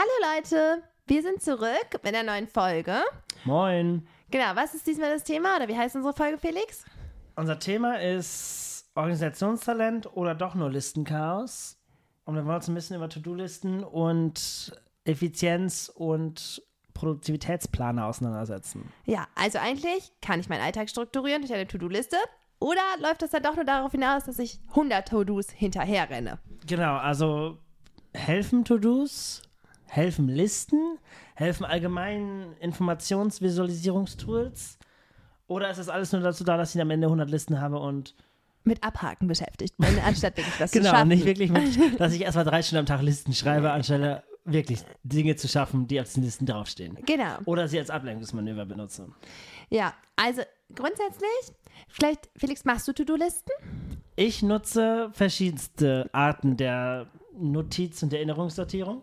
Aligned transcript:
Hallo 0.00 0.36
Leute, 0.36 0.84
wir 1.08 1.22
sind 1.22 1.42
zurück 1.42 1.88
mit 2.04 2.14
einer 2.14 2.22
neuen 2.22 2.46
Folge. 2.46 3.00
Moin. 3.42 4.06
Genau, 4.30 4.54
was 4.54 4.72
ist 4.72 4.86
diesmal 4.86 5.10
das 5.10 5.24
Thema 5.24 5.56
oder 5.56 5.66
wie 5.66 5.76
heißt 5.76 5.96
unsere 5.96 6.14
Folge, 6.14 6.38
Felix? 6.38 6.84
Unser 7.34 7.58
Thema 7.58 8.00
ist 8.00 8.88
Organisationstalent 8.94 10.06
oder 10.16 10.36
doch 10.36 10.54
nur 10.54 10.70
Listenchaos. 10.70 11.80
Und 12.24 12.36
wir 12.36 12.44
wollen 12.44 12.54
uns 12.54 12.68
ein 12.68 12.76
bisschen 12.76 12.94
über 12.94 13.08
To-Do-Listen 13.08 13.82
und 13.82 14.72
Effizienz 15.02 15.90
und 15.92 16.62
Produktivitätsplaner 16.94 18.06
auseinandersetzen. 18.06 18.92
Ja, 19.04 19.26
also 19.34 19.58
eigentlich 19.58 20.12
kann 20.22 20.38
ich 20.38 20.48
meinen 20.48 20.62
Alltag 20.62 20.90
strukturieren 20.90 21.42
durch 21.42 21.52
eine 21.52 21.66
To-Do-Liste 21.66 22.18
oder 22.60 22.82
läuft 23.00 23.22
das 23.22 23.30
dann 23.30 23.42
doch 23.42 23.56
nur 23.56 23.64
darauf 23.64 23.90
hinaus, 23.90 24.26
dass 24.26 24.38
ich 24.38 24.60
100 24.68 25.08
To-Dos 25.08 25.50
hinterher 25.50 26.08
renne? 26.08 26.38
Genau, 26.68 26.98
also 26.98 27.58
helfen 28.14 28.64
To-Dos, 28.64 29.42
helfen 29.88 30.28
Listen, 30.28 30.98
helfen 31.34 31.64
allgemeinen 31.64 32.54
Informationsvisualisierungstools 32.60 34.78
oder 35.48 35.70
ist 35.70 35.78
das 35.78 35.88
alles 35.88 36.12
nur 36.12 36.20
dazu 36.20 36.44
da, 36.44 36.56
dass 36.56 36.74
ich 36.74 36.80
am 36.80 36.90
Ende 36.90 37.06
100 37.06 37.28
Listen 37.28 37.60
habe 37.60 37.78
und 37.78 38.14
Mit 38.64 38.84
Abhaken 38.84 39.26
beschäftigt 39.26 39.76
bin, 39.78 39.98
anstatt 40.06 40.36
wirklich 40.36 40.56
das 40.58 40.70
zu 40.70 40.78
genau, 40.78 40.90
schaffen. 40.90 41.08
nicht 41.08 41.24
wirklich 41.24 41.50
mit, 41.50 41.90
dass 42.00 42.12
ich 42.12 42.20
erstmal 42.20 42.44
drei 42.44 42.62
Stunden 42.62 42.80
am 42.80 42.86
Tag 42.86 43.02
Listen 43.02 43.32
schreibe, 43.32 43.72
anstelle 43.72 44.22
wirklich 44.44 44.80
Dinge 45.02 45.36
zu 45.36 45.48
schaffen, 45.48 45.88
die 45.88 46.00
auf 46.00 46.12
den 46.12 46.22
Listen 46.22 46.46
draufstehen. 46.46 46.98
Genau. 47.06 47.38
Oder 47.44 47.68
sie 47.68 47.78
als 47.78 47.90
Ablenkungsmanöver 47.90 48.66
benutze. 48.66 49.08
Ja, 49.68 49.94
also 50.16 50.42
grundsätzlich, 50.74 51.54
vielleicht, 51.88 52.30
Felix, 52.36 52.64
machst 52.64 52.88
du 52.88 52.92
To-Do-Listen? 52.92 53.52
Ich 54.16 54.42
nutze 54.42 55.10
verschiedenste 55.12 56.08
Arten 56.12 56.56
der 56.56 57.08
Notiz- 57.38 58.02
und 58.02 58.12
Erinnerungssortierung. 58.12 59.02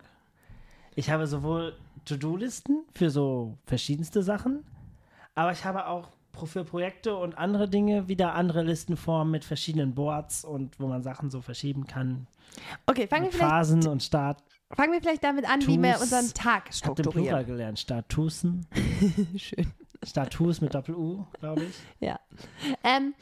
Ich 0.96 1.10
habe 1.10 1.28
sowohl 1.28 1.76
To-Do-Listen 2.06 2.84
für 2.94 3.10
so 3.10 3.58
verschiedenste 3.66 4.24
Sachen, 4.24 4.64
aber 5.34 5.52
ich 5.52 5.66
habe 5.66 5.88
auch 5.88 6.10
für 6.46 6.66
Projekte 6.66 7.16
und 7.16 7.38
andere 7.38 7.70
Dinge 7.70 8.10
wieder 8.10 8.34
andere 8.36 8.62
Listenformen 8.62 9.32
mit 9.32 9.46
verschiedenen 9.46 9.96
Boards 9.96 10.44
und 10.44 10.80
wo 10.80 10.88
man 10.88 11.02
Sachen 11.02 11.30
so 11.30 11.42
verschieben 11.42 11.88
kann. 11.88 12.28
Okay, 12.86 13.08
fangen 13.08 13.26
wir, 13.26 13.32
vielleicht, 13.32 13.50
Phasen 13.50 13.88
und 13.88 14.04
Start. 14.04 14.44
fangen 14.72 14.92
wir 14.92 15.02
vielleicht 15.02 15.24
damit 15.24 15.50
an, 15.50 15.62
wie 15.66 15.82
wir 15.82 16.00
unseren 16.00 16.34
Tag 16.34 16.70
Ich 16.72 16.84
habe 16.84 16.96
den 16.96 17.04
Plural 17.04 17.26
strukturieren. 17.26 17.46
gelernt. 17.46 17.80
Statusen. 17.80 18.68
Schön. 19.38 19.72
Status 20.04 20.62
mit 20.62 20.76
Doppel-U, 20.76 21.26
glaube 21.40 21.64
ich. 21.64 21.76
Ja. 22.00 22.20
Ähm, 22.84 23.14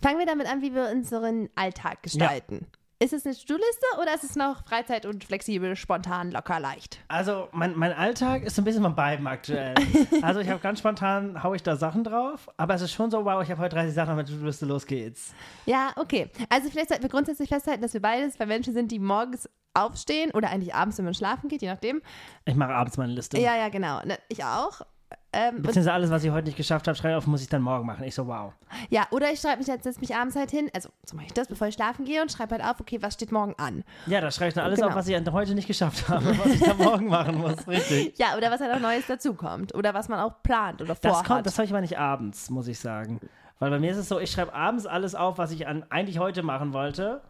fangen 0.00 0.18
wir 0.18 0.26
damit 0.26 0.50
an, 0.50 0.62
wie 0.62 0.74
wir 0.74 0.90
unseren 0.90 1.50
Alltag 1.54 2.02
gestalten. 2.02 2.66
Ist 3.02 3.12
es 3.12 3.26
eine 3.26 3.34
To-Do-Liste 3.34 3.86
oder 4.00 4.14
ist 4.14 4.22
es 4.22 4.36
noch 4.36 4.64
Freizeit 4.64 5.06
und 5.06 5.24
flexibel, 5.24 5.74
spontan, 5.74 6.30
locker, 6.30 6.60
leicht? 6.60 7.00
Also 7.08 7.48
mein, 7.50 7.76
mein 7.76 7.92
Alltag 7.92 8.44
ist 8.44 8.54
so 8.54 8.62
ein 8.62 8.64
bisschen 8.64 8.84
von 8.84 8.94
beiden 8.94 9.26
aktuell. 9.26 9.74
Also 10.22 10.38
ich 10.38 10.48
habe 10.48 10.60
ganz 10.60 10.78
spontan, 10.78 11.42
haue 11.42 11.56
ich 11.56 11.64
da 11.64 11.74
Sachen 11.74 12.04
drauf, 12.04 12.48
aber 12.56 12.74
es 12.74 12.82
ist 12.82 12.92
schon 12.92 13.10
so, 13.10 13.24
wow, 13.24 13.42
ich 13.42 13.50
habe 13.50 13.60
heute 13.60 13.74
30 13.74 13.92
Sachen 13.92 14.10
auf 14.10 14.16
meiner 14.16 14.28
To-Do-Liste, 14.28 14.66
los 14.66 14.86
geht's. 14.86 15.34
Ja, 15.66 15.90
okay. 15.96 16.30
Also 16.48 16.70
vielleicht 16.70 16.90
sollten 16.90 17.02
wir 17.02 17.10
grundsätzlich 17.10 17.48
festhalten, 17.48 17.82
dass 17.82 17.92
wir 17.92 18.00
beides 18.00 18.36
bei 18.36 18.46
Menschen 18.46 18.72
sind, 18.72 18.92
die 18.92 19.00
morgens 19.00 19.48
aufstehen 19.74 20.30
oder 20.30 20.50
eigentlich 20.50 20.74
abends, 20.74 20.98
wenn 20.98 21.04
man 21.04 21.14
schlafen 21.14 21.48
geht, 21.48 21.62
je 21.62 21.68
nachdem. 21.68 22.02
Ich 22.44 22.54
mache 22.54 22.72
abends 22.72 22.98
meine 22.98 23.12
Liste. 23.12 23.40
Ja, 23.40 23.56
ja, 23.56 23.68
genau. 23.68 24.00
Ne, 24.04 24.18
Ich 24.28 24.44
auch. 24.44 24.82
Ähm, 25.32 25.56
Beziehungsweise 25.56 25.92
alles, 25.92 26.10
was 26.10 26.24
ich 26.24 26.30
heute 26.30 26.46
nicht 26.46 26.56
geschafft 26.56 26.86
habe, 26.88 26.96
schreibe 26.96 27.16
auf, 27.16 27.26
muss 27.26 27.42
ich 27.42 27.48
dann 27.48 27.62
morgen 27.62 27.86
machen. 27.86 28.04
Ich 28.04 28.14
so, 28.14 28.26
wow. 28.26 28.52
ja, 28.90 29.06
oder 29.10 29.30
ich 29.32 29.40
schreibe 29.40 29.58
mich 29.58 29.66
jetzt, 29.66 29.84
setze 29.84 30.00
mich 30.00 30.14
abends 30.14 30.36
halt 30.36 30.50
hin, 30.50 30.68
also 30.74 30.90
so 31.06 31.16
mache 31.16 31.26
ich 31.26 31.32
das, 31.32 31.48
bevor 31.48 31.66
ich 31.68 31.74
schlafen 31.74 32.04
gehe 32.04 32.20
und 32.20 32.30
schreibe 32.30 32.54
halt 32.56 32.64
auf, 32.64 32.80
okay, 32.80 33.00
was 33.00 33.14
steht 33.14 33.32
morgen 33.32 33.54
an. 33.58 33.82
Ja, 34.06 34.20
da 34.20 34.30
schreibe 34.30 34.48
ich 34.48 34.54
dann 34.54 34.64
alles 34.64 34.78
Genau. 34.78 34.90
auf, 34.90 34.94
was 34.96 35.08
ich 35.08 35.16
heute 35.32 35.54
nicht 35.54 35.66
geschafft 35.66 36.08
habe, 36.08 36.36
was 36.38 36.46
ich 36.46 36.60
dann 36.60 36.76
morgen 36.76 37.06
machen 37.06 37.38
muss. 37.38 37.66
Richtig. 37.66 38.18
Ja, 38.18 38.36
oder 38.36 38.50
was 38.50 38.60
halt 38.60 38.72
auch 38.74 38.80
Neues 38.80 39.06
dazukommt. 39.06 39.74
Oder 39.74 39.94
was 39.94 40.08
man 40.08 40.20
auch 40.20 40.42
plant 40.42 40.82
oder 40.82 40.94
Das 40.94 41.00
vorhat. 41.00 41.26
kommt, 41.26 41.46
das 41.46 41.56
habe 41.58 41.64
ich 41.66 41.72
aber 41.72 41.80
nicht 41.80 41.98
abends, 41.98 42.50
muss 42.50 42.68
ich 42.68 42.78
sagen. 42.78 43.20
Weil 43.58 43.70
bei 43.70 43.78
mir 43.78 43.90
ist 43.92 43.96
es 43.98 44.08
so, 44.08 44.18
ich 44.18 44.30
schreibe 44.30 44.52
abends 44.52 44.86
alles 44.86 45.14
auf, 45.14 45.38
was 45.38 45.50
ich 45.52 45.66
an, 45.66 45.84
eigentlich 45.90 46.18
heute 46.18 46.42
machen 46.42 46.72
wollte, 46.72 47.20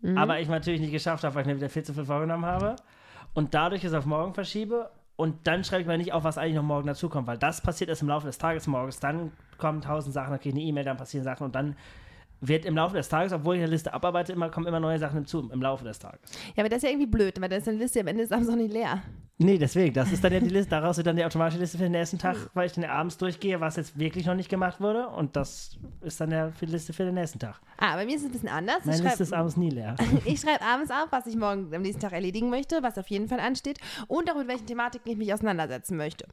Mhm. 0.00 0.16
aber 0.16 0.38
ich 0.38 0.48
natürlich 0.48 0.80
nicht 0.80 0.92
geschafft 0.92 1.24
habe, 1.24 1.34
weil 1.34 1.42
ich 1.42 1.48
mir 1.48 1.56
wieder 1.56 1.68
viel 1.68 1.82
zu 1.82 1.92
viel 1.92 2.04
vorgenommen 2.04 2.46
habe. 2.46 2.76
Und 3.34 3.54
dadurch 3.54 3.82
es 3.84 3.92
auf 3.94 4.06
morgen 4.06 4.32
verschiebe. 4.34 4.90
Und 5.18 5.48
dann 5.48 5.64
schreibe 5.64 5.82
ich 5.82 5.88
mir 5.88 5.98
nicht 5.98 6.12
auf, 6.12 6.22
was 6.22 6.38
eigentlich 6.38 6.54
noch 6.54 6.62
morgen 6.62 6.86
dazukommt, 6.86 7.26
weil 7.26 7.38
das 7.38 7.60
passiert 7.60 7.90
erst 7.90 8.02
im 8.02 8.08
Laufe 8.08 8.28
des 8.28 8.38
Tages 8.38 8.68
morgens. 8.68 9.00
Dann 9.00 9.32
kommen 9.58 9.80
tausend 9.80 10.14
Sachen, 10.14 10.30
dann 10.30 10.38
kriege 10.38 10.50
ich 10.50 10.62
eine 10.62 10.70
E-Mail, 10.70 10.84
dann 10.84 10.96
passieren 10.96 11.24
Sachen 11.24 11.44
und 11.44 11.56
dann 11.56 11.74
wird 12.40 12.64
im 12.64 12.76
Laufe 12.76 12.96
des 12.96 13.08
Tages, 13.08 13.32
obwohl 13.32 13.56
ich 13.56 13.62
eine 13.62 13.70
Liste 13.70 13.92
abarbeite, 13.92 14.32
immer, 14.32 14.50
kommen 14.50 14.66
immer 14.66 14.80
neue 14.80 14.98
Sachen 14.98 15.16
hinzu 15.16 15.50
im 15.52 15.60
Laufe 15.60 15.84
des 15.84 15.98
Tages. 15.98 16.20
Ja, 16.54 16.62
aber 16.62 16.68
das 16.68 16.78
ist 16.78 16.82
ja 16.84 16.90
irgendwie 16.90 17.06
blöd, 17.06 17.40
weil 17.40 17.48
dann 17.48 17.58
ist 17.58 17.68
eine 17.68 17.78
Liste 17.78 18.00
am 18.00 18.06
Ende 18.06 18.22
des 18.22 18.32
Abends 18.32 18.48
auch 18.48 18.56
nicht 18.56 18.72
leer. 18.72 19.02
Nee, 19.40 19.56
deswegen, 19.56 19.94
das 19.94 20.10
ist 20.10 20.22
dann 20.24 20.32
ja 20.32 20.40
die 20.40 20.48
Liste, 20.48 20.70
daraus 20.70 20.96
wird 20.96 21.06
dann 21.06 21.14
die 21.14 21.24
automatische 21.24 21.60
Liste 21.60 21.78
für 21.78 21.84
den 21.84 21.92
nächsten 21.92 22.18
Tag, 22.18 22.36
weil 22.54 22.66
ich 22.66 22.72
dann 22.72 22.84
abends 22.84 23.18
durchgehe, 23.18 23.60
was 23.60 23.76
jetzt 23.76 23.96
wirklich 23.96 24.26
noch 24.26 24.34
nicht 24.34 24.48
gemacht 24.48 24.80
wurde 24.80 25.08
und 25.08 25.36
das 25.36 25.78
ist 26.00 26.20
dann 26.20 26.32
ja 26.32 26.50
für 26.50 26.66
die 26.66 26.72
Liste 26.72 26.92
für 26.92 27.04
den 27.04 27.14
nächsten 27.14 27.38
Tag. 27.38 27.60
Ah, 27.76 27.94
bei 27.94 28.04
mir 28.04 28.16
ist 28.16 28.22
es 28.22 28.26
ein 28.26 28.32
bisschen 28.32 28.48
anders. 28.48 28.84
Meine 28.84 28.96
ich 28.98 29.04
Liste 29.04 29.22
ist 29.22 29.28
schreibe 29.28 29.40
abends 29.40 29.56
nie 29.56 29.70
leer. 29.70 29.94
ich 30.24 30.40
schreib 30.40 30.60
abends 30.60 30.90
auf, 30.90 31.06
was 31.10 31.26
ich 31.26 31.36
morgen 31.36 31.72
am 31.72 31.82
nächsten 31.82 32.00
Tag 32.00 32.12
erledigen 32.12 32.50
möchte, 32.50 32.82
was 32.82 32.98
auf 32.98 33.06
jeden 33.08 33.28
Fall 33.28 33.38
ansteht 33.38 33.78
und 34.08 34.28
auch 34.28 34.36
mit 34.36 34.48
welchen 34.48 34.66
Thematiken 34.66 35.12
ich 35.12 35.18
mich 35.18 35.32
auseinandersetzen 35.32 35.96
möchte. 35.96 36.26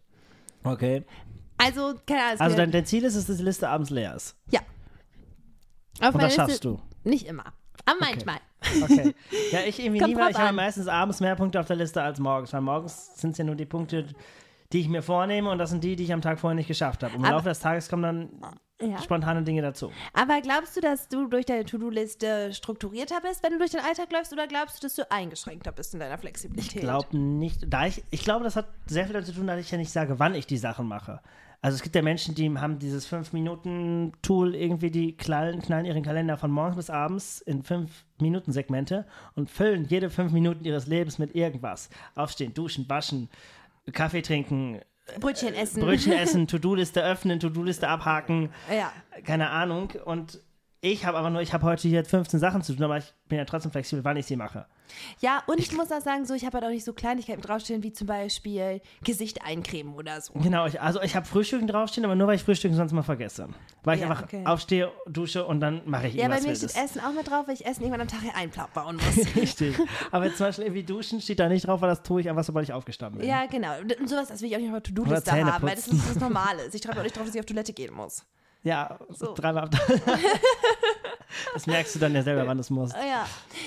Okay. 0.63 1.03
Also, 1.57 1.93
keine 2.07 2.21
Ahnung. 2.21 2.39
Also 2.39 2.57
dein, 2.57 2.71
dein 2.71 2.85
Ziel 2.85 3.03
ist 3.03 3.15
es, 3.15 3.27
dass 3.27 3.37
die 3.37 3.43
Liste 3.43 3.69
abends 3.69 3.91
leer 3.91 4.15
ist. 4.15 4.35
ja. 4.51 4.61
Auf 6.01 6.13
Und 6.15 6.21
das 6.23 6.35
schaffst 6.35 6.63
du. 6.65 6.79
Nicht 7.03 7.27
immer. 7.27 7.45
Aber 7.85 7.97
manchmal. 7.99 8.37
Okay. 8.83 9.13
Ja, 9.51 9.59
ich 9.65 9.79
irgendwie 9.79 9.99
Kommt 9.99 10.13
nie, 10.13 10.19
weil 10.19 10.31
drauf 10.31 10.41
ich 10.41 10.47
habe 10.47 10.55
meistens 10.55 10.87
abends 10.87 11.19
mehr 11.19 11.35
Punkte 11.35 11.59
auf 11.59 11.67
der 11.67 11.75
Liste 11.75 12.01
als 12.01 12.19
morgens, 12.19 12.51
weil 12.53 12.61
morgens 12.61 13.15
sind 13.15 13.31
es 13.31 13.37
ja 13.37 13.43
nur 13.43 13.55
die 13.55 13.65
Punkte, 13.65 14.07
die 14.73 14.79
ich 14.81 14.89
mir 14.89 15.03
vornehme 15.03 15.51
und 15.51 15.59
das 15.59 15.69
sind 15.69 15.83
die, 15.83 15.95
die 15.95 16.03
ich 16.05 16.13
am 16.13 16.21
Tag 16.21 16.39
vorher 16.39 16.55
nicht 16.55 16.67
geschafft 16.67 17.03
habe. 17.03 17.13
Und 17.13 17.19
im 17.19 17.25
Aber- 17.25 17.35
Laufe 17.35 17.49
des 17.49 17.59
Tages 17.59 17.87
kommen 17.87 18.01
dann 18.01 18.89
Ja. 18.91 18.99
spontane 19.01 19.43
Dinge 19.43 19.61
dazu. 19.61 19.91
Aber 20.13 20.41
glaubst 20.41 20.75
du, 20.75 20.81
dass 20.81 21.07
du 21.07 21.27
durch 21.27 21.45
deine 21.45 21.63
To-Do-Liste 21.63 22.53
strukturierter 22.53 23.21
bist, 23.21 23.43
wenn 23.43 23.51
du 23.51 23.59
durch 23.59 23.71
den 23.71 23.81
Alltag 23.81 24.11
läufst, 24.11 24.33
oder 24.33 24.47
glaubst 24.47 24.77
du, 24.77 24.87
dass 24.87 24.95
du 24.95 25.09
eingeschränkter 25.11 25.71
bist 25.71 25.93
in 25.93 25.99
deiner 25.99 26.17
Flexibilität? 26.17 26.75
Ich 26.77 26.81
glaube 26.81 27.15
nicht, 27.15 27.65
da 27.71 27.85
ich, 27.85 28.03
ich 28.09 28.23
glaube, 28.23 28.43
das 28.43 28.55
hat 28.55 28.65
sehr 28.87 29.05
viel 29.05 29.13
damit 29.13 29.27
zu 29.27 29.33
tun, 29.33 29.45
dass 29.47 29.59
ich 29.59 29.69
ja 29.69 29.77
nicht 29.77 29.91
sage, 29.91 30.17
wann 30.19 30.33
ich 30.33 30.47
die 30.47 30.57
Sachen 30.57 30.87
mache. 30.87 31.21
Also 31.65 31.77
es 31.77 31.81
gibt 31.81 31.95
ja 31.95 32.03
Menschen, 32.03 32.35
die 32.35 32.47
haben 32.59 32.77
dieses 32.77 33.11
5-Minuten-Tool 33.11 34.53
irgendwie, 34.53 34.91
die 34.91 35.17
knallen, 35.17 35.63
knallen 35.63 35.85
ihren 35.85 36.03
Kalender 36.03 36.37
von 36.37 36.51
morgens 36.51 36.75
bis 36.75 36.89
abends 36.91 37.41
in 37.41 37.63
5-Minuten-Segmente 37.63 39.07
und 39.33 39.49
füllen 39.49 39.85
jede 39.85 40.11
5 40.11 40.31
Minuten 40.31 40.63
ihres 40.63 40.85
Lebens 40.85 41.17
mit 41.17 41.33
irgendwas. 41.33 41.89
Aufstehen, 42.13 42.53
duschen, 42.53 42.87
waschen, 42.87 43.29
Kaffee 43.93 44.21
trinken, 44.21 44.79
Brötchen 45.19 45.55
essen. 45.55 45.81
Brötchen 45.81 46.13
essen, 46.13 46.45
To-Do-Liste 46.45 47.03
öffnen, 47.03 47.39
To-Do-Liste 47.39 47.87
abhaken, 47.87 48.49
Ja. 48.69 48.91
keine 49.23 49.49
Ahnung. 49.49 49.91
Und 50.05 50.39
ich 50.81 51.03
habe 51.07 51.17
aber 51.17 51.31
nur, 51.31 51.41
ich 51.41 51.51
habe 51.51 51.65
heute 51.65 51.87
hier 51.87 52.05
15 52.05 52.39
Sachen 52.39 52.61
zu 52.61 52.75
tun, 52.75 52.83
aber 52.83 52.97
ich 52.99 53.11
bin 53.27 53.39
ja 53.39 53.45
trotzdem 53.45 53.71
flexibel, 53.71 54.03
wann 54.03 54.17
ich 54.17 54.27
sie 54.27 54.35
mache. 54.35 54.67
Ja, 55.19 55.43
und 55.47 55.59
ich 55.59 55.71
muss 55.71 55.91
auch 55.91 56.01
sagen, 56.01 56.25
so, 56.25 56.33
ich 56.33 56.45
habe 56.45 56.55
halt 56.57 56.65
auch 56.65 56.69
nicht 56.69 56.85
so 56.85 56.93
Kleinigkeiten 56.93 57.41
draufstehen, 57.41 57.83
wie 57.83 57.91
zum 57.93 58.07
Beispiel 58.07 58.81
Gesicht 59.03 59.43
eincremen 59.43 59.93
oder 59.95 60.21
so. 60.21 60.33
Genau, 60.33 60.65
ich, 60.65 60.79
also 60.81 61.01
ich 61.01 61.15
habe 61.15 61.25
Frühstücken 61.25 61.67
draufstehen, 61.67 62.05
aber 62.05 62.15
nur 62.15 62.27
weil 62.27 62.35
ich 62.35 62.43
Frühstücken 62.43 62.75
sonst 62.75 62.91
mal 62.91 63.03
vergesse. 63.03 63.47
Weil 63.83 63.95
ich 63.97 64.01
Ja, 64.01 64.09
einfach 64.09 64.23
okay. 64.23 64.45
aufstehe, 64.45 64.91
dusche 65.07 65.45
und 65.45 65.59
dann 65.59 65.81
mache 65.85 66.07
ich 66.07 66.15
Ja, 66.15 66.27
bei 66.27 66.41
mir 66.41 66.55
steht 66.55 66.75
Essen 66.75 67.01
auch 67.01 67.13
mit 67.13 67.29
drauf, 67.29 67.47
weil 67.47 67.55
ich 67.55 67.65
Essen 67.65 67.81
irgendwann 67.83 68.01
am 68.01 68.07
Tag 68.07 68.21
hier 68.21 68.35
einbauen 68.35 68.95
muss. 69.15 69.35
Richtig. 69.35 69.75
Aber 70.11 70.33
zum 70.33 70.47
Beispiel 70.47 70.65
irgendwie 70.65 70.83
duschen 70.83 71.21
steht 71.21 71.39
da 71.39 71.47
nicht 71.49 71.67
drauf, 71.67 71.81
weil 71.81 71.89
das 71.89 72.03
tue 72.03 72.21
ich 72.21 72.29
einfach, 72.29 72.43
sobald 72.43 72.67
ich 72.67 72.73
aufgestanden 72.73 73.19
bin. 73.19 73.29
ja, 73.29 73.45
genau. 73.45 73.73
Und 73.99 74.09
sowas, 74.09 74.27
das 74.29 74.41
will 74.41 74.49
ich 74.49 74.55
auch 74.55 74.59
nicht 74.59 74.69
auf 74.73 74.81
der 74.81 74.93
To-Do-Liste 74.95 75.31
haben, 75.31 75.67
weil 75.67 75.75
das 75.75 75.87
ist 75.87 76.09
das 76.09 76.19
Normale. 76.19 76.69
Ich 76.71 76.81
schreibe 76.81 76.99
auch 76.99 77.03
nicht 77.03 77.15
drauf, 77.15 77.25
dass 77.25 77.35
ich 77.35 77.39
auf 77.39 77.45
Toilette 77.45 77.73
gehen 77.73 77.93
muss. 77.93 78.23
Ja, 78.65 78.99
So. 79.09 79.33
dreimal 79.33 79.69
Tag. 79.69 79.81
Das 81.53 81.67
merkst 81.67 81.95
du 81.95 81.99
dann 81.99 82.13
ja 82.13 82.21
selber, 82.21 82.47
wann 82.47 82.57
du 82.57 82.61
es 82.61 82.69
musst. 82.69 82.95
Ja. 82.95 83.25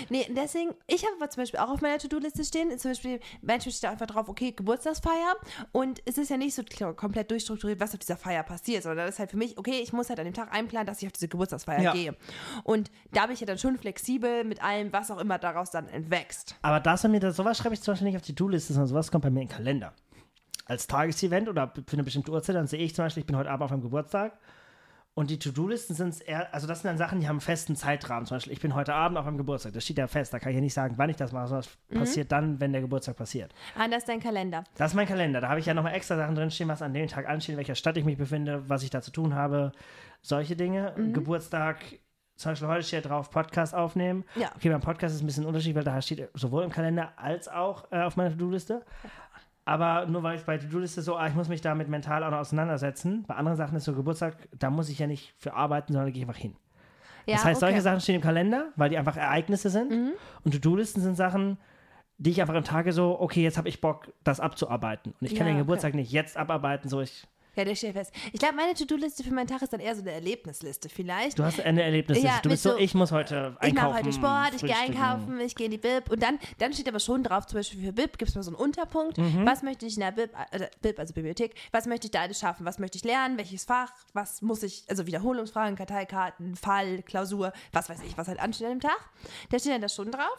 Nee, 0.09 0.26
deswegen, 0.34 0.70
ich 0.86 1.04
habe 1.04 1.14
aber 1.16 1.28
zum 1.28 1.42
Beispiel 1.42 1.60
auch 1.60 1.69
auf 1.70 1.81
meiner 1.81 1.98
To-Do-Liste 1.98 2.44
stehen, 2.44 2.76
zum 2.78 2.92
Beispiel, 2.92 3.20
manchmal 3.42 3.72
steht 3.72 3.84
da 3.84 3.91
einfach 3.91 4.06
drauf, 4.06 4.28
okay, 4.28 4.53
Geburtstagsfeier. 4.53 5.36
Und 5.72 6.00
es 6.06 6.18
ist 6.18 6.30
ja 6.30 6.36
nicht 6.36 6.54
so 6.54 6.62
komplett 6.95 7.30
durchstrukturiert, 7.30 7.80
was 7.80 7.92
auf 7.92 7.98
dieser 7.98 8.16
Feier 8.16 8.42
passiert, 8.42 8.83
sondern 8.84 9.06
das 9.06 9.16
ist 9.16 9.18
halt 9.18 9.30
für 9.33 9.36
mich, 9.36 9.59
okay, 9.59 9.80
ich 9.83 9.92
muss 9.92 10.09
halt 10.09 10.18
an 10.18 10.24
dem 10.24 10.34
Tag 10.34 10.53
einplanen, 10.53 10.86
dass 10.86 11.03
ich 11.03 11.09
auf 11.09 11.12
diese 11.12 11.28
Geburtstagsfeier 11.28 11.80
Ja. 11.83 11.92
gehe. 11.92 12.16
Und 12.65 12.91
da 13.12 13.27
bin 13.27 13.34
ich 13.34 13.41
ja 13.41 13.47
dann 13.47 13.59
schon 13.59 13.77
flexibel 13.77 14.44
mit 14.44 14.62
allem, 14.62 14.92
was 14.92 15.10
auch 15.10 15.18
immer 15.18 15.39
daraus 15.39 15.71
dann 15.71 15.89
entwächst. 15.89 16.56
Aber 16.62 16.80
das 16.80 17.04
mir, 17.04 17.21
das, 17.21 17.36
sowas 17.36 17.59
schreibe 17.59 17.74
ich 17.74 17.83
zum 17.83 17.92
Beispiel 17.92 18.06
nicht 18.09 18.16
auf 18.16 18.22
die 18.22 18.34
To-Liste, 18.34 18.72
sondern 18.72 18.89
sowas 18.89 19.10
kommt 19.10 19.24
bei 19.24 19.30
mir 19.30 19.42
in 19.42 19.48
den 19.48 19.54
Kalender. 19.54 19.92
Als 20.65 20.86
Tagesevent 20.86 21.48
oder 21.48 21.72
für 21.86 21.92
eine 21.94 22.04
bestimmte 22.04 22.30
Uhrzeit, 22.30 22.56
dann 22.56 22.66
sehe 22.66 22.80
ich 22.80 22.94
zum 22.94 23.04
Beispiel, 23.04 23.22
ich 23.22 23.27
bin 23.27 23.36
heute 23.36 23.51
Abend 23.51 23.65
auf 23.65 23.72
einem 23.72 23.83
Geburtstag 23.83 24.39
und 25.18 25.30
die 25.30 25.38
To-Do-Listen 25.41 25.94
sind 25.94 26.20
eher, 26.28 26.54
also 26.54 26.68
das 26.68 26.80
sind 26.82 26.88
dann 26.88 26.97
Sachen, 26.97 27.18
die 27.18 27.26
haben 27.26 27.34
einen 27.36 27.41
festen 27.41 27.74
Zeitrahmen. 27.74 28.24
Zum 28.26 28.36
Beispiel, 28.36 28.53
ich 28.53 28.60
bin 28.60 28.74
heute 28.76 28.94
Abend 28.94 29.18
auf 29.18 29.26
einem 29.26 29.36
Geburtstag, 29.36 29.72
das 29.72 29.82
steht 29.82 29.98
ja 29.98 30.06
fest, 30.06 30.32
da 30.32 30.38
kann 30.38 30.50
ich 30.50 30.54
ja 30.56 30.60
nicht 30.60 30.74
sagen, 30.74 30.94
wann 30.97 31.10
ich 31.10 31.16
das 31.16 31.32
mache, 31.32 31.48
sondern 31.48 31.65
das 31.65 31.78
Mhm. 31.91 31.98
passiert 31.98 32.30
dann, 32.32 32.60
wenn 32.60 32.70
der 32.72 32.80
Geburtstag 32.82 33.16
passiert. 33.16 33.53
Ah, 33.76 33.88
das 33.88 33.98
ist 33.98 34.09
dein 34.09 34.20
Kalender. 34.20 34.62
Das 34.76 34.92
ist 34.92 34.94
mein 34.94 35.09
Kalender, 35.09 35.41
da 35.41 35.48
habe 35.48 35.59
ich 35.59 35.66
ja 35.66 35.74
nochmal 35.74 35.94
extra 35.94 36.16
Sachen 36.16 36.36
drinstehen, 36.36 36.68
was 36.68 36.82
an 36.82 36.94
dem 36.94 37.09
Tag 37.09 37.28
ansteht, 37.28 37.54
in 37.54 37.56
welcher 37.59 37.74
Stadt 37.74 37.97
ich 37.97 38.04
mich 38.04 38.16
befinde, 38.16 38.62
was 38.68 38.82
ich 38.84 38.91
da 38.91 39.03
zu 39.03 39.10
tun 39.10 39.34
habe, 39.34 39.72
solche 40.22 40.54
Dinge. 40.54 40.94
Mhm. 40.97 41.12
Geburtstag, 41.15 41.78
zum 42.36 42.53
Beispiel 42.53 42.68
heute 42.68 42.84
steht 42.84 43.06
drauf, 43.06 43.30
Podcast 43.30 43.74
aufnehmen. 43.74 44.24
Ja. 44.36 44.53
Okay, 44.54 44.68
beim 44.70 44.80
Podcast 44.80 45.16
ist 45.16 45.22
ein 45.22 45.26
bisschen 45.26 45.42
ein 45.42 45.48
Unterschied, 45.48 45.74
weil 45.74 45.82
da 45.82 46.00
steht 46.00 46.28
sowohl 46.34 46.62
im 46.62 46.70
Kalender 46.70 47.12
als 47.16 47.48
auch 47.48 47.91
äh, 47.91 48.00
auf 48.03 48.16
meiner 48.16 48.30
To-Do-Liste. 48.30 48.82
Aber 49.68 50.06
nur 50.06 50.22
weil 50.22 50.38
ich 50.38 50.44
bei 50.44 50.56
To-Do-Liste 50.56 51.03
so, 51.03 51.16
ah, 51.16 51.28
ich 51.28 51.34
muss 51.34 51.50
mich 51.50 51.60
damit 51.60 51.91
mental 51.91 52.24
auch 52.24 52.30
noch 52.30 52.38
auseinandersetzen. 52.38 53.24
Bei 53.26 53.34
anderen 53.34 53.59
Sachen 53.59 53.76
ist 53.76 53.84
so 53.84 53.92
Geburtstag, 53.92 54.34
da 54.59 54.70
muss 54.70 54.88
ich 54.88 54.98
ja 54.98 55.06
nicht 55.06 55.34
für 55.36 55.53
arbeiten, 55.53 55.92
sondern 55.92 56.06
da 56.06 56.10
gehe 56.10 56.22
ich 56.22 56.26
einfach 56.26 56.41
hin. 56.41 56.56
Ja, 57.26 57.34
das 57.34 57.44
heißt, 57.44 57.62
okay. 57.62 57.66
Mhm. 57.66 57.74
solche 57.74 57.82
Sachen 57.82 58.00
stehen 58.00 58.15
im 58.15 58.22
Kalender, 58.22 58.72
weil 58.76 58.88
die 58.88 58.97
einfach 58.97 59.18
Ereignisse 59.18 59.68
sind. 59.68 59.92
Und 60.42 60.53
To-Do-Listen 60.53 61.03
sind 61.03 61.16
Sachen, 61.16 61.59
die 62.16 62.30
ich 62.30 62.41
einfach 62.41 62.54
im 62.54 62.65
Tage 62.65 62.94
so, 62.94 63.20
okay, 63.20 63.42
jetzt 63.42 63.59
habe 63.59 63.68
ich 63.68 63.82
Bock, 63.82 64.10
das 64.24 64.41
abzuarbeiten. 64.41 65.12
Und 65.20 65.26
ich 65.26 65.34
kann 65.34 65.47
Ja, 65.47 65.53
den 65.53 65.56
okay. 65.56 65.65
Geburtstag 65.65 65.92
nicht 65.92 66.12
jetzt 66.12 66.38
abarbeiten, 66.38 66.88
so 66.88 67.03
ich. 67.03 67.26
Ja, 67.59 67.65
der 67.65 67.75
steht 67.75 67.93
fest. 67.95 68.13
Ich 68.33 68.39
glaube, 68.39 68.55
meine 68.55 68.72
To-Do-Liste 68.75 69.25
für 69.25 69.33
meinen 69.34 69.49
Tag 69.49 69.60
ist 69.63 69.72
dann 69.72 69.81
eher 69.81 69.95
so 69.97 70.03
eine 70.03 70.13
Erlebnisliste 70.13 70.89
vielleicht. 70.89 71.39
Du 71.39 71.43
hast 71.45 71.60
eine 71.60 71.83
Erlebnis. 71.83 72.22
Ja, 72.22 72.39
du 72.43 72.51
bist 72.51 72.63
so, 72.63 72.71
so- 72.71 72.78
ich 72.78 72.95
muss 72.95 73.10
heute 73.10 73.57
einkaufen. 73.59 73.66
Ich 73.66 73.75
mache 73.75 73.95
heute 73.95 74.13
Sport, 74.13 74.55
ich 74.55 74.63
gehe 74.63 74.77
einkaufen, 74.77 75.41
ich 75.41 75.55
gehe 75.57 75.65
in 75.66 75.72
die 75.72 75.78
Bib 75.78 76.09
und 76.10 76.22
dann, 76.22 76.39
dann 76.59 76.72
steht 76.72 76.89
aber 76.89 77.01
schon 77.01 77.25
drauf, 77.25 77.47
zum 77.47 77.59
Beispiel 77.59 77.83
für 77.84 77.93
Bib 77.93 78.16
gibt 78.16 78.28
es 78.31 78.34
mal 78.37 78.43
so 78.43 78.51
einen 78.53 78.57
Unterpunkt. 78.60 79.19
Mhm. 79.19 79.45
Was 79.45 79.63
möchte 79.65 79.87
ich 79.87 79.95
in 79.95 80.01
der 80.03 80.13
Bib, 80.13 80.31
äh, 80.53 80.69
Bib, 80.83 80.99
also 81.01 81.13
Bibliothek, 81.15 81.55
was 81.72 81.87
möchte 81.87 82.07
ich 82.07 82.13
da 82.13 82.21
alles 82.21 82.39
schaffen? 82.39 82.65
Was 82.65 82.78
möchte 82.78 82.97
ich 82.97 83.05
lernen? 83.05 83.37
Welches 83.37 83.65
Fach? 83.65 83.91
Was 84.13 84.41
muss 84.41 84.63
ich, 84.63 84.84
also 84.89 85.07
Wiederholungsfragen, 85.09 85.75
Karteikarten, 85.77 86.54
Fall, 86.54 87.03
Klausur, 87.03 87.53
was 87.72 87.89
weiß 87.89 87.99
ich, 88.07 88.16
was 88.16 88.28
halt 88.28 88.39
ansteht 88.39 88.69
an 88.69 88.75
dem 88.75 88.81
Tag. 88.81 88.99
Da 89.51 89.59
steht 89.59 89.72
dann 89.72 89.83
das 89.83 89.95
schon 89.97 90.13
drauf. 90.13 90.39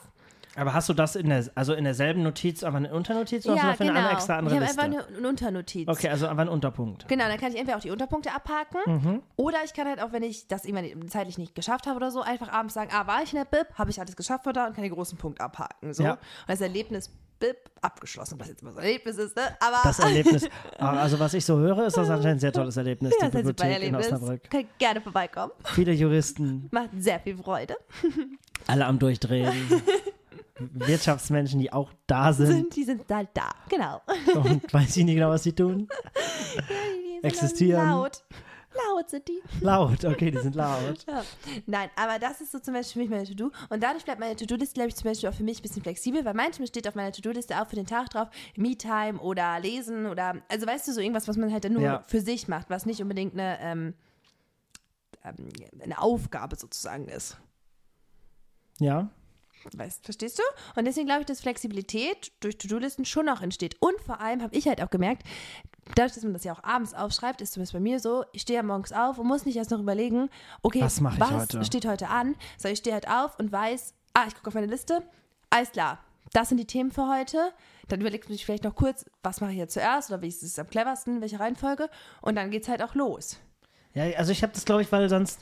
Aber 0.55 0.73
hast 0.73 0.89
du 0.89 0.93
das 0.93 1.15
in 1.15 1.29
der, 1.29 1.45
also 1.55 1.73
in 1.73 1.83
derselben 1.83 2.23
Notiz, 2.23 2.63
aber 2.63 2.77
eine 2.77 2.93
Unternotiz 2.93 3.45
oder 3.45 3.55
hast 3.55 3.61
du 3.61 3.65
ja, 3.67 3.71
dafür 3.71 3.85
genau. 3.87 3.99
eine 3.99 4.11
extra 4.11 4.37
andere 4.37 4.55
ich 4.55 4.61
habe 4.61 4.67
Liste? 4.67 4.81
einfach 4.81 5.15
eine, 5.17 5.27
Unternotiz. 5.27 5.87
okay, 5.87 6.09
also 6.09 6.27
einfach 6.27 6.41
ein 6.41 6.49
Unterpunkt. 6.49 7.07
Genau, 7.07 7.25
dann 7.27 7.37
kann 7.37 7.51
ich 7.51 7.57
entweder 7.59 7.77
auch 7.77 7.81
die 7.81 7.91
Unterpunkte 7.91 8.31
abhaken 8.33 8.79
Mhm. 8.85 9.21
oder 9.35 9.57
ich 9.63 9.73
kann 9.73 9.87
halt 9.87 10.01
auch, 10.01 10.11
wenn 10.11 10.23
ich 10.23 10.47
das 10.47 10.65
irgendwann 10.65 11.07
zeitlich 11.09 11.37
nicht 11.37 11.55
geschafft 11.55 11.85
habe 11.87 11.97
oder 11.97 12.11
so, 12.11 12.21
einfach 12.21 12.51
abends 12.51 12.73
sagen, 12.73 12.89
ah, 12.93 13.05
war 13.07 13.21
ich 13.23 13.31
in 13.33 13.37
der 13.39 13.45
Bib, 13.45 13.67
habe 13.75 13.91
ich 13.91 13.99
alles 14.01 14.15
geschafft 14.15 14.47
oder 14.47 14.67
und 14.67 14.73
kann 14.73 14.83
den 14.83 14.93
großen 14.93 15.17
Punkt 15.17 15.39
abhaken. 15.39 15.93
So. 15.93 16.03
Ja. 16.03 16.13
Und 16.13 16.19
das 16.47 16.61
Erlebnis 16.61 17.09
Bib 17.39 17.55
abgeschlossen, 17.81 18.37
was 18.37 18.49
jetzt 18.49 18.61
immer 18.63 18.73
so 18.73 18.79
ein 18.79 18.83
Erlebnis 18.85 19.17
ist, 19.17 19.33
ne? 19.37 19.43
Aber 19.61 19.77
Das 19.83 19.99
Erlebnis. 19.99 20.49
Ah, 20.77 20.97
Also 20.97 21.17
was 21.19 21.33
ich 21.33 21.45
so 21.45 21.57
höre, 21.57 21.85
ist 21.85 21.95
das 21.95 22.09
anscheinend 22.09 22.37
ein 22.37 22.39
sehr 22.39 22.51
tolles 22.51 22.75
Erlebnis, 22.75 23.13
ja, 23.21 23.27
die 23.29 23.37
Bibliothek 23.37 23.65
in 23.67 23.71
Erlebnis. 23.73 24.05
Osnabrück. 24.11 24.49
Kann 24.49 24.65
gerne 24.77 24.99
vorbeikommen. 24.99 25.53
Viele 25.73 25.93
Juristen, 25.93 26.67
Macht 26.71 26.89
sehr 26.97 27.19
viel 27.21 27.37
Freude. 27.37 27.77
alle 28.67 28.85
am 28.85 28.99
Durchdrehen. 28.99 29.53
Wirtschaftsmenschen, 30.73 31.59
die 31.59 31.71
auch 31.71 31.91
da 32.07 32.33
sind 32.33 32.47
Sind, 32.47 32.75
die 32.75 32.83
sind 32.83 33.03
halt 33.11 33.29
da. 33.33 33.49
Genau. 33.69 34.01
und 34.35 34.71
weiß 34.73 34.97
ich 34.97 35.05
nicht 35.05 35.15
genau, 35.15 35.29
was 35.29 35.43
sie 35.43 35.53
tun. 35.53 35.87
Die 35.87 37.13
sind 37.13 37.23
Existieren. 37.25 37.89
Laut. 37.89 38.23
Laut 38.71 39.09
sind 39.09 39.27
die. 39.27 39.41
Laut, 39.61 40.05
okay, 40.05 40.29
die 40.29 40.37
sind 40.37 40.53
laut. 40.55 41.03
Ja. 41.07 41.23
Nein, 41.65 41.89
aber 41.95 42.19
das 42.19 42.39
ist 42.39 42.51
so 42.51 42.59
zum 42.59 42.75
Beispiel 42.75 42.93
für 42.93 42.99
mich 42.99 43.09
meine 43.09 43.23
To-Do. 43.27 43.51
Und 43.69 43.81
dadurch 43.81 44.05
bleibt 44.05 44.19
meine 44.19 44.35
To-Do-Liste, 44.35 44.75
glaube 44.75 44.89
ich, 44.89 44.95
zum 44.95 45.05
Beispiel 45.05 45.27
auch 45.27 45.33
für 45.33 45.43
mich 45.43 45.59
ein 45.59 45.61
bisschen 45.63 45.81
flexibel, 45.81 46.23
weil 46.23 46.35
manchmal 46.35 46.67
steht 46.67 46.87
auf 46.87 46.93
meiner 46.93 47.11
To-Do-Liste 47.11 47.59
auch 47.59 47.67
für 47.67 47.75
den 47.75 47.87
Tag 47.87 48.09
drauf 48.11 48.29
Me-Time 48.55 49.19
oder 49.19 49.59
Lesen 49.59 50.05
oder, 50.05 50.35
also 50.49 50.67
weißt 50.67 50.87
du, 50.87 50.93
so 50.93 51.01
irgendwas, 51.01 51.27
was 51.27 51.35
man 51.35 51.51
halt 51.51 51.65
dann 51.65 51.73
nur 51.73 51.81
Ja. 51.81 52.03
für 52.07 52.21
sich 52.21 52.47
macht, 52.47 52.69
was 52.69 52.85
nicht 52.85 53.01
unbedingt 53.01 53.33
eine, 53.33 53.59
ähm, 53.59 53.93
ähm, 55.25 55.49
eine 55.83 55.99
Aufgabe 55.99 56.55
sozusagen 56.55 57.07
ist. 57.07 57.37
Ja, 58.79 59.09
Weißt, 59.75 60.03
verstehst 60.03 60.39
du? 60.39 60.43
Und 60.75 60.85
deswegen 60.85 61.07
glaube 61.07 61.21
ich, 61.21 61.27
dass 61.27 61.41
Flexibilität 61.41 62.31
durch 62.39 62.57
To-Do-Listen 62.57 63.05
schon 63.05 63.29
auch 63.29 63.41
entsteht. 63.41 63.75
Und 63.79 63.99
vor 64.05 64.21
allem 64.21 64.41
habe 64.41 64.55
ich 64.55 64.67
halt 64.67 64.81
auch 64.81 64.89
gemerkt, 64.89 65.23
dadurch, 65.95 66.13
dass 66.13 66.23
man 66.23 66.33
das 66.33 66.43
ja 66.43 66.53
auch 66.53 66.63
abends 66.63 66.93
aufschreibt, 66.93 67.41
ist 67.41 67.53
zumindest 67.53 67.73
bei 67.73 67.79
mir 67.79 67.99
so, 67.99 68.25
ich 68.31 68.41
stehe 68.43 68.57
ja 68.57 68.63
morgens 68.63 68.91
auf 68.91 69.17
und 69.17 69.27
muss 69.27 69.45
nicht 69.45 69.57
erst 69.57 69.71
noch 69.71 69.79
überlegen, 69.79 70.29
okay, 70.61 70.81
Was 70.81 71.03
was 71.03 71.31
heute? 71.31 71.63
steht 71.65 71.85
heute 71.85 72.07
an? 72.09 72.35
So, 72.57 72.67
ich 72.67 72.79
stehe 72.79 72.93
halt 72.93 73.09
auf 73.09 73.37
und 73.39 73.51
weiß, 73.51 73.93
ah, 74.13 74.25
ich 74.27 74.35
gucke 74.35 74.47
auf 74.47 74.53
meine 74.53 74.67
Liste, 74.67 75.03
alles 75.49 75.71
klar, 75.71 75.99
das 76.33 76.49
sind 76.49 76.57
die 76.57 76.65
Themen 76.67 76.91
für 76.91 77.07
heute. 77.07 77.53
Dann 77.87 78.01
überlegt 78.01 78.25
man 78.25 78.33
sich 78.33 78.45
vielleicht 78.45 78.63
noch 78.63 78.75
kurz, 78.75 79.05
was 79.23 79.41
mache 79.41 79.51
ich 79.51 79.57
jetzt 79.57 79.73
zuerst 79.73 80.11
oder 80.11 80.21
wie 80.21 80.27
ist 80.27 80.43
es 80.43 80.59
am 80.59 80.69
cleversten, 80.69 81.21
welche 81.21 81.39
Reihenfolge. 81.39 81.89
Und 82.21 82.35
dann 82.35 82.51
geht 82.51 82.63
es 82.63 82.69
halt 82.69 82.83
auch 82.83 82.93
los. 82.93 83.39
Ja, 83.93 84.03
also 84.17 84.31
ich 84.31 84.43
habe 84.43 84.53
das, 84.53 84.65
glaube 84.65 84.83
ich, 84.83 84.91
weil 84.91 85.09
sonst. 85.09 85.39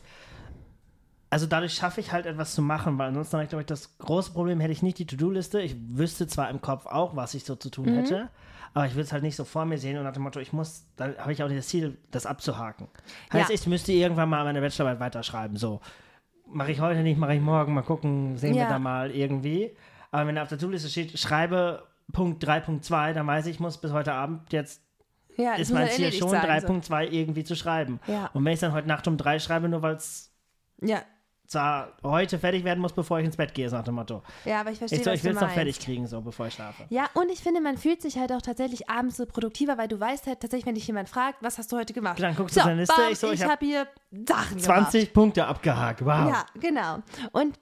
Also 1.30 1.46
dadurch 1.46 1.74
schaffe 1.74 2.00
ich 2.00 2.12
halt 2.14 2.26
etwas 2.26 2.56
zu 2.56 2.62
machen, 2.62 2.98
weil 2.98 3.10
ansonsten 3.10 3.34
habe 3.34 3.44
ich, 3.44 3.50
glaube 3.50 3.62
ich, 3.64 3.66
das 3.68 3.98
große 3.98 4.32
Problem 4.32 4.60
hätte 4.62 4.72
ich 4.72 4.82
nicht 4.82 4.98
die 4.98 5.06
To-Do-Liste. 5.06 5.60
Ich 5.62 5.76
wüsste 5.90 6.26
zwar 6.28 6.50
im 6.50 6.62
Kopf 6.62 6.86
auch, 6.86 7.16
was 7.18 7.34
ich 7.34 7.44
so 7.44 7.56
zu 7.56 7.70
tun 7.70 7.88
hätte, 7.90 8.30
aber 8.74 8.86
ich 8.86 8.94
würde 8.94 9.02
es 9.04 9.12
halt 9.12 9.24
nicht 9.24 9.36
so 9.36 9.44
vor 9.44 9.66
mir 9.66 9.78
sehen 9.78 9.98
und 9.98 10.06
nach 10.06 10.14
dem 10.14 10.24
Motto, 10.24 10.40
ich 10.40 10.54
muss, 10.54 10.86
dann 10.96 11.18
habe 11.18 11.34
ich 11.34 11.44
auch 11.44 11.48
nicht 11.50 11.60
das 11.60 11.68
Ziel, 11.68 11.98
das 12.12 12.26
abzuhaken. 12.26 12.88
Heißt, 13.34 13.50
Ja. 13.50 13.56
ich 13.56 13.68
müsste 13.68 13.92
irgendwann 13.92 14.30
mal 14.30 14.46
meine 14.46 14.62
Bachelorarbeit 14.62 15.02
weiterschreiben. 15.02 15.58
So, 15.58 15.82
mache 16.46 16.72
ich 16.72 16.80
heute 16.80 17.02
nicht, 17.02 17.18
mache 17.18 17.36
ich 17.36 17.42
morgen, 17.42 17.74
mal 17.74 17.82
gucken, 17.82 18.38
sehen 18.38 18.54
wir 18.56 18.62
Ja. 18.64 18.70
da 18.70 18.80
mal 18.80 19.12
irgendwie. 19.12 19.76
Aber 20.12 20.28
wenn 20.28 20.36
da 20.36 20.44
auf 20.44 20.48
der 20.50 20.58
To-Do-Liste 20.58 20.88
steht, 20.90 21.20
schreibe 21.20 21.84
Punkt 22.14 22.42
3.2, 22.48 23.12
dann 23.14 23.28
weiß 23.28 23.48
ich, 23.48 23.56
ich 23.56 23.60
muss 23.60 23.78
bis 23.80 23.92
heute 23.92 24.14
Abend 24.14 24.54
jetzt 24.54 24.82
Ja, 25.36 25.56
ist 25.56 25.74
mein 25.74 25.90
Ziel 25.90 26.14
schon, 26.14 26.30
sein, 26.30 26.62
so. 26.62 26.68
3.2 26.68 27.10
irgendwie 27.12 27.44
zu 27.44 27.56
schreiben. 27.58 28.00
Und 28.34 28.46
wenn 28.46 28.54
ich 28.54 28.62
dann 28.62 28.72
heute 28.72 28.88
Nacht 28.88 29.08
um 29.10 29.18
drei 29.18 29.40
schreibe, 29.40 29.68
nur 29.68 29.82
weil 29.82 29.96
es 29.96 30.32
Ja. 30.82 31.02
Zwar 31.48 31.94
heute 32.04 32.38
fertig 32.40 32.64
werden 32.64 32.80
muss, 32.80 32.94
bevor 32.94 33.20
ich 33.20 33.26
ins 33.26 33.38
Bett 33.38 33.54
gehe, 33.54 33.70
nach 33.70 33.84
dem 33.84 33.96
Motto. 33.96 34.22
ja, 34.46 34.60
aber 34.60 34.72
ich 34.72 34.78
verstehe, 34.78 35.00
Ich, 35.00 35.06
so, 35.06 35.12
was 35.12 35.20
ich 35.20 35.24
will 35.24 35.32
es 35.34 35.40
meinst. 35.42 35.56
fertig 35.56 35.80
kriegen, 35.80 36.08
so 36.08 36.22
bevor 36.22 36.48
ich 36.48 36.54
schlafe. 36.54 36.84
Ja, 36.90 37.10
und 37.14 37.32
ich 37.32 37.40
finde, 37.40 37.62
man 37.62 37.78
fühlt 37.78 38.02
sich 38.02 38.18
halt 38.18 38.32
auch 38.32 38.42
tatsächlich 38.42 38.90
abends 38.90 39.18
so 39.18 39.26
produktiver, 39.26 39.78
weil 39.78 39.88
du 39.88 40.00
weißt 40.00 40.28
halt 40.28 40.42
tatsächlich, 40.42 40.66
wenn 40.68 40.76
dich 40.76 40.88
jemand 40.88 41.10
fragt, 41.10 41.42
was 41.42 41.58
hast 41.58 41.72
du 41.72 41.78
heute 41.78 41.94
gemacht? 41.94 42.20
Dann 42.22 42.36
guckst 42.36 42.58
du 42.58 42.62
deine 42.62 42.82
Liste, 42.82 42.96
bam, 42.96 43.12
ich 43.12 43.20
so, 43.20 43.28
ich 43.28 43.36
ich 43.36 43.44
hab 43.44 43.52
habe 43.52 43.66
hier 43.66 43.88
Sachen 44.28 44.60
20 44.60 45.14
Punkte 45.14 45.46
abgehakt, 45.48 46.02
wow. 46.06 46.26
gemacht. 46.26 46.46
Ja, 46.54 46.60
genau. 46.60 46.98
Und 47.32 47.58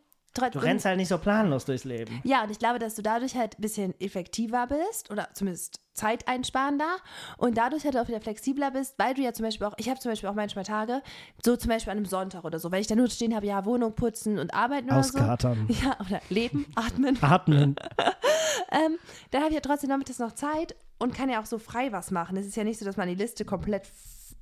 Du 0.51 0.59
rennst 0.59 0.85
halt 0.85 0.97
nicht 0.97 1.07
so 1.07 1.17
planlos 1.17 1.65
durchs 1.65 1.83
Leben. 1.85 2.21
Ja, 2.23 2.43
und 2.43 2.51
ich 2.51 2.59
glaube, 2.59 2.79
dass 2.79 2.95
du 2.95 3.01
dadurch 3.01 3.35
halt 3.35 3.57
ein 3.57 3.61
bisschen 3.61 3.99
effektiver 3.99 4.67
bist 4.67 5.09
oder 5.11 5.29
zumindest 5.33 5.79
zeiteinsparender 5.93 6.97
und 7.37 7.57
dadurch 7.57 7.85
halt 7.85 7.97
auch 7.97 8.07
wieder 8.07 8.19
flexibler 8.19 8.71
bist, 8.71 8.95
weil 8.97 9.13
du 9.13 9.21
ja 9.21 9.33
zum 9.33 9.45
Beispiel 9.45 9.65
auch, 9.65 9.73
ich 9.77 9.89
habe 9.89 9.99
zum 9.99 10.11
Beispiel 10.11 10.29
auch 10.29 10.33
manchmal 10.35 10.65
Tage, 10.65 11.01
so 11.43 11.55
zum 11.55 11.69
Beispiel 11.69 11.91
an 11.91 11.97
einem 11.97 12.05
Sonntag 12.05 12.43
oder 12.43 12.59
so, 12.59 12.71
weil 12.71 12.81
ich 12.81 12.87
da 12.87 12.95
nur 12.95 13.09
stehen 13.09 13.33
habe, 13.33 13.45
ja, 13.45 13.65
Wohnung 13.65 13.95
putzen 13.95 14.37
und 14.37 14.53
arbeiten 14.53 14.87
oder 14.87 14.97
Auskatern. 14.97 15.67
so. 15.69 15.75
Ja, 15.85 15.97
oder 15.99 16.21
leben, 16.29 16.65
atmen. 16.75 17.17
Atmen. 17.21 17.75
ähm, 18.71 18.97
dann 19.31 19.41
habe 19.41 19.49
ich 19.49 19.55
ja 19.55 19.61
trotzdem 19.61 19.89
nachmittags 19.89 20.19
noch 20.19 20.33
Zeit 20.33 20.75
und 20.99 21.13
kann 21.13 21.29
ja 21.29 21.41
auch 21.41 21.45
so 21.45 21.59
frei 21.59 21.91
was 21.91 22.11
machen. 22.11 22.37
Es 22.37 22.45
ist 22.45 22.55
ja 22.55 22.63
nicht 22.63 22.79
so, 22.79 22.85
dass 22.85 22.97
man 22.97 23.07
die 23.07 23.15
Liste 23.15 23.45
komplett 23.45 23.85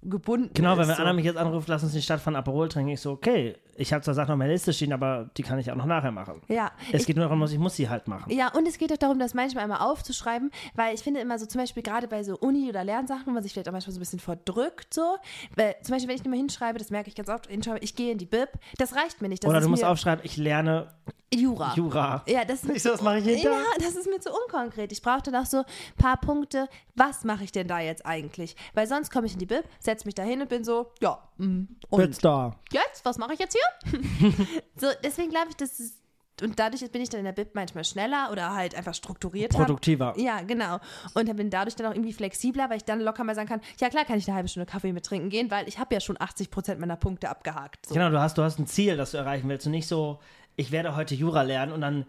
gebunden 0.10 0.52
Genau, 0.54 0.74
ist. 0.74 0.80
weil 0.80 0.88
wenn 0.90 0.96
so. 0.96 1.02
Anna 1.02 1.14
mich 1.14 1.26
jetzt 1.26 1.38
anruft, 1.38 1.68
lass 1.68 1.84
uns 1.84 1.94
in 1.94 2.00
die 2.00 2.04
Stadt 2.04 2.20
von 2.22 2.36
Aperol 2.36 2.70
trinken, 2.70 2.92
ich 2.92 3.02
so, 3.02 3.12
okay, 3.12 3.56
ich 3.76 3.92
habe 3.92 4.04
zwar 4.04 4.14
Sachen 4.14 4.32
auf 4.32 4.38
meiner 4.38 4.52
Liste 4.54 4.72
stehen, 4.74 4.94
aber 4.94 5.30
die 5.38 5.42
kann 5.44 5.58
ich 5.60 5.72
auch 5.72 5.76
noch 5.76 5.86
nachher 5.86 6.12
machen. 6.12 6.42
Ja, 6.48 6.72
Es 6.92 7.02
ich, 7.02 7.08
geht 7.08 7.16
nur 7.16 7.26
darum, 7.26 7.40
dass 7.42 7.52
ich 7.52 7.58
muss 7.60 7.76
sie 7.76 7.90
halt 7.90 8.08
machen. 8.08 8.32
ja, 8.32 8.50
und 8.54 8.68
es 8.68 8.78
geht 8.78 8.92
auch 8.94 8.98
darum, 8.98 9.18
das 9.20 9.34
manchmal 9.34 9.64
einmal 9.64 9.80
aufzuschreiben, 9.82 10.52
weil 10.76 10.94
ich 10.94 11.02
finde 11.02 11.20
immer 11.22 11.40
so, 11.40 11.46
zum 11.46 11.60
Beispiel 11.62 11.82
gerade 11.84 12.08
bei 12.08 12.24
so 12.24 12.38
Uni- 12.38 12.70
oder 12.70 12.84
Lernsachen, 12.84 13.26
wo 13.26 13.32
man 13.32 13.42
sich 13.44 13.54
vielleicht 13.54 13.68
auch 13.69 13.74
manchmal 13.74 13.94
so 13.94 13.98
ein 14.00 14.02
bisschen 14.02 14.19
verdrückt, 14.19 14.94
so, 14.94 15.16
weil 15.56 15.76
zum 15.81 15.94
Beispiel, 15.95 16.10
wenn 16.10 16.16
ich 16.18 16.24
nur 16.24 16.31
mal 16.31 16.38
hinschreibe, 16.38 16.78
das 16.78 16.90
merke 16.92 17.10
ich 17.10 17.16
ganz 17.16 17.30
oft, 17.30 17.50
ich 17.81 17.95
gehe 17.95 18.12
in 18.12 18.18
die 18.18 18.26
Bib, 18.26 18.50
das 18.78 18.95
reicht 18.95 19.22
mir 19.22 19.30
nicht. 19.30 19.44
Das 19.44 19.50
Oder 19.50 19.62
du 19.62 19.69
musst 19.69 19.83
aufschreiben, 19.83 20.24
ich 20.26 20.38
lerne 20.38 20.88
Jura. 21.33 21.73
Jura. 21.75 22.23
Ja, 22.28 22.45
das 22.45 22.63
Ich 22.63 22.83
so, 22.83 22.92
was 22.92 23.02
mache 23.02 23.19
ich 23.19 23.25
jeden 23.25 23.44
Ja, 23.44 23.63
das 23.78 23.95
ist 23.95 24.07
mir 24.07 24.19
zu 24.19 24.30
unkonkret. 24.31 24.92
Ich 24.92 25.02
brauche 25.02 25.21
dann 25.21 25.35
auch 25.35 25.45
so 25.45 25.57
ein 25.57 25.66
paar 25.97 26.18
Punkte. 26.18 26.68
Was 26.95 27.23
mache 27.23 27.44
ich 27.44 27.52
denn 27.52 27.68
da 27.68 27.80
jetzt 27.80 28.06
eigentlich? 28.06 28.56
Weil 28.73 28.87
sonst 28.87 29.11
komme 29.11 29.28
ich 29.28 29.33
in 29.33 29.40
die 29.40 29.45
Bib, 29.45 29.63
setze 29.80 30.06
mich 30.06 30.16
da 30.16 30.23
hin 30.23 30.42
und 30.42 30.49
bin 30.49 30.63
so, 30.63 30.92
ja, 31.02 31.19
mm, 31.37 31.63
und 31.90 32.02
Jetzt 32.02 32.23
da. 32.23 32.56
jetzt, 32.71 33.04
was 33.06 33.18
mache 33.18 33.33
ich 33.33 33.40
jetzt 33.40 33.56
hier? 33.56 34.31
so, 34.78 34.87
deswegen 35.04 35.30
glaube 35.30 35.47
ich, 35.49 35.56
dass 35.56 35.80
es, 35.80 35.99
und 36.42 36.59
dadurch 36.59 36.90
bin 36.92 37.02
ich 37.02 37.09
dann 37.09 37.19
in 37.19 37.25
der 37.25 37.31
Bib 37.31 37.54
manchmal 37.54 37.83
schneller 37.83 38.30
oder 38.31 38.54
halt 38.54 38.75
einfach 38.75 38.95
strukturierter. 38.95 39.59
Produktiver. 39.59 40.13
Ja, 40.18 40.42
genau. 40.42 40.80
Und 41.13 41.33
bin 41.35 41.49
dadurch 41.49 41.75
dann 41.75 41.87
auch 41.87 41.95
irgendwie 41.95 42.13
flexibler, 42.13 42.69
weil 42.69 42.78
ich 42.78 42.85
dann 42.85 43.02
locker 43.02 43.23
mal 43.23 43.35
sagen 43.35 43.47
kann, 43.47 43.61
ja 43.80 43.90
klar 43.90 44.04
kann 44.04 44.18
ich 44.18 44.28
eine 44.28 44.35
halbe 44.35 44.49
Stunde 44.49 44.66
Kaffee 44.66 44.94
mit 44.94 45.06
trinken 45.06 45.30
gehen, 45.30 45.52
weil 45.52 45.68
ich 45.68 45.78
habe 45.78 45.94
ja 45.94 46.02
schon 46.02 46.19
80 46.19 46.49
Prozent 46.49 46.80
meiner 46.80 46.95
Punkte 46.95 47.30
abgehakt. 47.30 47.85
So. 47.85 47.94
Genau, 47.94 48.09
du 48.09 48.19
hast, 48.19 48.37
du 48.37 48.42
hast 48.42 48.57
ein 48.59 48.66
Ziel, 48.66 48.97
das 48.97 49.11
du 49.11 49.18
erreichen 49.18 49.47
willst 49.47 49.68
und 49.68 49.71
nicht 49.71 49.87
so, 49.87 50.19
ich 50.56 50.72
werde 50.72 50.95
heute 50.95 51.16
Jura 51.16 51.42
lernen 51.42 51.72
und 51.72 51.81
dann 51.81 52.06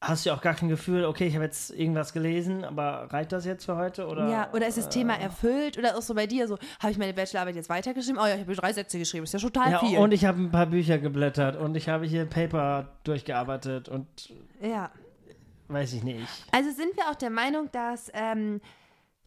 hast 0.00 0.24
du 0.24 0.30
ja 0.30 0.36
auch 0.36 0.42
gar 0.42 0.54
kein 0.54 0.68
Gefühl, 0.68 1.04
okay, 1.04 1.26
ich 1.26 1.34
habe 1.34 1.44
jetzt 1.44 1.70
irgendwas 1.70 2.12
gelesen, 2.12 2.64
aber 2.64 3.08
reicht 3.10 3.32
das 3.32 3.44
jetzt 3.44 3.64
für 3.64 3.76
heute? 3.76 4.06
Oder, 4.06 4.28
Ja, 4.28 4.48
oder 4.52 4.66
ist 4.66 4.78
das 4.78 4.88
Thema 4.88 5.14
erfüllt? 5.14 5.78
Oder 5.78 5.96
auch 5.96 6.02
so 6.02 6.14
bei 6.14 6.26
dir 6.26 6.46
so, 6.46 6.58
habe 6.80 6.92
ich 6.92 6.98
meine 6.98 7.14
Bachelorarbeit 7.14 7.56
jetzt 7.56 7.68
weitergeschrieben? 7.68 8.20
Oh 8.20 8.26
ja, 8.26 8.34
ich 8.34 8.40
habe 8.42 8.54
drei 8.54 8.72
Sätze 8.72 8.98
geschrieben, 8.98 9.24
ist 9.24 9.32
ja 9.32 9.38
schon 9.38 9.52
total 9.52 9.72
ja, 9.72 9.78
viel. 9.80 9.98
und 9.98 10.12
ich 10.12 10.24
habe 10.24 10.40
ein 10.40 10.50
paar 10.50 10.66
Bücher 10.66 10.98
geblättert 10.98 11.56
und 11.56 11.76
ich 11.76 11.88
habe 11.88 12.06
hier 12.06 12.26
Paper 12.26 12.88
durchgearbeitet 13.04 13.88
und 13.88 14.06
ja. 14.60 14.90
weiß 15.68 15.94
ich 15.94 16.04
nicht. 16.04 16.26
Also 16.52 16.70
sind 16.70 16.96
wir 16.96 17.04
auch 17.10 17.16
der 17.16 17.30
Meinung, 17.30 17.70
dass 17.72 18.10
ähm, 18.14 18.60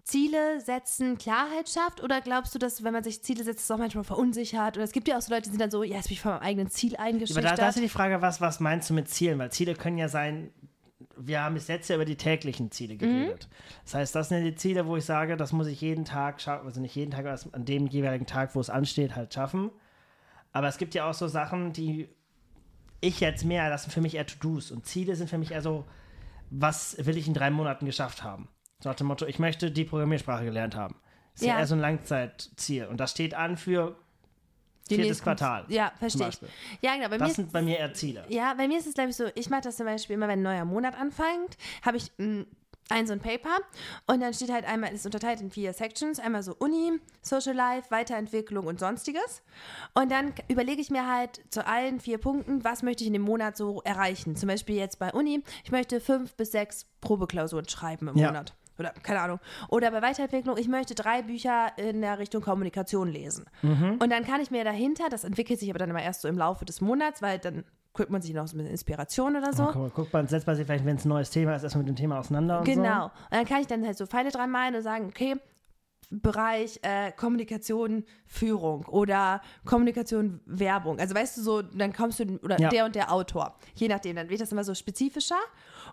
Ziele 0.09 0.59
setzen 0.59 1.17
Klarheit 1.17 1.69
schafft? 1.69 2.01
Oder 2.01 2.21
glaubst 2.21 2.55
du, 2.55 2.59
dass 2.59 2.83
wenn 2.83 2.93
man 2.93 3.03
sich 3.03 3.21
Ziele 3.21 3.43
setzt, 3.43 3.61
es 3.61 3.71
auch 3.71 3.77
manchmal 3.77 4.03
verunsichert? 4.03 4.75
Oder 4.77 4.83
es 4.83 4.91
gibt 4.91 5.07
ja 5.07 5.17
auch 5.17 5.21
so 5.21 5.31
Leute, 5.31 5.43
die 5.43 5.49
sind 5.49 5.61
dann 5.61 5.71
so, 5.71 5.83
ja, 5.83 5.97
jetzt 5.97 6.07
bin 6.07 6.13
ich 6.13 6.21
von 6.21 6.31
meinem 6.31 6.41
eigenen 6.41 6.69
Ziel 6.69 6.95
Aber 6.95 7.05
eingeschüchtert. 7.05 7.45
da, 7.45 7.55
da 7.55 7.69
ist 7.69 7.75
ja 7.75 7.81
die 7.81 7.89
Frage, 7.89 8.21
was, 8.21 8.41
was 8.41 8.59
meinst 8.59 8.89
du 8.89 8.95
mit 8.95 9.07
Zielen? 9.07 9.37
Weil 9.37 9.51
Ziele 9.51 9.75
können 9.75 9.99
ja 9.99 10.09
sein, 10.09 10.51
wir 11.15 11.43
haben 11.43 11.53
bis 11.53 11.67
jetzt 11.67 11.89
ja 11.89 11.95
über 11.95 12.05
die 12.05 12.15
täglichen 12.15 12.71
Ziele 12.71 12.95
geredet. 12.95 13.47
Das 13.83 13.93
heißt, 13.93 14.15
das 14.15 14.29
sind 14.29 14.39
ja 14.39 14.49
die 14.49 14.55
Ziele, 14.55 14.87
wo 14.87 14.97
ich 14.97 15.05
sage, 15.05 15.37
das 15.37 15.53
muss 15.53 15.67
ich 15.67 15.81
jeden 15.81 16.05
Tag 16.05 16.41
schaffen, 16.41 16.65
also 16.65 16.81
nicht 16.81 16.95
jeden 16.95 17.11
Tag, 17.11 17.25
aber 17.25 17.37
an 17.51 17.65
dem 17.65 17.87
jeweiligen 17.87 18.25
Tag, 18.25 18.55
wo 18.55 18.59
es 18.59 18.69
ansteht, 18.69 19.15
halt 19.15 19.33
schaffen. 19.33 19.69
Aber 20.51 20.67
es 20.67 20.77
gibt 20.77 20.95
ja 20.95 21.07
auch 21.07 21.13
so 21.13 21.27
Sachen, 21.27 21.73
die 21.73 22.09
ich 23.01 23.19
jetzt 23.19 23.45
mehr, 23.45 23.69
das 23.69 23.83
sind 23.83 23.91
für 23.91 24.01
mich 24.01 24.15
eher 24.15 24.25
To-Dos. 24.25 24.71
Und 24.71 24.85
Ziele 24.85 25.15
sind 25.15 25.29
für 25.29 25.37
mich 25.37 25.51
eher 25.51 25.61
so, 25.61 25.85
was 26.49 26.97
will 27.05 27.17
ich 27.17 27.27
in 27.27 27.33
drei 27.33 27.51
Monaten 27.51 27.85
geschafft 27.85 28.23
haben? 28.23 28.47
So 28.81 28.89
nach 28.89 28.95
dem 28.95 29.07
Motto, 29.07 29.25
ich 29.25 29.39
möchte 29.39 29.71
die 29.71 29.83
Programmiersprache 29.85 30.45
gelernt 30.45 30.75
haben. 30.75 30.95
Das 31.33 31.41
ist 31.41 31.47
ja, 31.47 31.53
Ja. 31.53 31.59
eher 31.59 31.67
so 31.67 31.75
ein 31.75 31.81
Langzeitziel. 31.81 32.85
Und 32.85 32.97
das 32.99 33.11
steht 33.11 33.33
an 33.33 33.57
für 33.57 33.95
Die 34.89 34.95
viertes 34.95 35.21
Quartal. 35.21 35.65
Ja, 35.67 35.91
verstehe 35.99 36.29
ich. 36.29 36.39
Ja, 36.81 36.95
genau. 36.95 37.09
Bei 37.09 37.15
mir 37.15 37.19
Das 37.19 37.29
ist 37.29 37.35
sind 37.35 37.51
bei 37.51 37.61
mir 37.61 37.77
eher 37.77 37.93
Ziele. 37.93 38.25
Ja, 38.29 38.53
bei 38.55 38.67
mir 38.67 38.79
ist 38.79 38.87
es, 38.87 38.93
glaube 38.95 39.09
ich, 39.11 39.15
so, 39.17 39.25
ich 39.35 39.49
mache 39.49 39.61
das 39.61 39.77
zum 39.77 39.85
Beispiel 39.85 40.15
immer, 40.15 40.27
wenn 40.27 40.39
ein 40.39 40.43
neuer 40.43 40.65
Monat 40.65 40.95
anfängt, 40.99 41.57
habe 41.85 41.97
ich 41.97 42.11
mh, 42.17 42.45
ein 42.91 43.05
so 43.05 43.13
ein 43.13 43.19
Paper 43.19 43.55
und 44.07 44.19
dann 44.21 44.33
steht 44.33 44.51
halt 44.51 44.65
einmal, 44.65 44.89
es 44.89 45.01
ist 45.01 45.05
unterteilt 45.05 45.41
in 45.41 45.51
vier 45.51 45.73
Sections, 45.73 46.19
einmal 46.19 46.41
so 46.41 46.55
Uni, 46.57 46.93
Social 47.21 47.53
Life, 47.55 47.91
Weiterentwicklung 47.91 48.65
und 48.65 48.79
sonstiges. 48.79 49.43
Und 49.93 50.11
dann 50.11 50.33
überlege 50.47 50.81
ich 50.81 50.89
mir 50.89 51.05
halt 51.07 51.39
zu 51.51 51.67
allen 51.67 51.99
vier 51.99 52.17
Punkten, 52.17 52.63
was 52.63 52.81
möchte 52.81 53.03
ich 53.03 53.07
in 53.07 53.13
dem 53.13 53.21
Monat 53.21 53.57
so 53.57 53.81
erreichen. 53.83 54.35
Zum 54.35 54.47
Beispiel 54.47 54.75
jetzt 54.75 54.97
bei 54.97 55.11
Uni, 55.13 55.43
ich 55.63 55.71
möchte 55.71 55.99
fünf 56.01 56.33
bis 56.33 56.51
sechs 56.51 56.87
Probeklausuren 56.99 57.69
schreiben 57.69 58.07
im 58.07 58.17
Ja. 58.17 58.27
Monat. 58.29 58.55
Oder 58.79 58.93
keine 59.03 59.21
Ahnung. 59.21 59.39
Oder 59.69 59.91
bei 59.91 60.01
Weiterentwicklung, 60.01 60.57
ich 60.57 60.67
möchte 60.67 60.95
drei 60.95 61.21
Bücher 61.21 61.67
in 61.77 62.01
der 62.01 62.17
Richtung 62.19 62.41
Kommunikation 62.41 63.09
lesen. 63.09 63.45
Und 63.61 64.09
dann 64.09 64.23
kann 64.25 64.41
ich 64.41 64.51
mir 64.51 64.63
dahinter, 64.63 65.09
das 65.09 65.23
entwickelt 65.23 65.59
sich 65.59 65.69
aber 65.69 65.79
dann 65.79 65.89
immer 65.89 66.01
erst 66.01 66.21
so 66.21 66.27
im 66.27 66.37
Laufe 66.37 66.65
des 66.65 66.81
Monats, 66.81 67.21
weil 67.21 67.39
dann 67.39 67.63
guckt 67.93 68.09
man 68.11 68.21
sich 68.21 68.33
noch 68.33 68.47
so 68.47 68.55
ein 68.55 68.59
bisschen 68.59 68.71
Inspiration 68.71 69.35
oder 69.35 69.51
so. 69.51 69.65
Guck, 69.65 69.75
mal, 69.75 69.91
guck 69.93 70.13
mal, 70.13 70.29
setzt 70.29 70.47
man 70.47 70.55
sich 70.55 70.65
vielleicht, 70.65 70.85
wenn 70.85 70.95
es 70.95 71.05
ein 71.05 71.09
neues 71.09 71.29
Thema 71.31 71.55
ist, 71.55 71.63
erstmal 71.63 71.83
mit 71.83 71.89
dem 71.89 71.95
Thema 71.97 72.19
auseinander 72.19 72.59
und 72.59 72.65
Genau. 72.65 73.05
Und 73.05 73.11
dann 73.31 73.45
kann 73.45 73.61
ich 73.61 73.67
dann 73.67 73.85
halt 73.85 73.97
so 73.97 74.05
Pfeile 74.05 74.31
dran 74.31 74.49
malen 74.51 74.75
und 74.75 74.81
sagen, 74.83 75.07
okay, 75.07 75.35
Bereich 76.11 76.79
äh, 76.81 77.11
Kommunikation, 77.11 78.03
Führung 78.25 78.85
oder 78.85 79.41
Kommunikation, 79.63 80.39
Werbung. 80.47 80.97
Also 80.99 81.13
weißt 81.13 81.37
du 81.37 81.41
so, 81.41 81.61
dann 81.61 81.93
kommst 81.93 82.19
du, 82.19 82.39
oder 82.41 82.59
Ja. 82.59 82.69
der 82.69 82.85
und 82.85 82.95
der 82.95 83.11
Autor. 83.13 83.55
Je 83.75 83.87
nachdem, 83.87 84.15
dann 84.15 84.27
wird 84.27 84.41
das 84.41 84.51
immer 84.51 84.63
so 84.63 84.73
spezifischer. 84.73 85.37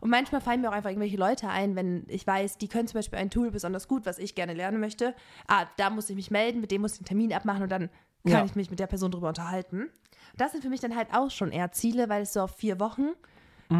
Und 0.00 0.10
manchmal 0.10 0.40
fallen 0.40 0.60
mir 0.60 0.68
auch 0.68 0.74
einfach 0.74 0.90
irgendwelche 0.90 1.16
Leute 1.16 1.48
ein, 1.48 1.76
wenn 1.76 2.04
ich 2.08 2.26
weiß, 2.26 2.58
die 2.58 2.68
können 2.68 2.88
zum 2.88 2.98
Beispiel 2.98 3.18
ein 3.18 3.30
Tool 3.30 3.50
besonders 3.50 3.88
gut, 3.88 4.06
was 4.06 4.18
ich 4.18 4.34
gerne 4.34 4.54
lernen 4.54 4.80
möchte. 4.80 5.14
Ah, 5.48 5.66
da 5.76 5.90
muss 5.90 6.08
ich 6.10 6.16
mich 6.16 6.30
melden, 6.30 6.60
mit 6.60 6.70
dem 6.70 6.82
muss 6.82 6.94
ich 6.94 7.00
einen 7.00 7.06
Termin 7.06 7.32
abmachen 7.32 7.62
und 7.62 7.70
dann 7.70 7.88
kann 8.24 8.32
Ja. 8.32 8.44
ich 8.44 8.54
mich 8.56 8.70
mit 8.70 8.78
der 8.80 8.86
Person 8.88 9.10
drüber 9.12 9.28
unterhalten. 9.28 9.88
Das 10.36 10.52
sind 10.52 10.62
für 10.62 10.68
mich 10.70 10.80
dann 10.80 10.96
halt 10.96 11.08
auch 11.14 11.30
schon 11.30 11.52
eher 11.52 11.70
Ziele, 11.72 12.08
weil 12.08 12.22
es 12.22 12.32
so 12.32 12.40
auf 12.42 12.56
vier 12.56 12.78
Wochen 12.80 13.10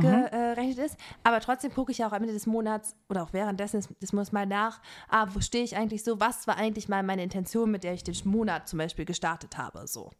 gerechnet 0.00 0.78
ist. 0.78 0.96
Aber 1.22 1.38
trotzdem 1.40 1.72
gucke 1.72 1.92
ich 1.92 1.98
ja 1.98 2.08
auch 2.08 2.12
am 2.12 2.22
Ende 2.22 2.32
des 2.34 2.46
Monats 2.46 2.96
oder 3.08 3.22
auch 3.22 3.32
währenddessen 3.32 3.76
des, 3.80 3.88
des 4.00 4.12
Monats 4.12 4.32
mal 4.32 4.46
nach, 4.46 4.80
ah, 5.08 5.26
wo 5.32 5.40
stehe 5.40 5.62
ich 5.62 5.76
eigentlich 5.76 6.02
so, 6.02 6.18
was 6.18 6.46
war 6.46 6.56
eigentlich 6.56 6.88
mal 6.88 7.02
meine 7.04 7.22
Intention, 7.22 7.70
mit 7.70 7.84
der 7.84 7.92
ich 7.94 8.02
den 8.02 8.14
Monat 8.24 8.68
zum 8.68 8.78
Beispiel 8.78 9.04
gestartet 9.04 9.56
habe. 9.58 9.86
So. 9.86 10.10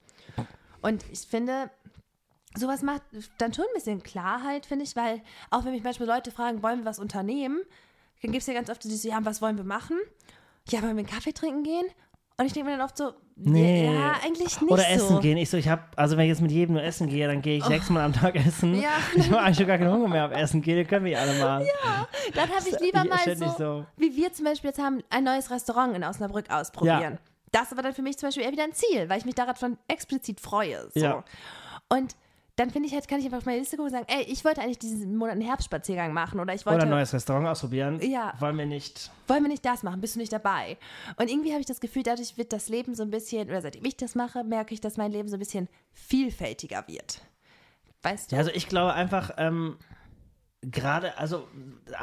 Und 0.82 1.04
ich 1.10 1.20
finde, 1.26 1.70
sowas 2.56 2.82
macht 2.82 3.02
dann 3.38 3.52
schon 3.54 3.64
ein 3.64 3.74
bisschen 3.74 4.02
Klarheit, 4.02 4.66
finde 4.66 4.84
ich, 4.84 4.96
weil 4.96 5.22
auch 5.50 5.64
wenn 5.64 5.72
mich 5.72 5.82
manchmal 5.84 6.08
Leute 6.08 6.30
fragen, 6.30 6.62
wollen 6.62 6.80
wir 6.80 6.84
was 6.86 6.98
unternehmen, 6.98 7.60
dann 8.22 8.32
gibt 8.32 8.42
es 8.42 8.46
ja 8.46 8.54
ganz 8.54 8.70
oft 8.70 8.82
diese, 8.84 9.08
ja, 9.08 9.18
was 9.22 9.42
wollen 9.42 9.56
wir 9.56 9.64
machen? 9.64 9.98
Ja, 10.68 10.82
wollen 10.82 10.96
wir 10.96 11.04
einen 11.04 11.06
Kaffee 11.06 11.32
trinken 11.32 11.62
gehen? 11.62 11.86
Und 12.38 12.44
ich 12.46 12.52
denke 12.52 12.68
mir 12.70 12.76
dann 12.76 12.84
oft 12.86 12.96
so, 12.98 13.12
Nee. 13.38 13.84
ja, 13.94 14.12
eigentlich 14.24 14.60
nicht 14.60 14.70
Oder 14.70 14.82
so. 14.82 14.88
essen 14.88 15.20
gehen. 15.20 15.36
Ich 15.36 15.50
so, 15.50 15.58
ich 15.58 15.68
habe, 15.68 15.82
also 15.96 16.16
wenn 16.16 16.24
ich 16.24 16.30
jetzt 16.30 16.40
mit 16.40 16.50
jedem 16.50 16.74
nur 16.74 16.82
essen 16.82 17.08
gehe, 17.08 17.26
dann 17.26 17.42
gehe 17.42 17.58
ich 17.58 17.64
sechsmal 17.64 18.02
am 18.04 18.14
Tag 18.14 18.34
essen. 18.34 18.74
Oh. 18.74 18.78
Ja. 18.80 18.90
Ich 19.14 19.26
habe 19.30 19.40
eigentlich 19.40 19.58
schon 19.58 19.66
gar 19.66 19.76
keinen 19.76 19.92
Hunger 19.92 20.08
mehr 20.08 20.24
auf 20.24 20.32
Essen 20.32 20.62
gehen, 20.62 20.76
den 20.76 20.86
können 20.86 21.04
wir 21.04 21.20
alle 21.20 21.38
mal. 21.38 21.66
Dann 22.34 22.48
habe 22.48 22.66
ich 22.66 22.80
lieber 22.80 22.98
Ja, 22.98 23.04
mal 23.04 23.36
so, 23.36 23.54
so. 23.58 23.86
wie 23.98 24.16
wir 24.16 24.32
zum 24.32 24.46
Beispiel 24.46 24.70
jetzt 24.70 24.80
haben, 24.80 25.02
ein 25.10 25.24
neues 25.24 25.50
Restaurant 25.50 25.94
in 25.94 26.02
Osnabrück 26.02 26.50
ausprobieren. 26.50 27.00
Ja. 27.14 27.18
Das 27.52 27.76
war 27.76 27.82
dann 27.82 27.92
für 27.94 28.02
mich 28.02 28.16
zum 28.18 28.28
Beispiel 28.28 28.44
eher 28.44 28.52
wieder 28.52 28.64
ein 28.64 28.72
Ziel, 28.72 29.08
weil 29.08 29.18
ich 29.18 29.26
mich 29.26 29.34
daran 29.34 29.78
explizit 29.88 30.40
freue. 30.40 30.88
So. 30.94 31.00
Ja. 31.00 31.24
Und 31.90 32.16
dann 32.56 32.70
finde 32.70 32.88
ich 32.88 32.94
halt, 32.94 33.06
kann 33.06 33.18
ich 33.18 33.26
einfach 33.26 33.38
auf 33.38 33.44
meine 33.44 33.58
Liste 33.58 33.76
gucken 33.76 33.92
und 33.92 33.98
sagen, 33.98 34.06
ey, 34.08 34.24
ich 34.24 34.44
wollte 34.44 34.62
eigentlich 34.62 34.78
diesen 34.78 35.16
Monat 35.16 35.32
einen 35.32 35.42
Herbstspaziergang 35.42 36.14
machen 36.14 36.40
oder 36.40 36.54
ich 36.54 36.64
wollte, 36.64 36.78
Oder 36.78 36.86
ein 36.86 36.90
neues 36.90 37.12
Restaurant 37.12 37.46
ausprobieren. 37.46 38.00
Ja. 38.00 38.32
Wollen 38.38 38.56
wir 38.56 38.64
nicht. 38.64 39.10
wollen 39.28 39.42
wir 39.42 39.50
nicht 39.50 39.64
das 39.64 39.82
machen, 39.82 40.00
bist 40.00 40.14
du 40.14 40.20
nicht 40.20 40.32
dabei? 40.32 40.78
Und 41.16 41.30
irgendwie 41.30 41.50
habe 41.50 41.60
ich 41.60 41.66
das 41.66 41.80
Gefühl, 41.80 42.02
dadurch 42.02 42.38
wird 42.38 42.54
das 42.54 42.70
Leben 42.70 42.94
so 42.94 43.02
ein 43.02 43.10
bisschen, 43.10 43.48
oder 43.48 43.60
seitdem 43.60 43.84
ich 43.84 43.96
das 43.96 44.14
mache, 44.14 44.42
merke 44.42 44.72
ich, 44.72 44.80
dass 44.80 44.96
mein 44.96 45.12
Leben 45.12 45.28
so 45.28 45.36
ein 45.36 45.38
bisschen 45.38 45.68
vielfältiger 45.92 46.88
wird. 46.88 47.20
Weißt 48.02 48.32
du? 48.32 48.36
Ja, 48.36 48.40
also 48.40 48.50
ich 48.54 48.68
glaube 48.68 48.94
einfach, 48.94 49.32
ähm, 49.36 49.76
gerade, 50.62 51.18
also 51.18 51.46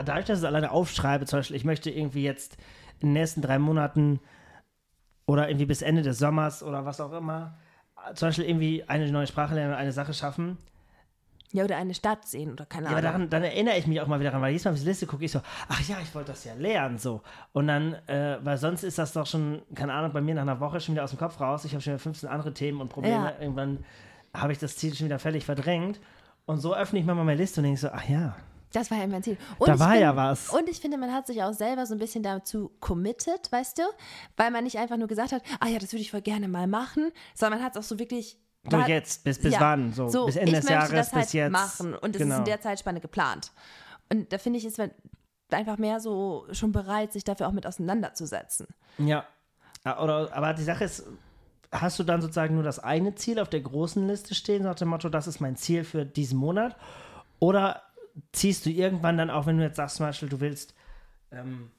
dadurch, 0.05 0.25
dass 0.25 0.37
ich 0.37 0.43
es 0.43 0.47
alleine 0.47 0.69
aufschreibe, 0.69 1.25
zum 1.25 1.39
Beispiel, 1.39 1.55
ich 1.55 1.65
möchte 1.65 1.89
irgendwie 1.89 2.23
jetzt 2.23 2.57
in 2.99 3.09
den 3.09 3.13
nächsten 3.13 3.41
drei 3.41 3.57
Monaten 3.57 4.19
oder 5.25 5.49
irgendwie 5.49 5.65
bis 5.65 5.81
Ende 5.81 6.03
des 6.03 6.19
Sommers 6.19 6.61
oder 6.61 6.85
was 6.85 7.01
auch 7.01 7.13
immer, 7.13 7.57
zum 8.15 8.29
Beispiel 8.29 8.45
irgendwie 8.45 8.83
eine 8.87 9.11
neue 9.11 9.27
Sprache 9.27 9.55
lernen 9.55 9.71
oder 9.71 9.77
eine 9.79 9.91
Sache 9.91 10.13
schaffen. 10.13 10.57
Ja, 11.51 11.63
oder 11.63 11.77
eine 11.77 11.93
Stadt 11.93 12.25
sehen 12.27 12.51
oder 12.51 12.65
keine 12.65 12.85
Ja, 12.85 12.91
aber 12.91 12.97
Ahnung. 12.99 13.11
daran, 13.11 13.29
dann 13.29 13.43
erinnere 13.43 13.77
ich 13.77 13.85
mich 13.85 14.01
auch 14.01 14.07
mal 14.07 14.19
wieder 14.19 14.31
dran, 14.31 14.41
weil 14.41 14.49
jedes 14.49 14.65
Mal 14.65 14.71
auf 14.71 14.79
die 14.79 14.85
Liste 14.85 15.05
gucke 15.05 15.23
ich 15.23 15.31
so, 15.31 15.39
ach 15.69 15.81
ja, 15.87 15.97
ich 16.01 16.13
wollte 16.15 16.31
das 16.31 16.43
ja 16.45 16.53
lernen, 16.55 16.97
so. 16.97 17.21
Und 17.51 17.67
dann, 17.67 17.93
äh, 18.07 18.37
weil 18.43 18.57
sonst 18.57 18.81
ist 18.83 18.97
das 18.97 19.13
doch 19.13 19.27
schon, 19.27 19.61
keine 19.75 19.93
Ahnung, 19.93 20.11
bei 20.13 20.21
mir 20.21 20.33
nach 20.33 20.41
einer 20.41 20.59
Woche 20.59 20.79
schon 20.81 20.95
wieder 20.95 21.03
aus 21.03 21.11
dem 21.11 21.19
Kopf 21.19 21.39
raus. 21.39 21.63
Ich 21.65 21.73
habe 21.73 21.81
schon 21.81 21.93
wieder 21.93 21.99
15 21.99 22.27
andere 22.27 22.53
Themen 22.55 22.81
und 22.81 22.89
Probleme. 22.89 23.15
Ja. 23.25 23.33
Irgendwann 23.39 23.85
habe 24.33 24.51
ich 24.51 24.57
das 24.57 24.77
Ziel 24.77 24.95
schon 24.95 25.05
wieder 25.05 25.19
völlig 25.19 25.45
verdrängt. 25.45 25.99
Und 26.47 26.57
so 26.57 26.73
öffne 26.75 26.97
ich 26.99 27.05
mal 27.05 27.13
meine 27.13 27.35
Liste 27.35 27.61
und 27.61 27.65
denke 27.65 27.79
so, 27.79 27.89
ach 27.93 28.09
ja, 28.09 28.35
Das 28.73 28.91
war 28.91 28.97
ja 28.97 29.07
mein 29.07 29.23
Ziel. 29.23 29.37
Und 29.59 29.67
Da 29.69 29.75
ich 29.75 29.79
war 29.79 29.89
find- 29.91 30.01
ja 30.01 30.15
was. 30.15 30.49
Und 30.49 30.67
ich 30.67 30.79
finde, 30.81 30.97
man 30.97 31.13
hat 31.13 31.27
sich 31.27 31.41
auch 31.41 31.53
selber 31.53 31.85
so 31.85 31.93
ein 31.95 31.99
bisschen 31.99 32.23
dazu 32.23 32.71
committed, 32.81 33.49
weißt 33.51 33.77
du? 33.77 33.83
Weil 34.35 34.51
man 34.51 34.63
nicht 34.65 34.77
einfach 34.77 34.97
nur 34.97 35.07
gesagt 35.07 35.31
hat, 35.31 35.41
ah 35.61 35.67
ja, 35.67 35.79
das 35.79 35.93
würde 35.93 36.01
ich 36.01 36.11
voll 36.11 36.21
gerne 36.21 36.47
mal 36.47 36.67
machen, 36.67 37.11
sondern 37.35 37.59
man 37.59 37.65
hat 37.65 37.75
es 37.75 37.79
auch 37.79 37.87
so 37.87 37.97
wirklich. 37.99 38.37
So 38.69 38.77
war- 38.77 38.87
jetzt, 38.89 39.23
bis, 39.23 39.39
bis 39.39 39.53
Ja, 39.53 39.59
wann? 39.61 39.93
So, 39.93 40.25
bis 40.25 40.35
Ende 40.37 40.53
des 40.53 40.67
Jahres, 40.69 40.89
das 40.89 41.13
halt 41.13 41.23
bis 41.25 41.33
jetzt. 41.33 41.51
machen. 41.51 41.93
Und 41.95 42.15
es 42.15 42.21
ist 42.21 42.27
Genau. 42.27 42.37
in 42.39 42.45
der 42.45 42.61
Zeitspanne 42.61 42.99
geplant. 43.01 43.51
Und 44.11 44.31
da 44.33 44.37
finde 44.37 44.57
ich, 44.59 44.65
ist 44.65 44.77
man 44.77 44.91
einfach 45.51 45.77
mehr 45.77 45.99
so 45.99 46.45
schon 46.51 46.71
bereit, 46.71 47.13
sich 47.13 47.23
dafür 47.23 47.47
auch 47.47 47.51
mit 47.51 47.67
auseinanderzusetzen. 47.67 48.67
Ja. 48.97 49.25
Ja, 49.85 49.99
Oder, 50.01 50.29
aber 50.33 50.53
die 50.53 50.63
Sache 50.63 50.85
ist, 50.85 51.03
hast 51.71 51.99
du 51.99 52.03
dann 52.03 52.21
sozusagen 52.21 52.55
nur 52.55 52.63
das 52.63 52.79
eine 52.79 53.15
Ziel 53.15 53.37
auf 53.39 53.49
der 53.49 53.59
großen 53.61 54.07
Liste 54.07 54.33
stehen, 54.33 54.63
so 54.63 54.69
nach 54.69 54.75
dem 54.75 54.87
Motto, 54.87 55.09
das 55.09 55.27
ist 55.27 55.41
mein 55.41 55.57
Ziel 55.57 55.83
für 55.83 56.05
diesen 56.05 56.37
Monat? 56.39 56.75
Oder 57.39 57.81
ziehst 58.31 58.65
du 58.65 58.69
irgendwann 58.69 59.17
dann 59.17 59.29
auch, 59.29 59.45
wenn 59.45 59.57
du 59.57 59.63
jetzt 59.63 59.77
sagst, 59.77 59.97
zum 59.97 60.05
Beispiel, 60.05 60.29
du 60.29 60.39
willst, 60.39 60.73
ähm, 61.31 61.71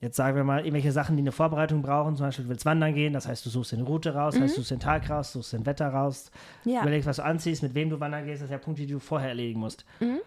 jetzt 0.00 0.16
sagen 0.16 0.36
wir 0.36 0.44
mal, 0.44 0.60
irgendwelche 0.60 0.90
Sachen, 0.92 1.16
die 1.16 1.22
eine 1.22 1.32
Vorbereitung 1.32 1.82
brauchen, 1.82 2.16
zum 2.16 2.26
Beispiel, 2.26 2.44
du 2.46 2.48
willst 2.50 2.64
wandern 2.64 2.94
gehen, 2.94 3.12
das 3.12 3.28
heißt, 3.28 3.44
du 3.46 3.50
suchst 3.50 3.72
eine 3.74 3.84
Route 3.84 4.14
raus, 4.14 4.34
heißt, 4.38 4.54
du 4.56 4.60
suchst 4.60 4.70
den 4.72 4.80
Tag 4.80 5.08
raus, 5.10 5.32
suchst 5.32 5.52
den 5.52 5.66
Wetter 5.66 5.88
raus, 5.88 6.30
Ja. 6.64 6.80
überlegst, 6.82 7.06
was 7.06 7.16
du 7.16 7.24
anziehst, 7.24 7.62
mit 7.62 7.74
wem 7.74 7.90
du 7.90 8.00
wandern 8.00 8.24
gehst, 8.24 8.42
das 8.42 8.48
sind 8.48 8.58
ja 8.58 8.64
Punkte, 8.64 8.82
die 8.86 8.92
du 8.92 8.98
vorher 8.98 9.28
erledigen 9.28 9.60
musst. 9.60 9.84
Mhm. 10.00 10.18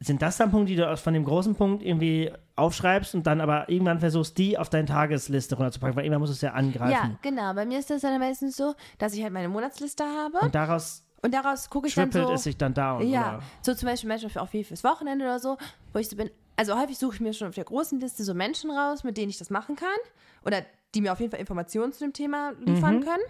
Sind 0.00 0.22
das 0.22 0.36
dann 0.36 0.50
Punkte, 0.50 0.68
die 0.72 0.76
du 0.76 0.88
aus- 0.90 1.00
von 1.00 1.14
dem 1.14 1.24
großen 1.24 1.54
Punkt 1.54 1.82
irgendwie 1.82 2.30
aufschreibst 2.56 3.14
und 3.14 3.26
dann 3.26 3.40
aber 3.40 3.68
irgendwann 3.68 4.00
versuchst, 4.00 4.36
die 4.38 4.58
auf 4.58 4.68
deine 4.68 4.86
Tagesliste 4.86 5.54
runterzupacken, 5.56 5.96
weil 5.96 6.04
irgendwann 6.04 6.20
musst 6.20 6.32
du 6.32 6.34
es 6.34 6.40
ja 6.42 6.52
angreifen. 6.52 6.92
Ja, 6.92 7.18
genau. 7.22 7.54
Bei 7.54 7.64
mir 7.64 7.78
ist 7.78 7.90
das 7.90 8.02
dann 8.02 8.18
meistens 8.18 8.56
so, 8.56 8.74
dass 8.98 9.14
ich 9.14 9.22
halt 9.22 9.32
meine 9.32 9.48
Monatsliste 9.48 10.04
habe 10.04 10.38
Und 10.44 10.54
daraus 10.54 11.03
und 11.24 11.32
daraus 11.32 11.70
gucke 11.70 11.88
ich 11.88 11.94
dann 11.94 12.10
trippelt 12.10 12.28
so. 12.28 12.34
es 12.34 12.42
sich 12.42 12.56
dann 12.58 12.74
down. 12.74 13.08
Ja, 13.08 13.36
Oder? 13.36 13.42
so 13.62 13.74
zum 13.74 13.88
Beispiel 13.88 14.28
für, 14.28 14.42
auch 14.42 14.48
viel 14.48 14.62
fürs 14.62 14.84
Wochenende 14.84 15.24
oder 15.24 15.38
so, 15.38 15.56
wo 15.94 15.98
ich 15.98 16.10
so 16.10 16.16
bin. 16.16 16.30
Also 16.56 16.78
häufig 16.78 16.98
suche 16.98 17.14
ich 17.14 17.20
mir 17.22 17.32
schon 17.32 17.48
auf 17.48 17.54
der 17.54 17.64
großen 17.64 17.98
Liste 17.98 18.24
so 18.24 18.34
Menschen 18.34 18.70
raus, 18.70 19.04
mit 19.04 19.16
denen 19.16 19.30
ich 19.30 19.38
das 19.38 19.48
machen 19.48 19.74
kann. 19.74 19.88
Oder 20.44 20.66
die 20.94 21.00
mir 21.00 21.12
auf 21.12 21.20
jeden 21.20 21.30
Fall 21.30 21.40
Informationen 21.40 21.92
zu 21.92 22.00
dem 22.00 22.12
Thema 22.12 22.52
liefern 22.64 22.96
Mhm. 22.96 23.04
können. 23.04 23.22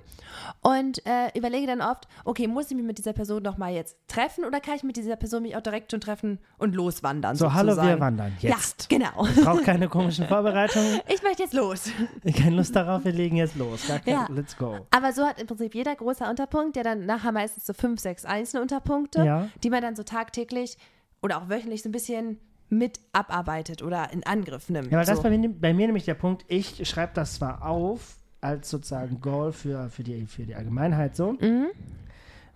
Und 0.60 1.04
äh, 1.06 1.36
überlege 1.36 1.66
dann 1.66 1.80
oft, 1.80 2.06
okay, 2.24 2.46
muss 2.46 2.70
ich 2.70 2.76
mich 2.76 2.84
mit 2.84 2.98
dieser 2.98 3.12
Person 3.12 3.42
noch 3.42 3.56
mal 3.56 3.72
jetzt 3.72 3.96
treffen 4.08 4.44
oder 4.44 4.60
kann 4.60 4.74
ich 4.76 4.82
mit 4.82 4.96
dieser 4.96 5.16
Person 5.16 5.42
mich 5.42 5.56
auch 5.56 5.60
direkt 5.60 5.90
schon 5.90 6.00
treffen 6.00 6.38
und 6.58 6.74
loswandern? 6.74 7.36
So, 7.36 7.52
hallo, 7.52 7.70
sozusagen? 7.70 7.88
wir 7.88 8.00
wandern. 8.00 8.32
Jetzt. 8.40 8.90
Ja, 8.90 8.98
genau. 8.98 9.26
Ich 9.26 9.42
brauche 9.44 9.62
keine 9.62 9.88
komischen 9.88 10.26
Vorbereitungen. 10.28 11.00
Ich 11.08 11.22
möchte 11.22 11.42
jetzt 11.44 11.54
los. 11.54 11.90
Keine 12.36 12.56
Lust 12.56 12.74
darauf, 12.76 13.04
wir 13.04 13.12
legen 13.12 13.36
jetzt 13.36 13.56
los. 13.56 13.86
Gar 13.88 14.00
kein, 14.00 14.12
Ja. 14.14 14.28
Let's 14.30 14.56
go. 14.56 14.86
Aber 14.90 15.12
so 15.12 15.24
hat 15.24 15.40
im 15.40 15.46
Prinzip 15.46 15.74
jeder 15.74 15.94
großer 15.94 16.28
Unterpunkt, 16.28 16.76
der 16.76 16.84
dann 16.84 17.06
nachher 17.06 17.32
meistens 17.32 17.66
so 17.66 17.72
fünf, 17.72 18.00
sechs 18.00 18.24
einzelne 18.24 18.62
Unterpunkte, 18.62 19.24
Ja. 19.24 19.48
die 19.62 19.70
man 19.70 19.82
dann 19.82 19.96
so 19.96 20.02
tagtäglich 20.02 20.76
oder 21.22 21.38
auch 21.38 21.48
wöchentlich 21.48 21.82
so 21.82 21.88
ein 21.88 21.92
bisschen 21.92 22.38
mit 22.78 23.00
abarbeitet 23.12 23.82
oder 23.82 24.12
in 24.12 24.24
Angriff 24.24 24.68
nimmt. 24.68 24.90
Ja, 24.90 24.98
weil 24.98 25.06
das 25.06 25.18
so. 25.18 25.22
bei 25.22 25.30
mir, 25.36 25.48
bei 25.48 25.72
mir 25.74 25.86
nämlich 25.86 26.04
der 26.04 26.14
Punkt, 26.14 26.44
ich 26.48 26.86
schreibe 26.88 27.12
das 27.14 27.34
zwar 27.34 27.64
auf 27.66 28.16
als 28.40 28.68
sozusagen 28.68 29.20
Goal 29.20 29.52
für, 29.52 29.88
für, 29.88 30.02
die, 30.02 30.26
für 30.26 30.42
die 30.44 30.54
Allgemeinheit 30.54 31.16
so, 31.16 31.32
Mhm. 31.32 31.68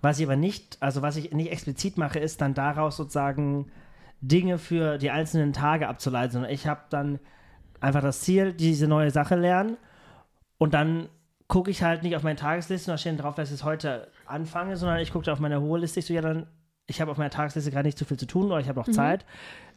was 0.02 0.18
ich 0.18 0.26
aber 0.26 0.36
nicht, 0.36 0.76
also 0.80 1.00
was 1.00 1.16
ich 1.16 1.32
nicht 1.32 1.50
explizit 1.50 1.96
mache, 1.96 2.18
ist 2.18 2.40
dann 2.40 2.52
daraus 2.54 2.96
sozusagen 2.96 3.70
Dinge 4.20 4.58
für 4.58 4.98
die 4.98 5.10
einzelnen 5.10 5.52
Tage 5.52 5.88
abzuleiten, 5.88 6.32
sondern 6.32 6.50
ich 6.50 6.66
habe 6.66 6.82
dann 6.90 7.18
einfach 7.80 8.02
das 8.02 8.20
Ziel, 8.20 8.52
diese 8.52 8.86
neue 8.88 9.10
Sache 9.10 9.36
lernen 9.36 9.76
und 10.58 10.74
dann 10.74 11.08
gucke 11.46 11.70
ich 11.70 11.82
halt 11.82 12.02
nicht 12.02 12.16
auf 12.16 12.22
meine 12.22 12.36
Tagesliste 12.36 12.90
und 12.90 12.94
da 12.94 12.98
steht 12.98 13.22
drauf, 13.22 13.34
dass 13.34 13.48
ich 13.48 13.54
es 13.54 13.64
heute 13.64 14.10
anfange, 14.26 14.76
sondern 14.76 14.98
ich 14.98 15.12
gucke 15.12 15.32
auf 15.32 15.38
meine 15.40 15.60
hohe 15.62 15.78
Liste, 15.78 16.00
ich 16.00 16.06
so, 16.06 16.12
ja, 16.12 16.20
dann 16.20 16.46
ich 16.90 17.00
habe 17.02 17.10
auf 17.10 17.18
meiner 17.18 17.30
Tagesliste 17.30 17.70
gerade 17.70 17.86
nicht 17.86 17.98
zu 17.98 18.04
viel 18.06 18.16
zu 18.16 18.26
tun 18.26 18.46
oder 18.46 18.60
ich 18.60 18.68
habe 18.68 18.80
noch 18.80 18.88
Zeit. 18.88 19.26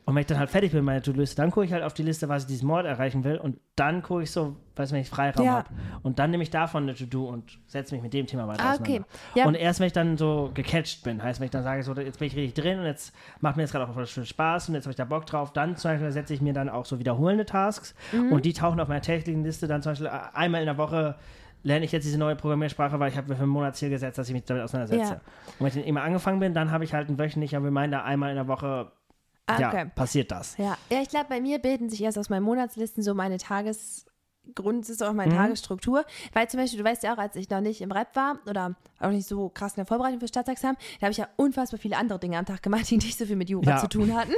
Und 0.03 0.15
wenn 0.15 0.21
ich 0.21 0.27
dann 0.27 0.39
halt 0.39 0.49
fertig 0.49 0.71
bin 0.71 0.79
mit 0.79 0.85
meiner 0.87 1.01
To-Do-Liste, 1.03 1.35
dann 1.35 1.51
gucke 1.51 1.65
ich 1.65 1.71
halt 1.73 1.83
auf 1.83 1.93
die 1.93 2.01
Liste, 2.03 2.27
was 2.27 2.43
ich 2.43 2.47
diesen 2.47 2.67
Monat 2.67 2.85
erreichen 2.85 3.23
will. 3.23 3.37
Und 3.37 3.59
dann 3.75 4.01
gucke 4.01 4.23
ich 4.23 4.31
so, 4.31 4.55
weiß 4.75 4.91
wenn 4.91 5.01
ich 5.01 5.09
Freiraum 5.09 5.45
Ja. 5.45 5.51
habe. 5.57 5.69
Und 6.01 6.17
dann 6.17 6.31
nehme 6.31 6.41
ich 6.43 6.49
davon 6.49 6.83
eine 6.83 6.95
To-Do 6.95 7.29
und 7.29 7.59
setze 7.67 7.93
mich 7.93 8.01
mit 8.01 8.11
dem 8.13 8.25
Thema 8.25 8.47
weiter 8.47 8.63
Ah, 8.65 8.75
okay. 8.79 9.01
Ja. 9.35 9.45
Und 9.45 9.53
erst 9.55 9.79
wenn 9.79 9.87
ich 9.87 9.93
dann 9.93 10.17
so 10.17 10.49
gecatcht 10.55 11.03
bin, 11.03 11.21
heißt, 11.21 11.39
wenn 11.39 11.45
ich 11.45 11.51
dann 11.51 11.63
sage, 11.63 11.83
so, 11.83 11.93
jetzt 11.93 12.17
bin 12.19 12.27
ich 12.27 12.35
richtig 12.35 12.55
drin 12.63 12.79
und 12.79 12.85
jetzt 12.85 13.13
macht 13.41 13.57
mir 13.57 13.61
jetzt 13.63 13.71
gerade 13.71 13.87
auch 13.87 13.93
voll 13.93 14.07
viel 14.07 14.25
Spaß 14.25 14.69
und 14.69 14.75
jetzt 14.75 14.85
habe 14.85 14.91
ich 14.91 14.97
da 14.97 15.05
Bock 15.05 15.27
drauf, 15.27 15.53
dann 15.53 15.75
zum 15.77 15.91
Beispiel 15.91 16.11
setze 16.11 16.33
ich 16.33 16.41
mir 16.41 16.53
dann 16.53 16.67
auch 16.67 16.85
so 16.85 16.97
wiederholende 16.99 17.45
Tasks 17.45 17.93
Mhm. 18.11 18.31
und 18.31 18.43
die 18.45 18.53
tauchen 18.53 18.79
auf 18.79 18.87
meiner 18.87 19.01
täglichen 19.01 19.43
Liste 19.43 19.67
dann 19.67 19.81
zum 19.83 19.91
Beispiel 19.91 20.09
einmal 20.33 20.61
in 20.61 20.65
der 20.65 20.77
Woche 20.77 21.15
lerne 21.63 21.85
ich 21.85 21.91
jetzt 21.91 22.05
diese 22.05 22.17
neue 22.17 22.35
Programmiersprache, 22.35 22.99
weil 22.99 23.11
ich 23.11 23.17
habe 23.17 23.29
mir 23.29 23.35
für 23.35 23.43
einen 23.43 23.51
Monat 23.51 23.75
Ziel 23.75 23.91
gesetzt, 23.91 24.17
dass 24.17 24.27
ich 24.27 24.33
mich 24.33 24.45
damit 24.45 24.63
auseinandersetze. 24.63 25.11
Ja. 25.13 25.19
Und 25.19 25.59
wenn 25.59 25.67
ich 25.67 25.73
dann 25.75 25.83
immer 25.83 26.01
angefangen 26.01 26.39
bin, 26.39 26.55
dann 26.55 26.71
habe 26.71 26.83
ich 26.83 26.91
halt 26.95 27.07
einen 27.07 27.19
wöchentlichen 27.19 27.63
Reminder, 27.63 28.03
einmal 28.03 28.31
in 28.31 28.35
der 28.35 28.47
Woche, 28.47 28.91
Ah, 29.55 29.59
ja, 29.59 29.69
okay. 29.69 29.91
passiert 29.95 30.31
das. 30.31 30.57
Ja, 30.57 30.77
ja 30.89 31.01
ich 31.01 31.09
glaube, 31.09 31.27
bei 31.29 31.41
mir 31.41 31.59
bilden 31.59 31.89
sich 31.89 32.01
erst 32.03 32.17
aus 32.17 32.29
meinen 32.29 32.43
Monatslisten 32.43 33.03
so 33.03 33.13
meine 33.13 33.37
Tagesgrund, 33.37 34.10
das 34.43 34.89
ist 34.89 35.01
auch 35.03 35.13
meine 35.13 35.31
Mhm. 35.33 35.37
Tagesstruktur. 35.37 36.03
Weil 36.33 36.49
zum 36.49 36.59
Beispiel, 36.59 36.79
du 36.79 36.85
weißt 36.85 37.03
ja 37.03 37.13
auch, 37.13 37.17
als 37.17 37.35
ich 37.35 37.49
noch 37.49 37.61
nicht 37.61 37.79
im 37.81 37.91
Rap 37.91 38.15
war 38.15 38.39
oder 38.49 38.75
auch 38.99 39.09
nicht 39.09 39.27
so 39.27 39.49
krass 39.49 39.71
in 39.73 39.77
der 39.77 39.85
Vorbereitung 39.85 40.19
für 40.19 40.27
Staatsexamen, 40.27 40.75
da 40.99 41.05
habe 41.05 41.11
ich 41.11 41.17
ja 41.17 41.27
unfassbar 41.37 41.79
viele 41.79 41.97
andere 41.97 42.19
Dinge 42.19 42.37
am 42.37 42.45
Tag 42.45 42.61
gemacht, 42.61 42.89
die 42.89 42.97
nicht 42.97 43.17
so 43.17 43.25
viel 43.25 43.35
mit 43.35 43.49
Jura 43.49 43.69
Ja. 43.71 43.77
zu 43.77 43.87
tun 43.87 44.15
hatten. 44.15 44.33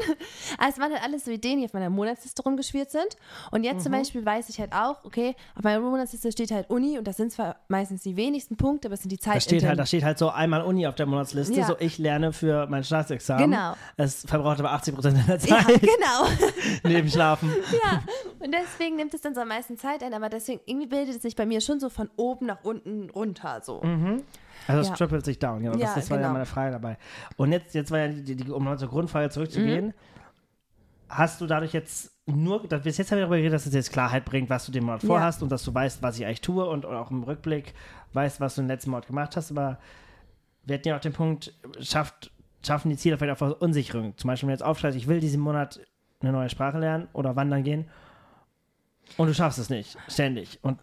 Also 0.58 0.74
es 0.76 0.80
waren 0.80 0.92
halt 0.94 1.04
alles 1.04 1.26
so 1.26 1.32
Ideen, 1.32 1.60
die 1.60 1.66
auf 1.66 1.74
meiner 1.74 1.90
Monatsliste 1.90 2.44
rumgeschwirrt 2.44 2.92
sind. 2.92 3.08
Und 3.52 3.64
jetzt 3.64 3.78
Mhm. 3.80 3.82
zum 3.84 3.92
Beispiel 3.94 4.26
weiß 4.26 4.50
ich 4.50 4.60
halt 4.60 4.74
auch, 4.74 5.04
okay, 5.04 5.36
auf 5.56 5.64
meiner 5.64 5.80
Monatsliste 5.80 6.32
steht 6.32 6.52
halt 6.52 6.70
Uni 6.70 6.98
und 6.98 7.06
das 7.08 7.18
sind 7.18 7.32
zwar 7.32 7.56
meistens 7.68 8.04
die 8.04 8.16
wenigsten 8.16 8.56
Punkte, 8.56 8.88
aber 8.90 8.94
es 8.96 9.02
sind 9.02 9.12
die 9.12 9.20
Zeit. 9.20 9.36
Da 9.36 9.40
steht, 9.40 9.64
halt, 9.64 9.80
da 9.80 9.86
steht 9.86 10.04
halt 10.04 10.18
so 10.18 10.30
einmal 10.30 10.62
Uni 10.64 10.86
auf 10.88 10.96
der 10.96 11.06
Monatsliste, 11.08 11.56
Ja. 11.60 11.66
so 11.66 11.76
ich 11.80 11.98
lerne 11.98 12.32
für 12.34 12.68
mein 12.68 12.84
Staatsexamen. 12.84 13.50
Genau. 13.52 13.74
Es 13.98 14.22
verbraucht 14.26 14.60
aber 14.60 14.72
80 14.72 14.94
Prozent 14.96 15.18
ja, 15.28 15.40
Zeit 15.40 15.82
genau. 15.82 16.28
neben 16.84 17.10
Schlafen. 17.10 17.50
Ja, 17.84 18.02
und 18.40 18.54
deswegen 18.54 18.96
nimmt 18.98 19.14
es 19.14 19.22
dann 19.22 19.34
so 19.36 19.42
am 19.42 19.48
meisten 19.48 19.78
Zeit 19.78 19.93
ein, 20.02 20.14
aber 20.14 20.30
deswegen 20.30 20.62
irgendwie 20.66 20.88
bildet 20.88 21.16
es 21.18 21.22
sich 21.22 21.36
bei 21.36 21.46
mir 21.46 21.62
schon 21.62 21.80
so 21.80 21.90
von 21.90 22.10
oben 22.16 22.48
nach 22.48 22.64
unten 22.64 23.10
runter 23.12 23.62
so. 23.64 23.82
Also 24.68 24.82
es 24.82 24.88
Ja. 24.90 24.96
trippelt 24.96 25.26
sich 25.26 25.38
down, 25.40 25.60
genau. 25.62 25.74
Ja, 25.78 25.86
das, 25.88 25.96
das 25.96 26.10
war 26.10 26.18
ja 26.18 26.24
genau. 26.24 26.34
meine 26.34 26.46
Frage 26.46 26.72
dabei. 26.72 26.98
Und 27.38 27.52
jetzt, 27.52 27.76
jetzt 27.76 27.92
war 27.92 28.00
ja 28.00 28.08
die, 28.08 28.36
die, 28.36 28.50
um 28.52 28.78
zur 28.78 28.88
Grundfrage 28.90 29.30
zurückzugehen, 29.30 29.88
Mhm. 29.88 29.94
hast 31.10 31.42
du 31.42 31.46
dadurch 31.48 31.74
jetzt 31.74 32.12
nur, 32.26 32.66
da- 32.68 32.78
bis 32.78 32.98
jetzt 32.98 33.12
haben 33.12 33.18
wir 33.18 33.24
darüber 33.24 33.36
geredet, 33.38 33.54
dass 33.54 33.66
es 33.66 33.74
jetzt 33.74 33.92
Klarheit 33.92 34.24
bringt, 34.26 34.50
was 34.50 34.66
du 34.66 34.72
dem 34.72 34.88
Ja. 34.88 34.98
vorhast 34.98 35.44
und 35.44 35.52
dass 35.52 35.64
du 35.64 35.74
weißt, 35.74 36.02
was 36.02 36.18
ich 36.18 36.26
eigentlich 36.26 36.42
tue 36.42 36.66
und, 36.66 36.86
und 36.86 36.96
auch 36.96 37.12
im 37.12 37.24
Rückblick 37.24 37.74
weißt, 38.14 38.40
was 38.40 38.56
du 38.56 38.62
im 38.62 38.68
letzten 38.68 38.92
Monat 38.92 39.08
gemacht 39.08 39.36
hast, 39.36 39.52
aber 39.52 39.78
wir 40.66 40.76
hatten 40.76 40.88
ja 40.88 40.96
auch 40.96 41.02
den 41.02 41.12
Punkt, 41.14 41.54
schafft, 41.82 42.32
schaffen 42.66 42.90
die 42.90 42.96
Ziele 42.96 43.18
vielleicht 43.18 43.34
auch 43.42 43.46
Verunsicherung. 43.50 44.16
Zum 44.18 44.30
Beispiel, 44.30 44.48
wenn 44.48 44.54
du 44.56 44.60
jetzt 44.60 44.66
aufschreibst, 44.66 44.98
ich 44.98 45.08
will 45.08 45.20
diesen 45.20 45.42
Monat 45.42 45.82
eine 46.22 46.32
neue 46.32 46.48
Sprache 46.48 46.80
lernen 46.80 47.10
oder 47.12 47.36
wandern 47.36 47.64
gehen 47.64 47.86
und 49.18 49.28
du 49.28 49.34
schaffst 49.34 49.60
es 49.60 49.70
nicht, 49.70 49.98
ständig. 50.08 50.60
Und 50.62 50.80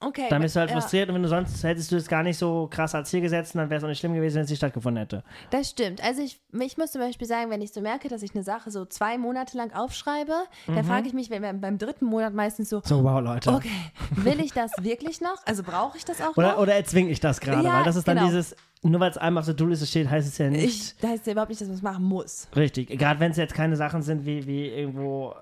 Okay. 0.00 0.26
dann 0.30 0.40
bist 0.42 0.54
du 0.54 0.60
halt 0.60 0.70
ja, 0.70 0.80
frustriert 0.80 1.08
und 1.08 1.16
wenn 1.16 1.24
du 1.24 1.28
sonst 1.28 1.64
hättest 1.64 1.90
du 1.90 1.96
es 1.96 2.06
gar 2.06 2.22
nicht 2.22 2.38
so 2.38 2.68
krass 2.70 2.94
als 2.94 3.10
Ziel 3.10 3.20
gesetzt, 3.20 3.56
dann 3.56 3.68
wäre 3.68 3.78
es 3.78 3.82
auch 3.84 3.88
nicht 3.88 3.98
schlimm 3.98 4.14
gewesen, 4.14 4.36
wenn 4.36 4.44
es 4.44 4.48
nicht 4.50 4.58
stattgefunden 4.60 5.00
hätte. 5.02 5.24
Das 5.50 5.70
stimmt. 5.70 6.00
Also 6.04 6.22
ich, 6.22 6.40
ich 6.52 6.78
muss 6.78 6.92
zum 6.92 7.00
Beispiel 7.00 7.26
sagen, 7.26 7.50
wenn 7.50 7.60
ich 7.62 7.72
so 7.72 7.80
merke, 7.80 8.06
dass 8.08 8.22
ich 8.22 8.32
eine 8.32 8.44
Sache 8.44 8.70
so 8.70 8.84
zwei 8.84 9.18
Monate 9.18 9.56
lang 9.56 9.72
aufschreibe, 9.72 10.34
dann 10.68 10.84
frage 10.84 11.08
ich 11.08 11.14
mich, 11.14 11.30
wenn 11.30 11.42
wir 11.42 11.52
beim 11.52 11.78
dritten 11.78 12.04
Monat 12.06 12.32
meistens 12.32 12.68
so, 12.70 12.76
Mhm. 12.76 12.82
So, 12.84 13.02
wow, 13.02 13.20
Leute. 13.20 13.50
okay, 13.52 13.68
will 14.14 14.38
ich 14.38 14.52
das 14.52 14.70
wirklich 14.82 15.20
noch? 15.20 15.44
Also 15.46 15.64
brauche 15.64 15.96
ich 15.98 16.04
das 16.04 16.20
auch 16.22 16.36
Oder, 16.36 16.52
noch? 16.52 16.58
oder 16.58 16.74
erzwinge 16.76 17.10
ich 17.10 17.18
das 17.18 17.40
gerade? 17.40 17.66
Ja, 17.66 17.78
weil 17.78 17.82
das 17.84 17.96
ist 17.96 18.06
dann 18.06 18.18
genau. 18.18 18.28
dieses, 18.28 18.54
nur 18.82 19.00
weil 19.00 19.10
es 19.10 19.18
einmal 19.18 19.40
auf 19.40 19.46
der 19.46 19.56
To-Do-Liste 19.56 19.84
steht, 19.86 20.08
heißt 20.08 20.28
es 20.28 20.38
ja 20.38 20.48
nicht 20.48 20.64
ich, 20.64 20.96
da 21.00 21.08
heißt 21.08 21.26
ja 21.26 21.32
überhaupt 21.32 21.48
nicht, 21.50 21.60
dass 21.60 21.66
man 21.66 21.76
es 21.76 21.82
machen 21.82 22.04
muss. 22.04 22.46
richtig. 22.54 22.86
Gerade 22.96 23.18
wenn 23.18 23.32
es 23.32 23.36
jetzt 23.36 23.52
keine 23.52 23.74
Sachen 23.74 24.02
sind 24.02 24.24
wie, 24.24 24.46
wie 24.46 24.68
irgendwo, 24.68 25.34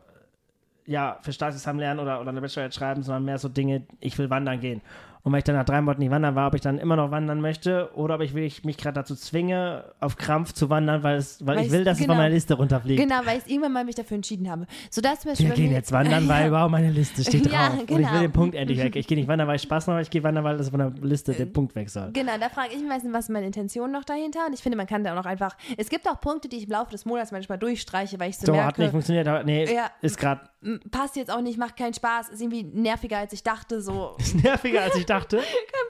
ja, 0.86 1.18
für 1.22 1.32
Staatsexamen 1.32 1.80
lernen 1.80 2.00
oder, 2.00 2.20
oder 2.20 2.30
eine 2.30 2.40
Bachelorarbeit 2.40 2.74
schreiben, 2.74 3.02
sondern 3.02 3.24
mehr 3.24 3.38
so 3.38 3.48
Dinge, 3.48 3.86
ich 4.00 4.16
will 4.18 4.30
wandern 4.30 4.60
gehen. 4.60 4.80
Und 5.26 5.32
wenn 5.32 5.38
ich 5.38 5.44
dann 5.44 5.56
nach 5.56 5.64
drei 5.64 5.80
Monaten 5.80 6.02
nicht 6.02 6.12
wandern 6.12 6.36
war, 6.36 6.46
ob 6.46 6.54
ich 6.54 6.60
dann 6.60 6.78
immer 6.78 6.94
noch 6.94 7.10
wandern 7.10 7.40
möchte 7.40 7.90
oder 7.96 8.14
ob 8.14 8.20
ich 8.20 8.32
mich 8.32 8.76
gerade 8.76 8.94
dazu 8.94 9.16
zwinge, 9.16 9.82
auf 9.98 10.16
Krampf 10.16 10.52
zu 10.52 10.70
wandern, 10.70 11.02
weil, 11.02 11.16
es, 11.16 11.44
weil, 11.44 11.56
Weil 11.56 11.66
ich 11.66 11.72
will, 11.72 11.82
dass 11.82 11.94
es 11.96 12.02
genau. 12.02 12.12
von 12.14 12.18
meiner 12.22 12.32
Liste 12.32 12.54
runterfliegt. 12.54 13.00
Genau, 13.02 13.16
weil 13.24 13.38
ich 13.44 13.50
irgendwann 13.50 13.72
mal 13.72 13.84
mich 13.84 13.96
dafür 13.96 14.14
entschieden 14.14 14.48
habe. 14.48 14.68
So 14.88 15.02
Beispiel 15.02 15.48
Wir 15.48 15.50
gehen 15.56 15.70
mir- 15.70 15.74
jetzt 15.78 15.90
wandern, 15.90 16.28
weil 16.28 16.52
wow, 16.52 16.70
meine 16.70 16.92
Liste 16.92 17.24
steht 17.24 17.44
Ja, 17.50 17.70
drauf. 17.70 17.80
Und 17.80 17.82
ich 17.82 17.88
will 17.90 17.96
genau. 18.04 18.20
den 18.20 18.30
Punkt 18.32 18.54
endlich 18.54 18.78
weg. 18.78 18.94
Ich 18.94 19.08
gehe 19.08 19.18
nicht 19.18 19.26
wandern, 19.26 19.48
weil 19.48 19.56
ich 19.56 19.62
Spaß 19.62 19.88
mache, 19.88 20.00
ich 20.02 20.10
gehe 20.10 20.22
wandern, 20.22 20.44
weil 20.44 20.58
das 20.58 20.68
von 20.70 20.78
der 20.78 20.90
Liste 21.02 21.32
der 21.32 21.46
Punkt 21.46 21.74
weg 21.74 21.90
soll. 21.90 22.10
Genau, 22.12 22.38
da 22.38 22.48
frage 22.48 22.68
ich 22.74 22.78
mich 22.78 22.88
meistens, 22.88 23.12
was 23.12 23.24
ist 23.24 23.30
meine 23.30 23.46
Intention 23.46 23.90
noch 23.90 24.04
dahinter? 24.04 24.46
Und 24.46 24.52
ich 24.52 24.60
finde, 24.62 24.76
man 24.76 24.86
kann 24.86 25.02
da 25.02 25.10
auch 25.10 25.16
noch 25.16 25.26
einfach. 25.26 25.56
Es 25.76 25.88
gibt 25.88 26.08
auch 26.08 26.20
Punkte, 26.20 26.48
die 26.48 26.58
ich 26.58 26.64
im 26.66 26.70
Laufe 26.70 26.92
des 26.92 27.04
Monats 27.04 27.32
manchmal 27.32 27.58
durchstreiche, 27.58 28.20
weil 28.20 28.30
ich 28.30 28.38
so, 28.38 28.46
So, 28.46 28.52
merke, 28.52 28.68
hat 28.68 28.78
nicht 28.78 28.90
funktioniert, 28.92 29.26
aber 29.26 29.42
nee, 29.42 29.64
Ja. 29.74 29.90
ist 30.02 30.18
gerade 30.18 30.42
passt 30.90 31.14
jetzt 31.16 31.30
auch 31.30 31.42
nicht, 31.42 31.58
macht 31.58 31.76
keinen 31.76 31.94
Spaß, 31.94 32.28
ist 32.30 32.40
irgendwie 32.40 32.64
nerviger, 32.64 33.18
als 33.18 33.32
ich 33.32 33.42
dachte, 33.42 33.80
so 33.80 34.16
nerviger, 34.42 34.82
als 34.82 34.96
ich 34.96 35.06
dachte. 35.06 35.15
Kein 35.24 35.40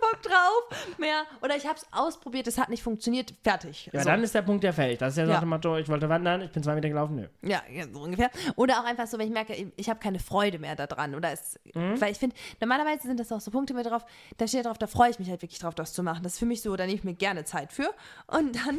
Bock 0.01 0.23
drauf 0.23 0.97
mehr. 0.99 1.25
Oder 1.43 1.57
ich 1.57 1.67
habe 1.67 1.77
es 1.79 1.87
ausprobiert, 1.93 2.47
es 2.47 2.59
hat 2.59 2.69
nicht 2.69 2.83
funktioniert, 2.83 3.35
fertig. 3.43 3.91
Ja, 3.93 4.01
so. 4.01 4.07
dann 4.09 4.23
ist 4.23 4.35
der 4.35 4.43
Punkt 4.43 4.65
ja 4.65 4.73
fällig. 4.73 4.99
Das 4.99 5.12
ist 5.15 5.19
ja, 5.19 5.27
so 5.27 5.33
Ja. 5.33 5.41
dem 5.41 5.49
Motto, 5.49 5.77
ich 5.77 5.89
wollte 5.89 6.09
wandern, 6.09 6.43
ich 6.43 6.51
bin 6.53 6.62
zwei 6.62 6.75
Meter 6.75 6.89
gelaufen, 6.89 7.17
nö. 7.17 7.27
Ja, 7.49 7.62
ja, 7.73 7.85
so 7.93 8.01
ungefähr. 8.01 8.31
Oder 8.57 8.81
auch 8.81 8.85
einfach 8.85 9.07
so, 9.07 9.19
wenn 9.19 9.27
ich 9.29 9.33
merke, 9.33 9.55
ich- 9.55 9.67
ich 9.77 9.89
habe 9.91 10.01
keine 10.01 10.19
Freude 10.19 10.59
mehr 10.59 10.77
daran. 10.77 11.15
Oder 11.15 11.33
es, 11.33 11.59
Mhm. 11.75 12.01
weil 12.01 12.12
ich 12.12 12.19
finde, 12.19 12.37
normalerweise 12.61 13.07
sind 13.07 13.21
das 13.21 13.33
auch 13.33 13.41
so 13.41 13.51
Punkte 13.51 13.75
mit 13.75 13.87
drauf, 13.87 14.05
da 14.37 14.47
steht 14.49 14.67
drauf, 14.67 14.79
da 14.79 14.87
freue 14.87 15.11
ich 15.11 15.19
mich 15.19 15.29
halt 15.31 15.43
wirklich 15.43 15.59
drauf, 15.61 15.75
das 15.75 15.93
zu 15.93 16.03
machen. 16.03 16.23
Das 16.23 16.35
ist 16.35 16.39
für 16.39 16.47
mich 16.47 16.62
so, 16.62 16.75
da 16.77 16.85
nehme 16.87 16.99
ich 16.99 17.05
mir 17.05 17.15
gerne 17.15 17.45
Zeit 17.45 17.73
für. 17.73 17.89
Und 18.27 18.57
dann 18.67 18.79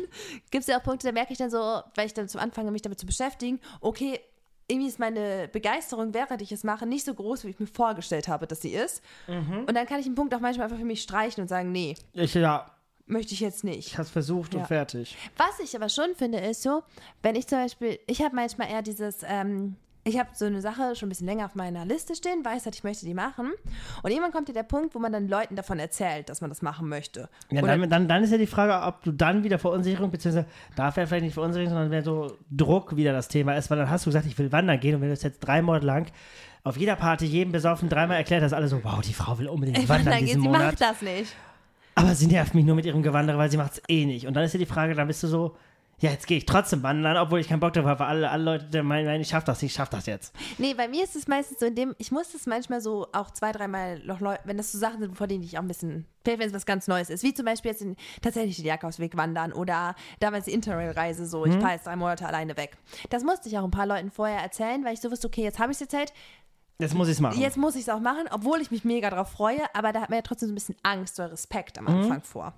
gibt 0.51 0.61
es 0.61 0.67
ja 0.67 0.79
auch 0.79 0.83
Punkte, 0.83 1.07
da 1.07 1.13
merke 1.13 1.31
ich 1.33 1.37
dann 1.37 1.49
so, 1.49 1.81
weil 1.95 2.05
ich 2.05 2.13
dann 2.13 2.27
zum 2.29 2.39
Anfang 2.41 2.71
mich 2.71 2.81
damit 2.81 2.99
zu 2.99 3.05
beschäftigen, 3.05 3.59
okay, 3.81 4.19
irgendwie 4.67 4.87
ist 4.89 4.99
meine 4.99 5.47
Begeisterung, 5.51 6.13
während 6.13 6.41
ich 6.41 6.51
es 6.51 6.63
mache, 6.63 6.85
nicht 6.85 7.05
so 7.05 7.13
groß, 7.13 7.45
wie 7.45 7.49
ich 7.51 7.59
mir 7.59 7.67
vorgestellt 7.67 8.27
habe, 8.27 8.47
dass 8.47 8.61
sie 8.61 8.73
ist. 8.73 9.01
Mhm. 9.27 9.59
Und 9.67 9.73
dann 9.75 9.85
kann 9.85 9.99
ich 9.99 10.05
einen 10.05 10.15
Punkt 10.15 10.33
auch 10.35 10.39
manchmal 10.41 10.65
einfach 10.65 10.77
für 10.79 10.85
mich 10.85 11.01
streichen 11.01 11.41
und 11.41 11.47
sagen, 11.47 11.71
nee, 11.71 11.95
Ich, 12.13 12.33
ja, 12.33 12.69
möchte 13.05 13.33
ich 13.33 13.39
jetzt 13.39 13.63
nicht. 13.63 13.87
ich 13.87 13.97
hab's 13.97 14.09
versucht 14.09 14.53
Ja. 14.53 14.59
und 14.61 14.65
fertig. 14.67 15.15
Was 15.37 15.59
ich 15.63 15.75
aber 15.75 15.87
schon 15.89 16.15
finde, 16.15 16.39
ist 16.39 16.61
so, 16.63 16.83
wenn 17.23 17.35
ich 17.35 17.47
zum 17.47 17.59
Beispiel, 17.59 17.97
ich 18.07 18.21
habe 18.21 18.35
manchmal 18.35 18.69
eher 18.69 18.81
dieses, 18.81 19.19
ähm, 19.25 19.77
ich 20.07 20.17
habe 20.17 20.29
so 20.33 20.45
eine 20.45 20.61
Sache 20.61 20.95
schon 20.95 21.07
ein 21.07 21.09
bisschen 21.09 21.27
länger 21.27 21.45
auf 21.45 21.55
meiner 21.55 21.85
Liste 21.85 22.15
stehen, 22.15 22.43
weiß 22.43 22.65
halt, 22.65 22.75
ich 22.75 22.83
möchte 22.83 23.05
die 23.05 23.13
machen. 23.13 23.51
Und 24.03 24.09
irgendwann 24.11 24.31
kommt 24.31 24.47
ja 24.47 24.53
der 24.53 24.63
Punkt, 24.63 24.95
wo 24.95 24.99
man 24.99 25.11
dann 25.11 25.27
Leuten 25.27 25.55
davon 25.55 25.79
erzählt, 25.79 26.29
dass 26.29 26.41
man 26.41 26.49
das 26.49 26.61
machen 26.61 26.87
möchte. 26.89 27.29
Ja, 27.51 27.61
Oder- 27.61 27.77
dann, 27.77 27.89
dann, 27.89 28.07
dann 28.07 28.23
ist 28.23 28.31
ja 28.31 28.37
die 28.37 28.47
Frage, 28.47 28.85
ob 28.87 29.03
du 29.03 29.11
dann 29.11 29.43
wieder 29.43 29.59
Verunsicherung, 29.59 30.09
beziehungsweise 30.11 30.47
darf 30.75 30.97
ja 30.97 31.05
vielleicht 31.05 31.25
nicht 31.25 31.33
Verunsicherung, 31.33 31.69
sondern 31.69 31.91
wenn 31.91 32.03
so 32.03 32.37
Druck 32.51 32.95
wieder 32.95 33.13
das 33.13 33.27
Thema 33.27 33.53
ist, 33.55 33.69
weil 33.69 33.77
dann 33.77 33.89
hast 33.89 34.05
du 34.05 34.09
gesagt, 34.09 34.25
ich 34.25 34.37
will 34.37 34.51
wandern 34.51 34.79
gehen 34.79 34.95
und 34.95 35.01
wenn 35.01 35.09
du 35.09 35.13
es 35.13 35.23
jetzt 35.23 35.39
drei 35.39 35.61
Monate 35.61 35.85
lang 35.85 36.07
auf 36.63 36.75
jeder 36.77 36.95
Party 36.97 37.25
jedem 37.25 37.51
besoffen 37.53 37.87
dreimal 37.87 38.17
erklärt 38.17 38.43
hast, 38.43 38.53
alle 38.53 38.67
so, 38.67 38.83
wow, 38.83 38.99
die 39.01 39.13
Frau 39.13 39.37
will 39.39 39.47
unbedingt 39.47 39.77
Ey, 39.79 39.87
wandern 39.87 40.07
wandern 40.07 40.25
diesen 40.25 40.41
sie 40.41 40.47
Monat. 40.47 40.65
macht 40.65 40.81
das 40.81 41.01
nicht. 41.01 41.33
Aber 41.95 42.13
sie 42.13 42.27
nervt 42.27 42.53
mich 42.53 42.65
nur 42.65 42.75
mit 42.75 42.85
ihrem 42.85 43.01
Gewanderer, 43.01 43.37
weil 43.37 43.49
sie 43.49 43.57
macht 43.57 43.73
es 43.73 43.81
eh 43.87 44.05
nicht. 44.05 44.27
Und 44.27 44.33
dann 44.35 44.43
ist 44.43 44.53
ja 44.53 44.59
die 44.59 44.65
Frage, 44.65 44.93
dann 44.93 45.07
bist 45.07 45.23
du 45.23 45.27
so, 45.27 45.55
ja, 45.99 46.11
jetzt 46.11 46.27
gehe 46.27 46.37
ich 46.37 46.45
trotzdem 46.45 46.83
wandern, 46.83 47.17
obwohl 47.17 47.39
ich 47.39 47.47
keinen 47.47 47.59
Bock 47.59 47.73
drauf 47.73 47.85
habe, 47.85 48.01
weil 48.01 48.07
alle, 48.07 48.29
alle 48.29 48.43
Leute 48.43 48.83
meinen, 48.83 49.05
nein, 49.05 49.19
ich 49.19 49.29
schaff 49.29 49.43
das 49.43 49.63
nicht, 49.63 49.71
ich 49.71 49.77
schaff 49.77 49.89
das 49.89 50.05
jetzt. 50.05 50.31
Nee, 50.59 50.75
bei 50.75 50.87
mir 50.87 51.03
ist 51.03 51.15
es 51.15 51.27
meistens 51.27 51.59
so, 51.59 51.65
in 51.65 51.73
dem, 51.73 51.95
ich 51.97 52.11
muss 52.11 52.31
das 52.31 52.45
manchmal 52.45 52.81
so 52.81 53.07
auch 53.13 53.31
zwei, 53.31 53.51
dreimal 53.51 53.97
noch 54.05 54.19
Leute, 54.19 54.41
wenn 54.43 54.57
das 54.57 54.71
so 54.71 54.77
Sachen 54.77 54.99
sind, 54.99 55.17
vor 55.17 55.25
denen 55.25 55.43
ich 55.43 55.57
auch 55.57 55.63
ein 55.63 55.67
bisschen, 55.67 56.05
vielleicht 56.23 56.39
wenn 56.39 56.47
es 56.49 56.53
was 56.53 56.67
ganz 56.67 56.87
Neues 56.87 57.09
ist, 57.09 57.23
wie 57.23 57.33
zum 57.33 57.45
Beispiel 57.45 57.71
jetzt 57.71 57.81
in, 57.81 57.95
tatsächlich 58.21 58.57
den 58.57 58.65
Jackausweg 58.65 59.17
wandern 59.17 59.53
oder 59.53 59.95
damals 60.19 60.45
die 60.45 60.51
Interrail-Reise 60.51 61.25
so, 61.25 61.45
ich 61.47 61.55
fahre 61.55 61.73
jetzt 61.73 61.87
drei 61.87 61.95
Monate 61.95 62.27
alleine 62.27 62.55
weg. 62.57 62.77
Das 63.09 63.23
musste 63.23 63.49
ich 63.49 63.57
auch 63.57 63.63
ein 63.63 63.71
paar 63.71 63.87
Leuten 63.87 64.11
vorher 64.11 64.39
erzählen, 64.39 64.85
weil 64.85 64.93
ich 64.93 65.01
so 65.01 65.09
wusste, 65.09 65.25
okay, 65.25 65.41
jetzt 65.41 65.57
habe 65.57 65.71
ich 65.71 65.77
es 65.77 65.81
erzählt, 65.81 66.13
Jetzt 66.79 66.93
muss 66.93 67.07
ich 67.07 67.13
es 67.13 67.21
machen. 67.21 67.41
Jetzt 67.41 67.57
muss 67.57 67.73
ich 67.73 67.81
es 67.81 67.89
auch 67.89 67.99
machen, 67.99 68.25
obwohl 68.29 68.61
ich 68.61 68.69
mich 68.69 68.85
mega 68.85 69.09
drauf 69.09 69.31
freue, 69.31 69.61
aber 69.73 69.93
da 69.93 70.01
hat 70.01 70.11
man 70.11 70.17
ja 70.17 70.21
trotzdem 70.21 70.49
so 70.49 70.51
ein 70.51 70.55
bisschen 70.55 70.75
Angst 70.83 71.19
oder 71.19 71.31
Respekt 71.31 71.79
am 71.79 71.87
Anfang 71.87 72.21
vor. 72.21 72.53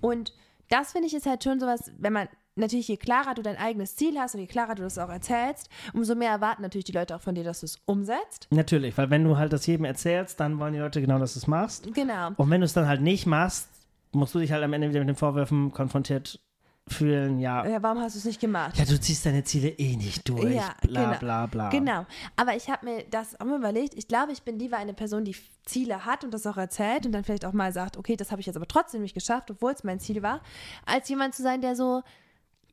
Und 0.00 0.32
das 0.70 0.92
finde 0.92 1.08
ich 1.08 1.14
ist 1.14 1.26
halt 1.26 1.44
schon 1.44 1.60
sowas, 1.60 1.92
wenn 1.98 2.14
man 2.14 2.28
natürlich 2.56 2.88
je 2.88 2.96
klarer 2.96 3.34
du 3.34 3.42
dein 3.42 3.56
eigenes 3.56 3.96
Ziel 3.96 4.18
hast 4.18 4.34
und 4.34 4.40
je 4.40 4.46
klarer 4.46 4.74
du 4.74 4.82
das 4.82 4.98
auch 4.98 5.08
erzählst, 5.08 5.68
umso 5.92 6.14
mehr 6.14 6.30
erwarten 6.30 6.62
natürlich 6.62 6.84
die 6.84 6.92
Leute 6.92 7.16
auch 7.16 7.20
von 7.20 7.34
dir, 7.34 7.44
dass 7.44 7.60
du 7.60 7.66
es 7.66 7.78
umsetzt. 7.86 8.48
Natürlich, 8.50 8.96
weil 8.98 9.10
wenn 9.10 9.24
du 9.24 9.36
halt 9.36 9.52
das 9.52 9.66
jedem 9.66 9.84
erzählst, 9.84 10.40
dann 10.40 10.58
wollen 10.58 10.72
die 10.74 10.78
Leute 10.80 11.00
genau, 11.00 11.18
dass 11.18 11.34
du 11.34 11.38
es 11.40 11.46
machst. 11.46 11.92
Genau. 11.94 12.30
Und 12.36 12.50
wenn 12.50 12.60
du 12.60 12.64
es 12.64 12.72
dann 12.72 12.86
halt 12.86 13.00
nicht 13.00 13.26
machst, 13.26 13.68
musst 14.12 14.34
du 14.34 14.38
dich 14.40 14.52
halt 14.52 14.62
am 14.64 14.72
Ende 14.72 14.88
wieder 14.90 15.00
mit 15.00 15.08
den 15.08 15.16
Vorwürfen 15.16 15.70
konfrontiert 15.72 16.40
fühlen, 16.88 17.38
ja, 17.38 17.64
Ja, 17.68 17.80
warum 17.82 18.00
hast 18.02 18.16
du 18.16 18.18
es 18.18 18.24
nicht 18.24 18.40
gemacht? 18.40 18.76
ja, 18.76 18.84
du 18.84 18.98
ziehst 18.98 19.24
deine 19.24 19.44
Ziele 19.44 19.68
eh 19.68 19.94
nicht 19.96 20.28
durch, 20.28 20.54
Ja, 20.56 20.74
bla 20.82 21.04
genau. 21.06 21.18
bla 21.20 21.46
bla. 21.46 21.68
Genau. 21.68 22.04
Aber 22.34 22.56
ich 22.56 22.68
habe 22.68 22.84
mir 22.84 23.04
das 23.10 23.38
auch 23.40 23.44
mal 23.44 23.58
überlegt. 23.58 23.94
Ich 23.94 24.08
glaube, 24.08 24.32
ich 24.32 24.42
bin 24.42 24.58
lieber 24.58 24.76
eine 24.76 24.92
Person, 24.94 25.24
die 25.24 25.36
Ziele 25.66 26.04
hat 26.04 26.24
und 26.24 26.34
das 26.34 26.46
auch 26.48 26.56
erzählt 26.56 27.06
und 27.06 27.12
dann 27.12 27.22
vielleicht 27.22 27.44
auch 27.44 27.52
mal 27.52 27.72
sagt, 27.72 27.96
okay, 27.96 28.16
das 28.16 28.32
habe 28.32 28.40
ich 28.40 28.46
jetzt 28.46 28.56
aber 28.56 28.66
trotzdem 28.66 29.02
nicht 29.02 29.14
geschafft, 29.14 29.50
obwohl 29.52 29.70
es 29.72 29.84
mein 29.84 30.00
Ziel 30.00 30.22
war, 30.22 30.40
als 30.84 31.08
jemand 31.08 31.34
zu 31.36 31.42
sein, 31.44 31.60
der 31.60 31.76
so 31.76 32.02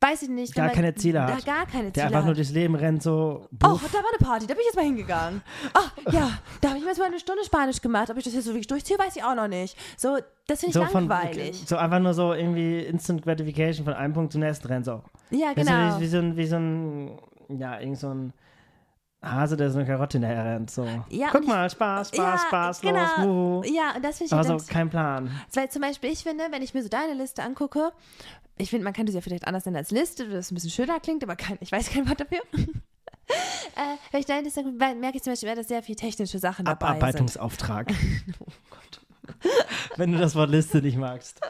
weiß 0.00 0.22
ich 0.22 0.28
nicht. 0.28 0.54
Gar 0.54 0.66
man- 0.66 0.74
keine 0.74 0.94
Ziele 0.94 1.22
hat. 1.22 1.44
Gar 1.44 1.66
keine 1.66 1.90
Der 1.90 1.92
Ziele 1.94 2.06
einfach 2.06 2.20
nur 2.20 2.30
hat. 2.30 2.36
durchs 2.36 2.50
Leben 2.52 2.74
rennt, 2.74 3.02
so. 3.02 3.46
Oh, 3.52 3.56
da 3.60 3.68
war 3.68 3.78
eine 3.80 4.18
Party, 4.20 4.46
da 4.46 4.54
bin 4.54 4.60
ich 4.60 4.66
jetzt 4.66 4.76
mal 4.76 4.84
hingegangen. 4.84 5.42
Ach, 5.74 5.92
ja, 6.12 6.30
da 6.60 6.68
habe 6.68 6.78
ich 6.78 6.84
mir 6.84 6.90
jetzt 6.90 6.98
mal 6.98 7.06
eine 7.06 7.18
Stunde 7.18 7.44
Spanisch 7.44 7.80
gemacht. 7.80 8.10
Ob 8.10 8.16
ich 8.16 8.24
das 8.24 8.34
jetzt 8.34 8.44
so 8.44 8.50
wirklich 8.50 8.66
durchziehe, 8.66 8.98
weiß 8.98 9.16
ich 9.16 9.24
auch 9.24 9.34
noch 9.34 9.48
nicht. 9.48 9.76
So, 9.96 10.18
das 10.46 10.60
finde 10.60 10.78
ich 10.78 10.84
so, 10.86 10.90
von, 10.92 11.08
langweilig. 11.08 11.62
so 11.66 11.76
einfach 11.76 11.98
nur 11.98 12.14
so 12.14 12.32
irgendwie 12.32 12.80
Instant 12.80 13.22
Gratification 13.22 13.84
von 13.84 13.94
einem 13.94 14.12
Punkt 14.14 14.32
zum 14.32 14.40
nächsten 14.40 14.66
rennen, 14.68 14.84
so. 14.84 15.02
ja, 15.30 15.48
Weißt 15.48 15.56
genau. 15.56 15.96
wie, 15.98 16.02
wie, 16.02 16.06
so 16.08 16.18
ein, 16.18 16.36
wie 16.36 16.46
so 16.46 16.56
ein, 16.56 17.18
ja, 17.48 17.78
irgend 17.80 17.98
so 17.98 18.08
ein 18.14 18.32
Hase, 19.20 19.56
der 19.56 19.68
so 19.70 19.78
eine 19.80 19.86
Karotte 19.88 20.18
hinterher 20.18 20.44
rennt, 20.44 20.70
so. 20.70 20.86
Ja, 21.10 21.26
Guck 21.32 21.44
mal, 21.46 21.68
Spaß, 21.68 22.08
Spaß, 22.10 22.16
ja, 22.16 22.38
Spaß, 22.46 22.80
genau. 22.80 23.00
los, 23.00 23.10
wuhu. 23.18 23.62
Ja, 23.64 23.96
und 23.96 24.04
das 24.04 24.18
finde 24.18 24.26
ich 24.26 24.32
Aber 24.32 24.44
so 24.44 24.50
ganz, 24.50 24.66
kein 24.68 24.88
Plan. 24.90 25.30
Weil 25.54 25.68
zum 25.70 25.82
Beispiel, 25.82 26.12
ich 26.12 26.22
finde, 26.22 26.44
wenn 26.52 26.62
ich 26.62 26.72
mir 26.72 26.84
so 26.84 26.88
deine 26.88 27.14
Liste 27.14 27.42
angucke, 27.42 27.90
ich 28.58 28.70
finde, 28.70 28.84
man 28.84 28.92
könnte 28.92 29.12
sie 29.12 29.18
ja 29.18 29.22
vielleicht 29.22 29.46
anders 29.46 29.64
nennen 29.64 29.76
als 29.76 29.90
Liste, 29.90 30.28
dass 30.28 30.46
es 30.46 30.50
ein 30.52 30.54
bisschen 30.54 30.70
schöner 30.70 31.00
klingt, 31.00 31.22
aber 31.22 31.36
kein, 31.36 31.58
ich 31.60 31.72
weiß 31.72 31.90
kein 31.90 32.08
Wort 32.08 32.20
dafür. 32.20 32.40
äh, 32.52 33.96
wenn 34.10 34.20
ich 34.20 34.26
angucke, 34.26 34.80
weil- 34.80 34.94
merke 34.96 35.16
ich 35.16 35.22
zum 35.22 35.32
Beispiel, 35.32 35.54
dass 35.54 35.68
sehr 35.68 35.82
viele 35.82 35.96
technische 35.96 36.38
Sachen 36.38 36.64
dabei 36.64 36.86
sind. 36.86 36.96
Abarbeitungsauftrag. 36.96 37.92
Wenn 39.96 40.12
du 40.12 40.18
das 40.18 40.34
Wort 40.34 40.50
Liste 40.50 40.80
nicht 40.82 40.96
magst. 40.96 41.40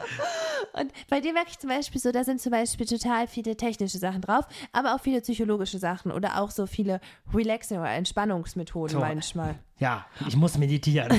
Und 0.73 0.91
bei 1.09 1.19
dir 1.21 1.33
merke 1.33 1.49
ich 1.51 1.59
zum 1.59 1.69
Beispiel 1.69 1.99
so, 1.99 2.11
da 2.11 2.23
sind 2.23 2.41
zum 2.41 2.51
Beispiel 2.51 2.85
total 2.85 3.27
viele 3.27 3.55
technische 3.57 3.97
Sachen 3.97 4.21
drauf, 4.21 4.45
aber 4.71 4.95
auch 4.95 4.99
viele 5.01 5.21
psychologische 5.21 5.79
Sachen 5.79 6.11
oder 6.11 6.41
auch 6.41 6.51
so 6.51 6.67
viele 6.67 7.01
Relaxing- 7.33 7.79
oder 7.79 7.91
Entspannungsmethoden 7.91 8.93
So. 8.95 8.99
manchmal. 8.99 9.55
Ja, 9.79 10.05
ich 10.27 10.35
muss 10.35 10.57
meditieren. 10.57 11.09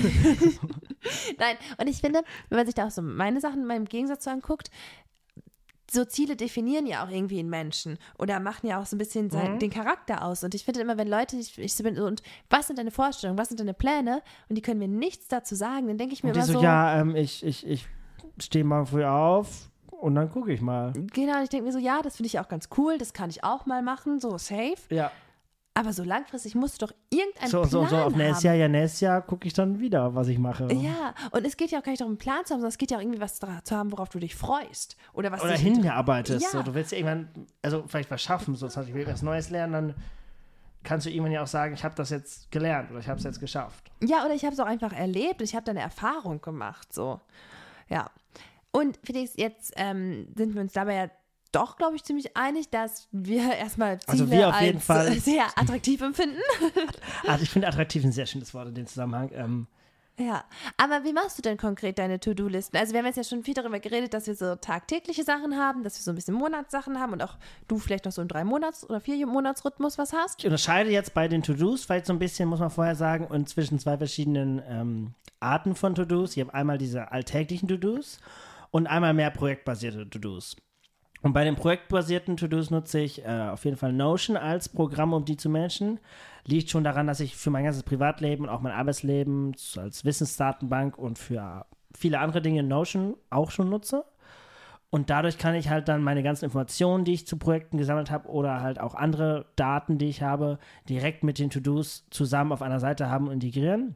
Nein, 1.38 1.56
und 1.78 1.88
ich 1.88 2.00
finde, 2.00 2.22
wenn 2.48 2.58
man 2.58 2.66
sich 2.66 2.74
da 2.74 2.86
auch 2.86 2.90
so 2.90 3.02
meine 3.02 3.40
Sachen 3.40 3.66
mal 3.66 3.76
im 3.76 3.86
Gegensatz 3.86 4.24
so 4.24 4.30
anguckt, 4.30 4.70
so 5.92 6.04
Ziele 6.04 6.36
definieren 6.36 6.86
ja 6.86 7.04
auch 7.04 7.10
irgendwie 7.10 7.38
einen 7.40 7.50
Menschen 7.50 7.98
oder 8.18 8.38
machen 8.40 8.66
ja 8.68 8.80
auch 8.80 8.86
so 8.86 8.94
ein 8.96 8.98
bisschen 8.98 9.26
Mhm. 9.26 9.30
sein, 9.30 9.58
den 9.58 9.70
Charakter 9.70 10.24
aus. 10.24 10.44
Und 10.44 10.54
ich 10.54 10.64
finde 10.64 10.80
immer, 10.80 10.96
wenn 10.98 11.08
Leute, 11.08 11.36
ich, 11.36 11.58
ich 11.58 11.76
bin, 11.78 11.96
so, 11.96 12.04
und 12.04 12.22
was 12.48 12.66
sind 12.68 12.78
deine 12.78 12.90
Vorstellungen, 12.90 13.38
was 13.38 13.48
sind 13.48 13.58
deine 13.60 13.74
Pläne 13.74 14.22
und 14.48 14.56
die 14.56 14.62
können 14.62 14.78
mir 14.78 14.88
nichts 14.88 15.28
dazu 15.28 15.54
sagen, 15.54 15.88
dann 15.88 15.98
denke 15.98 16.14
ich 16.14 16.22
mir 16.22 16.30
Und 16.30 16.36
immer 16.36 16.46
so, 16.46 16.52
so, 16.54 16.62
ja, 16.62 17.00
ähm, 17.00 17.16
ich, 17.16 17.44
ich, 17.44 17.66
ich 17.66 17.88
stehe 18.38 18.64
morgen 18.64 18.86
früh 18.86 19.04
auf 19.04 19.68
und 19.90 20.14
dann 20.14 20.30
gucke 20.30 20.52
ich 20.52 20.60
mal. 20.60 20.92
genau, 21.12 21.36
und 21.38 21.42
ich 21.42 21.48
denke 21.50 21.66
mir 21.66 21.72
so, 21.72 21.78
ja, 21.78 22.00
das 22.02 22.16
finde 22.16 22.28
ich 22.28 22.38
auch 22.38 22.48
ganz 22.48 22.68
cool, 22.78 22.96
das 22.96 23.12
kann 23.12 23.28
ich 23.30 23.42
auch 23.44 23.66
mal 23.66 23.82
machen, 23.82 24.20
so 24.20 24.38
safe. 24.38 24.76
Ja, 24.90 25.10
Aber 25.72 25.92
so 25.92 26.02
langfristig 26.02 26.56
musst 26.56 26.82
du 26.82 26.86
doch 26.86 26.94
irgendein 27.10 27.48
so, 27.48 27.60
Plan 27.60 27.70
so, 27.70 27.86
so 27.86 27.96
auf 27.96 28.12
haben. 28.12 28.16
nächstes 28.16 28.42
Jahr, 28.42 28.54
ja, 28.54 28.68
nächstes 28.68 29.00
Jahr 29.00 29.22
gucke 29.22 29.46
ich 29.46 29.54
dann 29.54 29.78
wieder, 29.78 30.14
was 30.14 30.26
ich 30.26 30.38
mache. 30.38 30.72
Ja, 30.72 31.14
und 31.30 31.46
es 31.46 31.56
geht 31.56 31.70
ja 31.70 31.78
auch 31.78 31.82
gar 31.84 31.92
nicht 31.92 32.00
darum, 32.00 32.12
einen 32.12 32.18
Plan 32.18 32.44
zu 32.44 32.54
haben, 32.54 32.60
sondern 32.60 32.70
es 32.70 32.78
geht 32.78 32.90
ja 32.90 32.96
auch 32.96 33.02
irgendwie 33.02 33.20
was 33.20 33.38
zu 33.38 33.76
haben, 33.76 33.92
worauf 33.92 34.08
du 34.08 34.18
dich 34.18 34.34
freust. 34.34 34.96
Oder 35.12 35.30
was 35.30 35.42
Oder 35.42 35.52
dich 35.52 35.62
hingearbeitet. 35.62 36.42
Ja. 36.42 36.48
So, 36.48 36.62
du 36.62 36.74
willst 36.74 36.90
ja 36.90 36.98
irgendwann, 36.98 37.28
also 37.62 37.84
vielleicht 37.86 38.10
was 38.10 38.20
schaffen, 38.20 38.56
so, 38.56 38.66
ich 38.66 38.94
will 38.94 39.06
was 39.06 39.22
Neues 39.22 39.50
lernen, 39.50 39.72
dann 39.72 39.94
kannst 40.82 41.06
du 41.06 41.10
irgendwann 41.10 41.32
ja 41.32 41.42
auch 41.42 41.46
sagen, 41.46 41.74
ich 41.74 41.84
habe 41.84 41.94
das 41.94 42.10
jetzt 42.10 42.50
gelernt 42.50 42.90
oder 42.90 43.00
ich 43.00 43.08
habe 43.08 43.18
es 43.18 43.24
jetzt 43.24 43.38
geschafft. 43.38 43.90
Ja, 44.02 44.24
oder 44.24 44.34
ich 44.34 44.44
habe 44.44 44.54
es 44.54 44.60
auch 44.60 44.66
einfach 44.66 44.92
erlebt 44.92 45.40
ich 45.42 45.54
habe 45.54 45.64
da 45.64 45.70
eine 45.70 45.80
Erfahrung 45.80 46.40
gemacht, 46.40 46.92
so. 46.92 47.20
Ja. 47.88 48.10
Und 48.72 48.98
Felix, 49.04 49.32
jetzt 49.36 49.72
ähm, 49.76 50.28
sind 50.36 50.54
wir 50.54 50.62
uns 50.62 50.72
dabei 50.72 50.94
ja 50.94 51.10
doch, 51.52 51.76
glaube 51.76 51.96
ich, 51.96 52.04
ziemlich 52.04 52.36
einig, 52.36 52.70
dass 52.70 53.08
wir 53.12 53.52
erstmal 53.56 54.00
Ziele 54.00 54.12
Also 54.12 54.30
wir 54.30 54.48
auf 54.48 54.54
als 54.54 54.64
jeden 54.64 54.80
Fall. 54.80 55.12
sehr 55.20 55.46
attraktiv 55.56 56.00
empfinden. 56.00 56.38
Also 57.26 57.42
ich 57.42 57.50
finde 57.50 57.68
attraktiv 57.68 58.04
ein 58.04 58.12
sehr 58.12 58.26
schönes 58.26 58.52
Wort 58.54 58.68
in 58.68 58.74
dem 58.74 58.86
Zusammenhang. 58.86 59.30
Ähm, 59.34 59.66
Ja, 60.18 60.44
aber 60.76 61.04
wie 61.04 61.12
machst 61.14 61.38
du 61.38 61.42
denn 61.42 61.56
konkret 61.56 61.98
deine 61.98 62.20
To-Do-Listen? 62.20 62.76
Also 62.76 62.92
wir 62.92 62.98
haben 62.98 63.06
jetzt 63.06 63.16
ja 63.16 63.24
schon 63.24 63.42
viel 63.42 63.54
darüber 63.54 63.80
geredet, 63.80 64.12
dass 64.12 64.26
wir 64.26 64.34
so 64.34 64.54
tagtägliche 64.54 65.24
Sachen 65.24 65.56
haben, 65.56 65.82
dass 65.82 65.96
wir 65.98 66.02
so 66.02 66.10
ein 66.12 66.14
bisschen 66.14 66.34
Monatssachen 66.34 67.00
haben 67.00 67.14
und 67.14 67.22
auch 67.22 67.38
du 67.68 67.78
vielleicht 67.78 68.04
noch 68.04 68.12
so 68.12 68.20
einen 68.20 68.28
drei 68.28 68.44
Monats- 68.44 68.88
oder 68.88 69.00
vier 69.00 69.26
Monatsrhythmus 69.26 69.96
was 69.96 70.12
hast. 70.12 70.40
Ich 70.40 70.44
unterscheide 70.44 70.90
jetzt 70.90 71.14
bei 71.14 71.26
den 71.26 71.42
To-Dos 71.42 71.84
vielleicht 71.84 72.06
so 72.06 72.12
ein 72.12 72.18
bisschen, 72.18 72.48
muss 72.48 72.60
man 72.60 72.70
vorher 72.70 72.96
sagen, 72.96 73.26
und 73.26 73.48
zwischen 73.48 73.78
zwei 73.78 73.96
verschiedenen 73.96 74.62
ähm, 74.68 75.14
Arten 75.40 75.74
von 75.74 75.94
To-Dos. 75.94 76.36
Ich 76.36 76.42
habe 76.42 76.52
einmal 76.52 76.76
diese 76.76 77.10
alltäglichen 77.12 77.66
To-Dos 77.68 78.18
und 78.70 78.86
einmal 78.86 79.14
mehr 79.14 79.30
projektbasierte 79.30 80.08
To-Dos. 80.08 80.56
Und 81.22 81.34
bei 81.34 81.44
den 81.44 81.56
projektbasierten 81.56 82.36
To-Dos 82.36 82.70
nutze 82.70 83.00
ich 83.00 83.24
äh, 83.24 83.48
auf 83.50 83.64
jeden 83.64 83.76
Fall 83.76 83.92
Notion 83.92 84.36
als 84.36 84.68
Programm, 84.68 85.12
um 85.12 85.24
die 85.24 85.36
zu 85.36 85.50
managen. 85.50 86.00
Liegt 86.46 86.70
schon 86.70 86.84
daran, 86.84 87.06
dass 87.06 87.20
ich 87.20 87.36
für 87.36 87.50
mein 87.50 87.64
ganzes 87.64 87.82
Privatleben 87.82 88.44
und 88.44 88.50
auch 88.50 88.62
mein 88.62 88.72
Arbeitsleben 88.72 89.54
als 89.76 90.04
Wissensdatenbank 90.04 90.96
und 90.96 91.18
für 91.18 91.66
viele 91.94 92.20
andere 92.20 92.40
Dinge 92.40 92.62
Notion 92.62 93.16
auch 93.28 93.50
schon 93.50 93.68
nutze. 93.68 94.04
Und 94.88 95.08
dadurch 95.08 95.38
kann 95.38 95.54
ich 95.54 95.68
halt 95.68 95.88
dann 95.88 96.02
meine 96.02 96.22
ganzen 96.22 96.46
Informationen, 96.46 97.04
die 97.04 97.12
ich 97.12 97.26
zu 97.26 97.36
Projekten 97.36 97.78
gesammelt 97.78 98.10
habe, 98.10 98.28
oder 98.28 98.60
halt 98.60 98.80
auch 98.80 98.94
andere 98.94 99.46
Daten, 99.54 99.98
die 99.98 100.08
ich 100.08 100.22
habe, 100.22 100.58
direkt 100.88 101.22
mit 101.22 101.38
den 101.38 101.50
To-Dos 101.50 102.06
zusammen 102.10 102.50
auf 102.50 102.62
einer 102.62 102.80
Seite 102.80 103.08
haben 103.08 103.28
und 103.28 103.34
integrieren. 103.34 103.94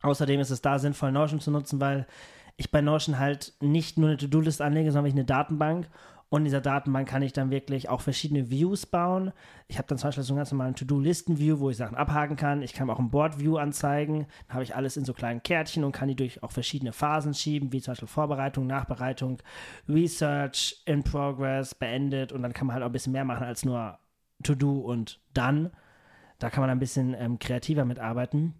Außerdem 0.00 0.40
ist 0.40 0.50
es 0.50 0.62
da 0.62 0.78
sinnvoll, 0.78 1.12
Notion 1.12 1.40
zu 1.40 1.50
nutzen, 1.50 1.80
weil 1.80 2.06
ich 2.56 2.70
bei 2.70 2.80
Notion 2.80 3.18
halt 3.18 3.52
nicht 3.60 3.98
nur 3.98 4.08
eine 4.08 4.16
To-Do-List 4.16 4.62
anlege, 4.62 4.90
sondern 4.90 5.10
ich 5.10 5.14
eine 5.14 5.24
Datenbank. 5.24 5.88
Und 6.32 6.40
in 6.40 6.44
dieser 6.46 6.62
Datenbank 6.62 7.06
kann 7.06 7.20
ich 7.20 7.34
dann 7.34 7.50
wirklich 7.50 7.90
auch 7.90 8.00
verschiedene 8.00 8.48
Views 8.48 8.86
bauen. 8.86 9.32
Ich 9.68 9.76
habe 9.76 9.86
dann 9.86 9.98
zum 9.98 10.08
Beispiel 10.08 10.24
so 10.24 10.32
einen 10.32 10.38
ganz 10.38 10.50
normalen 10.50 10.74
To-Do-Listen-View, 10.74 11.60
wo 11.60 11.68
ich 11.68 11.76
Sachen 11.76 11.94
abhaken 11.94 12.36
kann. 12.36 12.62
Ich 12.62 12.72
kann 12.72 12.88
auch 12.88 12.98
ein 12.98 13.10
Board-View 13.10 13.58
anzeigen. 13.58 14.26
Dann 14.46 14.54
habe 14.54 14.62
ich 14.62 14.74
alles 14.74 14.96
in 14.96 15.04
so 15.04 15.12
kleinen 15.12 15.42
Kärtchen 15.42 15.84
und 15.84 15.92
kann 15.92 16.08
die 16.08 16.16
durch 16.16 16.42
auch 16.42 16.50
verschiedene 16.50 16.94
Phasen 16.94 17.34
schieben, 17.34 17.70
wie 17.74 17.82
zum 17.82 17.92
Beispiel 17.92 18.08
Vorbereitung, 18.08 18.66
Nachbereitung, 18.66 19.42
Research, 19.86 20.82
in 20.86 21.02
Progress, 21.02 21.74
beendet. 21.74 22.32
Und 22.32 22.40
dann 22.40 22.54
kann 22.54 22.66
man 22.66 22.72
halt 22.72 22.82
auch 22.82 22.88
ein 22.88 22.92
bisschen 22.92 23.12
mehr 23.12 23.26
machen 23.26 23.44
als 23.44 23.66
nur 23.66 23.98
To-Do 24.42 24.78
und 24.78 25.20
Done. 25.34 25.70
Da 26.38 26.48
kann 26.48 26.62
man 26.62 26.70
ein 26.70 26.78
bisschen 26.78 27.12
ähm, 27.12 27.40
kreativer 27.40 27.84
mitarbeiten. 27.84 28.54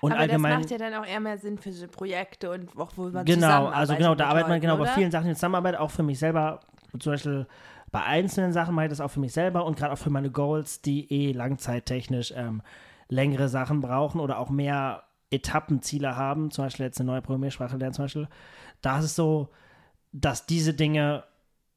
Und 0.00 0.12
aber 0.12 0.20
allgemein. 0.20 0.52
das 0.52 0.60
macht 0.60 0.70
ja 0.70 0.78
dann 0.78 0.94
auch 0.94 1.06
eher 1.06 1.20
mehr 1.20 1.38
Sinn 1.38 1.58
für 1.58 1.72
so 1.72 1.88
Projekte 1.88 2.50
und 2.50 2.76
auch 2.78 2.92
wo 2.96 3.08
man 3.08 3.24
Genau, 3.24 3.66
also 3.66 3.94
genau, 3.96 4.14
da 4.14 4.26
arbeitet 4.26 4.48
man 4.48 4.60
genau 4.60 4.76
bei 4.76 4.82
oder? 4.82 4.92
vielen 4.92 5.10
Sachen 5.10 5.28
in 5.28 5.34
Zusammenarbeit, 5.34 5.76
auch 5.76 5.90
für 5.90 6.02
mich 6.02 6.18
selber. 6.18 6.60
Zum 6.98 7.12
Beispiel 7.12 7.46
bei 7.90 8.02
einzelnen 8.02 8.52
Sachen 8.52 8.74
mache 8.74 8.86
ich 8.86 8.90
das 8.90 9.00
auch 9.00 9.10
für 9.10 9.20
mich 9.20 9.32
selber 9.32 9.64
und 9.64 9.76
gerade 9.76 9.92
auch 9.92 9.98
für 9.98 10.10
meine 10.10 10.30
Goals, 10.30 10.82
die 10.82 11.10
eh 11.12 11.32
langzeittechnisch 11.32 12.32
ähm, 12.36 12.62
längere 13.08 13.48
Sachen 13.48 13.80
brauchen 13.80 14.20
oder 14.20 14.38
auch 14.38 14.50
mehr 14.50 15.04
Etappenziele 15.30 16.16
haben, 16.16 16.50
zum 16.50 16.64
Beispiel 16.64 16.86
jetzt 16.86 17.00
eine 17.00 17.10
neue 17.10 17.22
Programmiersprache 17.22 17.76
lernen 17.76 17.94
zum 17.94 18.04
Beispiel. 18.04 18.28
Da 18.82 18.98
ist 18.98 19.06
es 19.06 19.16
so, 19.16 19.48
dass 20.12 20.46
diese 20.46 20.74
Dinge 20.74 21.24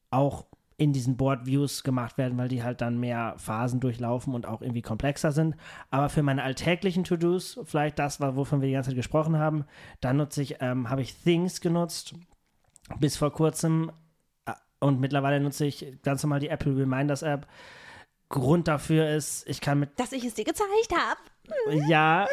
auch 0.10 0.46
in 0.82 0.94
diesen 0.94 1.16
Board 1.16 1.46
Views 1.46 1.84
gemacht 1.84 2.18
werden, 2.18 2.40
weil 2.40 2.48
die 2.48 2.64
halt 2.64 2.82
dann 2.82 3.00
mehr 3.00 3.36
Phasen 3.38 3.80
durchlaufen 3.80 4.34
und 4.34 4.48
auch 4.48 4.64
irgendwie 4.64 4.82
komplexer 4.82 5.32
sind. 5.32 5.56
Aber 5.92 6.10
für 6.10 6.24
meine 6.24 6.42
alltäglichen 6.42 7.04
To-Dos, 7.04 7.60
vielleicht 7.66 8.00
das 8.00 8.20
wovon 8.20 8.62
wir 8.62 8.68
die 8.68 8.74
ganze 8.74 8.90
Zeit 8.90 8.98
gesprochen 8.98 9.38
haben, 9.38 9.66
da 10.00 10.12
nutze 10.12 10.42
ich, 10.42 10.56
ähm, 10.60 10.90
habe 10.90 11.04
ich 11.04 11.14
Things 11.22 11.62
genutzt 11.62 12.16
bis 13.00 13.16
vor 13.16 13.32
kurzem 13.32 13.92
äh, 14.48 14.54
und 14.80 15.00
mittlerweile 15.00 15.40
nutze 15.40 15.68
ich 15.68 16.02
ganz 16.02 16.24
normal 16.24 16.40
die 16.40 16.50
Apple 16.50 16.76
Reminders 16.76 17.22
App. 17.22 17.46
Grund 18.30 18.68
dafür 18.68 19.08
ist, 19.08 19.48
ich 19.48 19.62
kann 19.62 19.78
mit 19.78 20.00
Dass 20.00 20.14
ich 20.14 20.26
es 20.26 20.34
dir 20.34 20.46
gezeigt 20.46 20.96
habe. 20.96 21.20
Ja. 21.88 22.28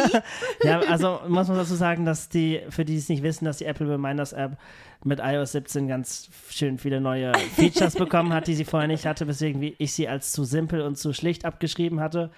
ja, 0.62 0.80
also 0.80 1.20
muss 1.28 1.48
man 1.48 1.56
dazu 1.56 1.74
sagen, 1.74 2.04
dass 2.04 2.28
die, 2.28 2.60
für 2.68 2.84
die 2.84 2.96
es 2.96 3.08
nicht 3.08 3.22
wissen, 3.22 3.44
dass 3.44 3.58
die 3.58 3.64
Apple 3.64 3.88
Reminders 3.88 4.32
App 4.32 4.56
mit 5.04 5.20
iOS 5.22 5.52
17 5.52 5.88
ganz 5.88 6.28
schön 6.50 6.78
viele 6.78 7.00
neue 7.00 7.32
Features 7.56 7.94
bekommen 7.96 8.32
hat, 8.32 8.46
die 8.46 8.54
sie 8.54 8.64
vorher 8.64 8.88
nicht 8.88 9.06
hatte, 9.06 9.26
weswegen 9.26 9.74
ich 9.78 9.92
sie 9.92 10.08
als 10.08 10.32
zu 10.32 10.44
simpel 10.44 10.82
und 10.82 10.96
zu 10.96 11.12
schlicht 11.12 11.44
abgeschrieben 11.44 12.00
hatte. 12.00 12.30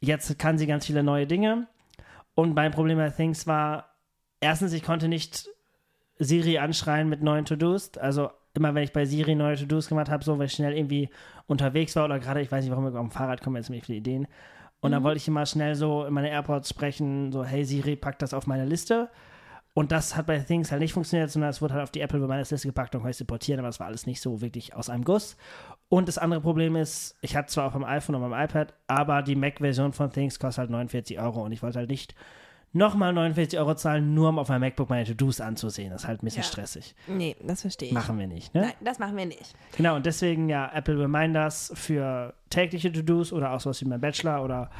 Jetzt 0.00 0.38
kann 0.38 0.58
sie 0.58 0.66
ganz 0.66 0.86
viele 0.86 1.02
neue 1.02 1.26
Dinge. 1.26 1.66
Und 2.34 2.54
mein 2.54 2.70
Problem 2.70 2.96
bei 2.98 3.10
Things 3.10 3.46
war, 3.46 3.90
erstens, 4.40 4.72
ich 4.72 4.82
konnte 4.82 5.08
nicht 5.08 5.48
Siri 6.18 6.58
anschreien 6.58 7.08
mit 7.08 7.22
neuen 7.22 7.44
To-Dos. 7.44 7.98
Also 7.98 8.30
immer 8.54 8.74
wenn 8.74 8.82
ich 8.82 8.92
bei 8.92 9.04
Siri 9.04 9.34
neue 9.34 9.56
To-Dos 9.56 9.88
gemacht 9.88 10.10
habe, 10.10 10.24
so 10.24 10.38
weil 10.38 10.46
ich 10.46 10.52
schnell 10.52 10.76
irgendwie 10.76 11.10
unterwegs 11.46 11.96
war 11.96 12.04
oder 12.04 12.18
gerade, 12.18 12.40
ich 12.40 12.50
weiß 12.50 12.64
nicht, 12.64 12.70
warum 12.70 12.84
wir 12.84 12.98
auf 12.98 13.06
dem 13.06 13.10
Fahrrad 13.10 13.42
kommen, 13.42 13.56
jetzt 13.56 13.70
mit 13.70 13.84
viele 13.84 13.98
Ideen. 13.98 14.26
Und 14.80 14.92
dann 14.92 15.02
wollte 15.02 15.18
ich 15.18 15.28
immer 15.28 15.46
schnell 15.46 15.74
so 15.74 16.04
in 16.04 16.14
meine 16.14 16.30
AirPods 16.30 16.68
sprechen, 16.68 17.32
so, 17.32 17.44
hey 17.44 17.64
Siri, 17.64 17.96
pack 17.96 18.18
das 18.18 18.32
auf 18.32 18.46
meine 18.46 18.64
Liste. 18.64 19.10
Und 19.72 19.92
das 19.92 20.16
hat 20.16 20.26
bei 20.26 20.38
Things 20.38 20.72
halt 20.72 20.80
nicht 20.80 20.92
funktioniert, 20.92 21.30
sondern 21.30 21.50
es 21.50 21.62
wurde 21.62 21.74
halt 21.74 21.84
auf 21.84 21.90
die 21.90 22.00
Apple 22.00 22.20
Reminders 22.20 22.50
Liste 22.50 22.68
gepackt 22.68 22.94
und 22.94 23.02
konnte 23.02 23.12
ich 23.12 23.16
supportieren, 23.16 23.60
aber 23.60 23.68
es 23.68 23.78
war 23.78 23.86
alles 23.86 24.06
nicht 24.06 24.20
so 24.20 24.40
wirklich 24.40 24.74
aus 24.74 24.90
einem 24.90 25.04
Guss. 25.04 25.36
Und 25.88 26.08
das 26.08 26.18
andere 26.18 26.40
Problem 26.40 26.76
ist, 26.76 27.16
ich 27.20 27.36
hatte 27.36 27.52
zwar 27.52 27.66
auf 27.66 27.72
dem 27.74 27.84
iPhone 27.84 28.16
und 28.16 28.28
beim 28.28 28.44
iPad, 28.44 28.74
aber 28.88 29.22
die 29.22 29.36
Mac-Version 29.36 29.92
von 29.92 30.10
Things 30.10 30.38
kostet 30.38 30.62
halt 30.62 30.70
49 30.70 31.20
Euro 31.20 31.44
und 31.44 31.52
ich 31.52 31.62
wollte 31.62 31.78
halt 31.78 31.90
nicht 31.90 32.14
nochmal 32.72 33.12
49 33.12 33.58
Euro 33.58 33.74
zahlen, 33.74 34.14
nur 34.14 34.28
um 34.28 34.38
auf 34.38 34.48
meinem 34.48 34.60
MacBook 34.60 34.88
meine 34.90 35.04
To-Dos 35.04 35.40
anzusehen. 35.40 35.90
Das 35.90 36.02
ist 36.02 36.08
halt 36.08 36.22
ein 36.22 36.26
bisschen 36.26 36.42
Ja. 36.42 36.48
stressig. 36.48 36.94
Nee, 37.08 37.36
das 37.44 37.62
verstehe 37.62 37.88
ich. 37.88 37.94
Machen 37.94 38.18
wir 38.18 38.26
nicht, 38.26 38.54
ne? 38.54 38.62
Nein, 38.62 38.72
das 38.80 38.98
machen 38.98 39.16
wir 39.16 39.26
nicht. 39.26 39.54
Genau, 39.76 39.96
und 39.96 40.06
deswegen 40.06 40.48
ja 40.48 40.70
Apple 40.72 40.98
Reminders 40.98 41.72
für 41.74 42.34
tägliche 42.50 42.92
To-Dos 42.92 43.32
oder 43.32 43.52
auch 43.52 43.60
sowas 43.60 43.80
wie 43.80 43.86
mein 43.86 44.00
Bachelor 44.00 44.44
oder 44.44 44.70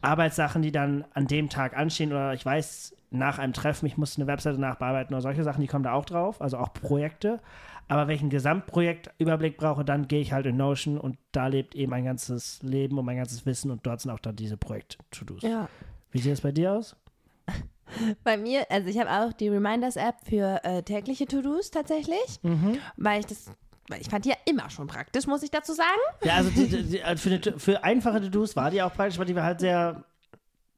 Arbeitssachen, 0.00 0.62
die 0.62 0.72
dann 0.72 1.04
an 1.14 1.26
dem 1.26 1.48
Tag 1.48 1.76
anstehen 1.76 2.12
oder 2.12 2.32
ich 2.34 2.44
weiß, 2.44 2.94
nach 3.10 3.38
einem 3.38 3.52
Treffen, 3.52 3.86
ich 3.86 3.96
muss 3.96 4.16
eine 4.18 4.26
Webseite 4.26 4.60
nachbearbeiten 4.60 5.14
oder 5.14 5.22
solche 5.22 5.42
Sachen, 5.42 5.60
die 5.60 5.66
kommen 5.66 5.84
da 5.84 5.92
auch 5.92 6.04
drauf, 6.04 6.40
also 6.42 6.58
auch 6.58 6.72
Projekte. 6.72 7.40
Aber 7.90 8.06
welchen 8.06 8.28
Gesamtprojektüberblick 8.28 9.56
brauche, 9.56 9.82
dann 9.82 10.08
gehe 10.08 10.20
ich 10.20 10.32
halt 10.34 10.44
in 10.44 10.58
Notion 10.58 10.98
und 10.98 11.16
da 11.32 11.46
lebt 11.46 11.74
eben 11.74 11.88
mein 11.90 12.04
ganzes 12.04 12.62
Leben 12.62 12.98
und 12.98 13.06
mein 13.06 13.16
ganzes 13.16 13.46
Wissen 13.46 13.70
und 13.70 13.86
dort 13.86 14.02
sind 14.02 14.10
auch 14.10 14.18
dann 14.18 14.36
diese 14.36 14.58
Projekt-To-Dos. 14.58 15.42
Ja. 15.42 15.68
Wie 16.12 16.18
sieht 16.18 16.32
es 16.34 16.42
bei 16.42 16.52
dir 16.52 16.72
aus? 16.74 16.96
Bei 18.24 18.36
mir, 18.36 18.70
also 18.70 18.88
ich 18.88 18.98
habe 18.98 19.10
auch 19.10 19.32
die 19.32 19.48
Reminders-App 19.48 20.16
für 20.28 20.60
äh, 20.62 20.82
tägliche 20.82 21.26
To-Dos 21.26 21.70
tatsächlich, 21.70 22.40
weil 22.96 23.20
ich 23.20 23.26
das, 23.26 23.50
weil 23.88 24.00
ich 24.02 24.08
fand 24.10 24.24
die 24.26 24.28
ja 24.30 24.36
immer 24.44 24.68
schon 24.68 24.86
praktisch, 24.86 25.26
muss 25.26 25.42
ich 25.42 25.50
dazu 25.50 25.72
sagen. 25.72 25.88
Ja, 26.22 26.34
also 26.34 26.50
die, 26.50 26.68
die, 26.68 26.82
die, 26.90 27.02
also 27.02 27.28
für, 27.28 27.34
eine, 27.34 27.58
für 27.58 27.82
einfache 27.84 28.20
To-Dos 28.20 28.56
war 28.56 28.70
die 28.70 28.82
auch 28.82 28.92
praktisch, 28.92 29.18
weil 29.18 29.24
die 29.26 29.34
war 29.34 29.44
halt 29.44 29.60
sehr 29.60 30.04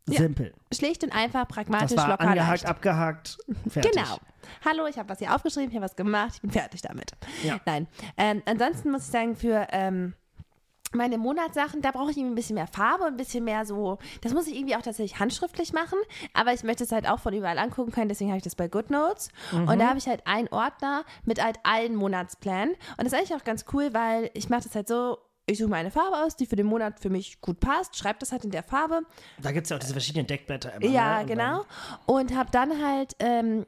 Ja. 0.09 0.19
simpel. 0.21 0.55
Schlicht 0.73 1.03
und 1.03 1.13
einfach, 1.15 1.47
Das 1.47 1.55
pragmatisch, 1.57 1.97
war 1.97 2.09
locker, 2.11 2.21
angehakt, 2.29 2.49
leicht. 2.63 2.67
abgehakt, 2.67 3.39
fertig. 3.69 3.91
Genau. 3.93 4.17
Hallo, 4.65 4.87
ich 4.87 4.97
habe 4.97 5.09
was 5.09 5.19
hier 5.19 5.35
aufgeschrieben, 5.35 5.69
ich 5.71 5.75
habe 5.77 5.85
was 5.85 5.97
gemacht, 5.97 6.33
ich 6.37 6.41
bin 6.43 6.51
fertig 6.53 6.81
damit. 6.83 7.13
Ja. 7.43 7.61
Nein. 7.67 7.89
Ähm, 8.17 8.43
ansonsten 8.47 8.91
muss 8.93 9.03
ich 9.07 9.11
sagen, 9.11 9.35
für 9.37 9.67
ähm, 9.73 10.15
meine 10.93 11.19
Monatssachen, 11.19 11.83
da 11.83 11.91
brauche 11.93 12.11
ich 12.11 12.17
irgendwie 12.17 12.33
ein 12.33 12.37
bisschen 12.37 12.55
mehr 12.55 12.67
Farbe, 12.67 13.05
ein 13.05 13.17
bisschen 13.17 13.45
mehr 13.45 13.65
so, 13.65 13.99
das 14.23 14.33
muss 14.35 14.47
ich 14.47 14.57
irgendwie 14.57 14.77
auch 14.77 14.83
tatsächlich 14.83 15.21
handschriftlich 15.21 15.73
machen, 15.73 15.99
aber 16.35 16.53
ich 16.53 16.65
möchte 16.65 16.85
es 16.85 16.93
halt 16.93 17.09
auch 17.09 17.21
von 17.21 17.33
überall 17.33 17.59
angucken 17.59 17.93
können, 17.93 18.09
deswegen 18.09 18.31
habe 18.31 18.39
ich 18.39 18.45
das 18.45 18.57
bei 18.57 18.69
GoodNotes 18.69 19.29
und 19.53 19.79
da 19.79 19.89
habe 19.89 19.99
ich 19.99 20.09
halt 20.09 20.27
einen 20.27 20.49
Ordner 20.49 21.05
mit 21.25 21.43
halt 21.43 21.59
allen 21.63 21.95
Monatsplänen 21.95 22.71
und 22.71 23.05
das 23.05 23.13
ist 23.13 23.15
eigentlich 23.15 23.35
auch 23.35 23.45
ganz 23.45 23.65
cool, 23.73 23.95
weil 23.95 24.31
ich 24.35 24.49
mache 24.49 24.65
das 24.65 24.75
halt 24.75 24.89
so, 24.89 25.19
ich 25.47 25.59
suche 25.59 25.69
mir 25.69 25.77
eine 25.77 25.91
Farbe 25.91 26.17
aus, 26.17 26.37
die 26.37 26.47
für 26.47 26.57
den 26.57 26.67
Monat 26.67 27.01
für 27.01 27.11
mich 27.11 27.41
gut 27.41 27.61
passt, 27.61 27.97
schreibe 27.97 28.19
das 28.19 28.33
halt 28.33 28.45
in 28.45 28.51
der 28.51 28.63
Farbe 28.63 29.03
Da 29.43 29.53
gibt 29.53 29.67
es 29.67 29.71
ja 29.71 29.77
auch 29.77 29.81
diese 29.81 29.93
verschiedenen 29.93 30.27
Deckblätter 30.27 30.75
immer. 30.75 30.87
ja, 30.87 31.21
ne? 31.21 31.27
Genau. 31.27 31.65
Und 32.07 32.35
habe 32.37 32.51
dann 32.51 32.85
halt, 32.85 33.17
ähm, 33.19 33.67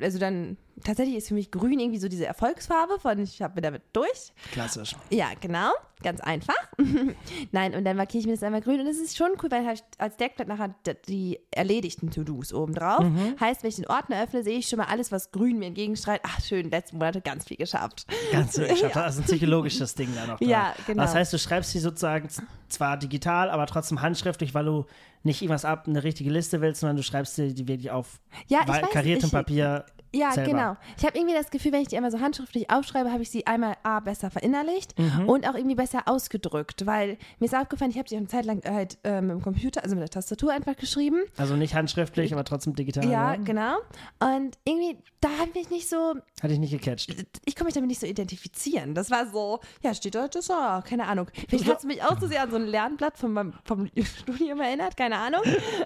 also 0.00 0.18
dann, 0.18 0.56
tatsächlich 0.84 1.16
ist 1.16 1.28
für 1.28 1.34
mich 1.34 1.50
grün 1.50 1.78
irgendwie 1.80 1.98
so 1.98 2.08
diese 2.08 2.26
Erfolgsfarbe 2.26 2.98
von 3.00 3.18
ich 3.18 3.40
habe 3.42 3.54
mir 3.56 3.62
damit 3.62 3.82
durch. 3.92 4.32
Klassisch. 4.52 4.94
Ja, 5.10 5.28
genau. 5.40 5.70
Ganz 6.02 6.20
einfach. 6.20 6.54
Nein, 7.52 7.74
und 7.74 7.84
dann 7.84 7.96
markiere 7.96 8.20
ich 8.20 8.26
mir 8.26 8.34
das 8.34 8.42
einmal 8.42 8.60
grün. 8.60 8.80
Und 8.80 8.86
das 8.86 8.96
ist 8.98 9.16
schon 9.16 9.30
cool, 9.42 9.50
weil 9.50 9.64
halt 9.66 9.82
als 9.96 10.16
Deckblatt 10.18 10.46
nachher 10.46 10.74
die 11.08 11.40
erledigten 11.50 12.10
To-Dos 12.10 12.52
oben 12.52 12.74
drauf. 12.74 13.02
Mhm. 13.02 13.34
Heißt, 13.40 13.62
wenn 13.62 13.70
ich 13.70 13.76
den 13.76 13.86
Ordner 13.86 14.22
öffne, 14.22 14.42
sehe 14.42 14.58
ich 14.58 14.68
schon 14.68 14.78
mal 14.78 14.86
alles, 14.86 15.10
was 15.10 15.30
grün 15.32 15.58
mir 15.58 15.66
entgegenstrahlt. 15.66 16.20
Ach, 16.24 16.38
schön, 16.42 16.68
letzten 16.70 16.98
Monate 16.98 17.22
ganz 17.22 17.46
viel 17.46 17.56
geschafft. 17.56 18.06
Ganz 18.30 18.58
ich 18.58 18.84
hab 18.84 18.92
da 18.94 19.04
also 19.04 19.22
ein 19.22 19.24
psychologisches 19.24 19.94
Ding 19.94 20.10
da 20.14 20.26
noch 20.26 20.38
dran. 20.38 20.48
Ja, 20.48 20.74
genau. 20.86 21.02
Das 21.02 21.14
heißt, 21.14 21.32
du 21.32 21.38
schreibst 21.38 21.70
sie 21.72 21.78
sozusagen 21.80 22.28
zwar 22.68 22.98
digital, 22.98 23.48
aber 23.48 23.66
trotzdem 23.66 24.02
handschriftlich, 24.02 24.52
weil 24.52 24.66
du 24.66 24.84
nicht 25.22 25.40
irgendwas 25.40 25.64
ab, 25.64 25.84
eine 25.88 26.04
richtige 26.04 26.30
Liste 26.30 26.60
willst, 26.60 26.80
sondern 26.80 26.96
du 26.96 27.02
schreibst 27.02 27.36
sie 27.36 27.54
die 27.54 27.66
wirklich 27.66 27.90
auf 27.90 28.20
Ja, 28.48 28.60
ich 28.62 28.68
wei- 28.68 28.82
weiß, 28.82 28.90
kariertem 28.90 29.30
Papier. 29.30 29.86
Ja, 30.16 30.32
selber. 30.32 30.50
genau. 30.50 30.76
Ich 30.98 31.04
habe 31.04 31.16
irgendwie 31.16 31.34
das 31.34 31.50
Gefühl, 31.50 31.72
wenn 31.72 31.82
ich 31.82 31.88
die 31.88 31.96
einmal 31.96 32.10
so 32.10 32.20
handschriftlich 32.20 32.70
aufschreibe, 32.70 33.12
habe 33.12 33.22
ich 33.22 33.30
sie 33.30 33.46
einmal 33.46 33.76
A, 33.82 34.00
besser 34.00 34.30
verinnerlicht 34.30 34.98
Mhm. 34.98 35.28
und 35.28 35.48
auch 35.48 35.54
irgendwie 35.54 35.74
besser 35.76 36.02
ausgedrückt, 36.06 36.86
weil 36.86 37.18
mir 37.38 37.46
ist 37.46 37.54
aufgefallen, 37.54 37.90
ich 37.90 37.98
habe 37.98 38.08
sie 38.08 38.16
eine 38.16 38.26
Zeit 38.26 38.44
lang 38.44 38.62
halt 38.64 38.98
äh, 39.04 39.20
mit 39.20 39.30
dem 39.30 39.42
Computer, 39.42 39.82
also 39.82 39.94
mit 39.94 40.02
der 40.02 40.10
Tastatur 40.10 40.52
einfach 40.52 40.76
geschrieben. 40.76 41.20
Also 41.36 41.56
nicht 41.56 41.74
handschriftlich, 41.74 42.32
aber 42.32 42.44
trotzdem 42.44 42.74
digital. 42.74 43.08
ja, 43.10 43.36
ne? 43.36 43.44
genau. 43.44 43.76
Und 44.20 44.56
irgendwie, 44.64 44.98
da 45.20 45.28
habe 45.40 45.50
ich 45.54 45.70
nicht 45.70 45.88
so, 45.88 46.14
Hatte 46.42 46.52
ich 46.52 46.58
nicht 46.58 46.70
gecatcht. 46.70 47.10
ich 47.44 47.54
konnte 47.54 47.64
mich 47.64 47.74
damit 47.74 47.88
nicht 47.88 48.00
so 48.00 48.06
identifizieren. 48.06 48.94
Das 48.94 49.10
war 49.10 49.26
so, 49.30 49.60
ja, 49.82 49.94
steht 49.94 50.14
da, 50.14 50.28
das 50.28 50.48
war, 50.48 50.82
keine 50.82 51.06
Ahnung. 51.06 51.28
Vielleicht 51.48 51.66
hat 51.68 51.78
es 51.78 51.84
mich 51.84 52.02
auch 52.02 52.18
so 52.20 52.26
sehr 52.26 52.42
an 52.42 52.50
so 52.50 52.56
ein 52.56 52.66
Lernblatt 52.66 53.18
von 53.18 53.32
meinem, 53.32 53.54
vom 53.64 53.88
Studium 54.20 54.60
erinnert, 54.60 54.96
keine 54.96 55.16
Ahnung. 55.18 55.42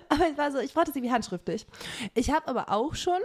Aber 0.08 0.24
es 0.30 0.38
war 0.38 0.50
so, 0.52 0.58
ich 0.58 0.72
brauchte 0.74 0.90
es 0.90 0.96
irgendwie 0.96 1.12
handschriftlich. 1.12 1.66
Ich 2.14 2.30
habe 2.32 2.46
aber 2.48 2.70
auch 2.70 2.94
schon 2.94 3.18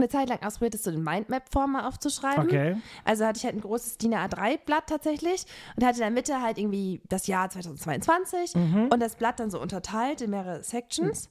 eine 0.00 0.08
Zeit 0.08 0.28
lang 0.28 0.42
ausprobiert, 0.42 0.74
das 0.74 0.84
so 0.84 0.90
in 0.90 1.02
Mindmap-Form 1.02 1.72
mal 1.72 1.86
aufzuschreiben. 1.86 2.46
Okay. 2.46 2.76
Also 3.04 3.24
hatte 3.24 3.38
ich 3.38 3.44
halt 3.44 3.54
ein 3.54 3.60
großes 3.60 3.98
DIN 3.98 4.14
A3-Blatt 4.14 4.86
tatsächlich 4.88 5.44
und 5.76 5.84
hatte 5.84 5.98
in 5.98 6.02
der 6.02 6.10
Mitte 6.10 6.42
halt 6.42 6.58
irgendwie 6.58 7.00
das 7.08 7.26
Jahr 7.26 7.48
2022 7.50 8.54
und 8.54 9.00
das 9.00 9.16
Blatt 9.16 9.40
dann 9.40 9.50
so 9.50 9.60
unterteilt 9.60 10.20
in 10.20 10.30
mehrere 10.30 10.62
Sections. 10.62 11.30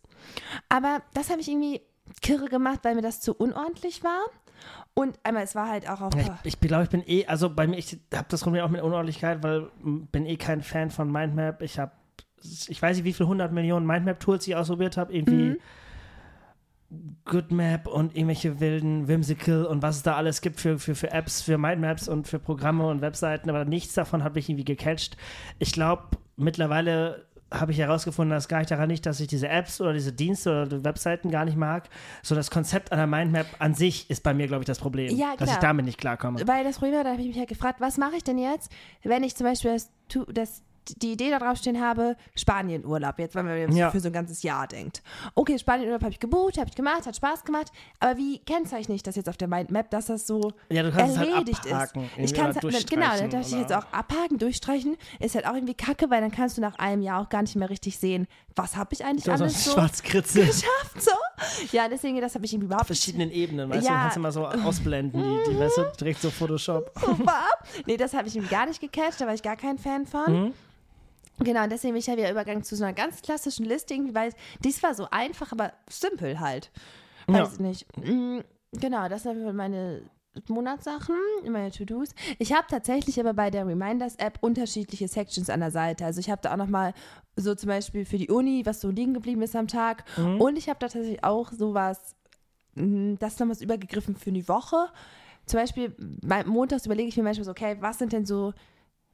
Aber 0.69 1.01
das 1.13 1.29
habe 1.29 1.41
ich 1.41 1.49
irgendwie 1.49 1.81
kirre 2.21 2.45
gemacht, 2.45 2.79
weil 2.83 2.95
mir 2.95 3.01
das 3.01 3.21
zu 3.21 3.33
unordentlich 3.33 4.03
war. 4.03 4.21
Und 4.93 5.17
einmal, 5.23 5.43
es 5.43 5.55
war 5.55 5.69
halt 5.69 5.89
auch 5.89 6.01
auf. 6.01 6.13
Ja, 6.15 6.39
ich, 6.43 6.55
ich 6.55 6.59
glaube, 6.59 6.83
ich 6.83 6.89
bin 6.89 7.03
eh, 7.07 7.25
also 7.25 7.49
bei 7.49 7.67
mir, 7.67 7.77
ich 7.77 7.97
habe 8.13 8.27
das 8.29 8.41
Problem 8.41 8.65
auch 8.65 8.69
mit 8.69 8.81
Unordentlichkeit, 8.81 9.41
weil 9.43 9.69
bin 10.11 10.25
eh 10.25 10.35
kein 10.35 10.61
Fan 10.61 10.89
von 10.89 11.09
Mindmap. 11.09 11.61
Ich 11.61 11.79
habe, 11.79 11.93
ich 12.41 12.81
weiß 12.81 12.97
nicht, 12.97 13.05
wie 13.05 13.13
viele 13.13 13.29
hundert 13.29 13.53
Millionen 13.53 13.85
Mindmap-Tools 13.85 14.47
ich 14.47 14.55
ausprobiert 14.55 14.97
habe. 14.97 15.13
Irgendwie 15.13 15.57
Goodmap 17.25 17.87
und 17.87 18.15
irgendwelche 18.15 18.59
wilden 18.59 19.07
Whimsical 19.07 19.65
und 19.65 19.81
was 19.83 19.97
es 19.97 20.03
da 20.03 20.15
alles 20.15 20.41
gibt 20.41 20.59
für, 20.59 20.79
für, 20.79 20.95
für 20.95 21.11
Apps, 21.11 21.41
für 21.41 21.57
Mindmaps 21.57 22.07
und 22.07 22.27
für 22.27 22.39
Programme 22.39 22.87
und 22.87 23.01
Webseiten, 23.01 23.49
aber 23.49 23.65
nichts 23.65 23.93
davon 23.93 24.23
hat 24.23 24.35
mich 24.35 24.49
irgendwie 24.49 24.65
gecatcht. 24.65 25.15
Ich 25.59 25.71
glaube, 25.71 26.03
mittlerweile 26.35 27.25
habe 27.51 27.71
ich 27.71 27.79
herausgefunden, 27.79 28.31
dass 28.35 28.47
gar 28.47 28.59
nicht 28.59 28.69
daran 28.69 28.87
nicht, 28.89 29.05
dass 29.07 29.19
ich 29.19 29.27
diese 29.27 29.49
Apps 29.49 29.81
oder 29.81 29.93
diese 29.93 30.13
Dienste 30.13 30.51
oder 30.51 30.67
die 30.67 30.83
Webseiten 30.85 31.31
gar 31.31 31.45
nicht 31.45 31.57
mag. 31.57 31.89
So 32.21 32.35
das 32.35 32.51
Konzept 32.51 32.91
einer 32.91 33.07
Mindmap 33.07 33.47
an 33.57 33.73
sich 33.73 34.07
ist 34.09 34.21
bei 34.23 34.33
mir, 34.35 34.47
glaube 34.47 34.61
ich, 34.63 34.67
das 34.67 34.77
Problem, 34.79 35.15
Ja, 35.15 35.33
dass 35.37 35.49
ich 35.51 35.57
damit 35.57 35.85
nicht 35.85 35.97
klarkomme. 35.97 36.47
Weil 36.47 36.63
das 36.63 36.77
Problem 36.77 36.95
war, 36.97 37.03
da 37.03 37.11
habe 37.11 37.21
ich 37.21 37.27
mich 37.27 37.37
halt 37.39 37.49
gefragt, 37.49 37.81
was 37.81 37.97
mache 37.97 38.15
ich 38.17 38.23
denn 38.23 38.37
jetzt, 38.37 38.71
wenn 39.03 39.23
ich 39.23 39.35
zum 39.35 39.47
Beispiel 39.47 39.71
das, 39.73 39.91
Tu- 40.09 40.25
das, 40.31 40.61
die 41.01 41.13
Idee 41.13 41.29
da 41.31 41.39
draufstehen 41.39 41.81
habe, 41.81 42.15
Spanienurlaub, 42.35 43.19
jetzt, 43.19 43.35
wenn 43.35 43.45
man 43.45 43.71
Ja. 43.75 43.91
für 43.91 43.99
so 43.99 44.07
ein 44.07 44.13
ganzes 44.13 44.43
Jahr 44.43 44.67
denkt. 44.67 45.01
Okay, 45.35 45.57
Spanienurlaub 45.59 46.01
habe 46.01 46.11
ich 46.11 46.19
gebucht, 46.19 46.57
habe 46.57 46.69
ich 46.69 46.75
gemacht, 46.75 47.05
hat 47.05 47.15
Spaß 47.15 47.43
gemacht, 47.43 47.71
aber 47.99 48.17
wie 48.17 48.39
kennzeichne 48.39 48.95
ich 48.95 49.03
das 49.03 49.15
jetzt 49.15 49.29
auf 49.29 49.37
der 49.37 49.47
Mindmap, 49.47 49.89
dass 49.91 50.07
das 50.07 50.25
so 50.27 50.51
Ja, 50.69 50.83
du 50.83 50.91
kannst 50.91 51.13
es 51.13 51.17
halt 51.19 51.29
erledigt 51.29 51.71
abhaken, 51.71 52.03
ist? 52.03 52.17
Ich 52.17 52.33
kann 52.33 52.49
es 52.51 52.57
oder 52.57 52.73
halt, 52.73 52.89
genau, 52.89 53.01
da 53.01 53.17
durchstreichen 53.17 53.29
dachte 53.31 53.47
ich 53.55 53.59
jetzt 53.61 53.73
auch 53.73 53.93
abhaken, 53.93 54.37
durchstreichen, 54.37 54.97
ist 55.19 55.35
halt 55.35 55.45
auch 55.47 55.53
irgendwie 55.53 55.73
kacke, 55.75 56.09
weil 56.09 56.21
dann 56.21 56.31
kannst 56.31 56.57
du 56.57 56.61
nach 56.61 56.77
einem 56.79 57.01
Jahr 57.01 57.21
auch 57.21 57.29
gar 57.29 57.41
nicht 57.41 57.55
mehr 57.55 57.69
richtig 57.69 57.97
sehen, 57.97 58.27
was 58.55 58.75
habe 58.75 58.93
ich 58.93 59.03
eigentlich 59.05 59.25
Du 59.25 59.31
alles 59.31 59.63
so 59.63 59.75
geschafft, 59.75 61.01
so. 61.01 61.11
Ja, 61.71 61.87
deswegen, 61.89 62.19
das 62.21 62.35
habe 62.35 62.45
ich 62.45 62.53
irgendwie 62.53 62.65
überhaupt 62.67 62.89
nicht 62.89 62.99
verschiedenen 62.99 63.31
Ebenen, 63.31 63.69
weißt 63.69 63.81
du, 63.83 63.85
Ja. 63.91 63.95
du 63.97 64.01
kannst 64.03 64.17
immer 64.17 64.31
so 64.31 64.45
ausblenden, 64.47 65.21
die, 65.21 65.51
die 65.51 65.59
weißt 65.59 65.77
du, 65.77 65.83
direkt 65.99 66.21
so 66.21 66.29
Photoshop. 66.29 66.91
super. 67.05 67.43
Nee, 67.85 67.97
das 67.97 68.13
habe 68.13 68.27
ich 68.27 68.35
ihm 68.35 68.47
gar 68.47 68.65
nicht 68.65 68.81
gecatcht, 68.81 69.19
da 69.21 69.25
war 69.27 69.33
ich 69.33 69.43
gar 69.43 69.55
kein 69.57 69.77
Fan 69.77 70.05
von. 70.05 70.45
Mhm. 70.45 70.53
Genau, 71.41 71.63
und 71.63 71.71
deswegen 71.71 71.93
bin 71.93 71.99
ich 71.99 72.07
ja 72.07 72.17
wieder 72.17 72.29
übergegangen 72.29 72.63
zu 72.63 72.75
so 72.75 72.83
einer 72.83 72.93
ganz 72.93 73.21
klassischen 73.21 73.65
Liste, 73.65 73.93
irgendwie, 73.93 74.13
weil 74.13 74.33
dies 74.63 74.83
war 74.83 74.93
so 74.93 75.07
einfach, 75.09 75.51
aber 75.53 75.71
simpel 75.89 76.39
halt. 76.39 76.69
Ja. 77.27 77.35
Weiß 77.43 77.53
ich 77.53 77.59
nicht. 77.59 77.97
Mm, 77.97 78.39
Genau, 78.73 79.07
das 79.09 79.23
sind 79.23 79.55
meine 79.55 80.03
Monatssachen, 80.47 81.15
meine 81.49 81.71
To-Dos. 81.71 82.09
Ich 82.37 82.53
habe 82.53 82.65
tatsächlich 82.69 83.19
aber 83.19 83.33
bei 83.33 83.49
der 83.49 83.65
Reminders-App 83.67 84.37
unterschiedliche 84.41 85.07
Sections 85.07 85.49
an 85.49 85.59
der 85.59 85.71
Seite. 85.71 86.05
Also 86.05 86.19
ich 86.19 86.29
habe 86.29 86.41
da 86.41 86.53
auch 86.53 86.57
nochmal 86.57 86.93
so 87.35 87.55
zum 87.55 87.67
Beispiel 87.67 88.05
für 88.05 88.17
die 88.17 88.29
Uni, 88.29 88.65
was 88.65 88.81
so 88.81 88.89
liegen 88.89 89.13
geblieben 89.13 89.41
ist 89.41 89.55
am 89.55 89.67
Tag. 89.67 90.03
Mhm. 90.17 90.39
Und 90.39 90.57
ich 90.57 90.69
habe 90.69 90.79
da 90.79 90.87
tatsächlich 90.87 91.23
auch 91.23 91.51
sowas, 91.51 92.15
mm, 92.75 93.15
das 93.19 93.33
ist 93.33 93.39
noch 93.39 93.49
was 93.49 93.61
übergegriffen 93.61 94.15
für 94.15 94.31
die 94.31 94.47
Woche. 94.47 94.87
Zum 95.45 95.59
Beispiel, 95.59 95.95
bei- 95.97 96.43
montags 96.43 96.85
überlege 96.85 97.09
ich 97.09 97.17
mir 97.17 97.23
manchmal 97.23 97.45
so, 97.45 97.51
okay, 97.51 97.77
was 97.79 97.97
sind 97.97 98.13
denn 98.13 98.25
so 98.25 98.53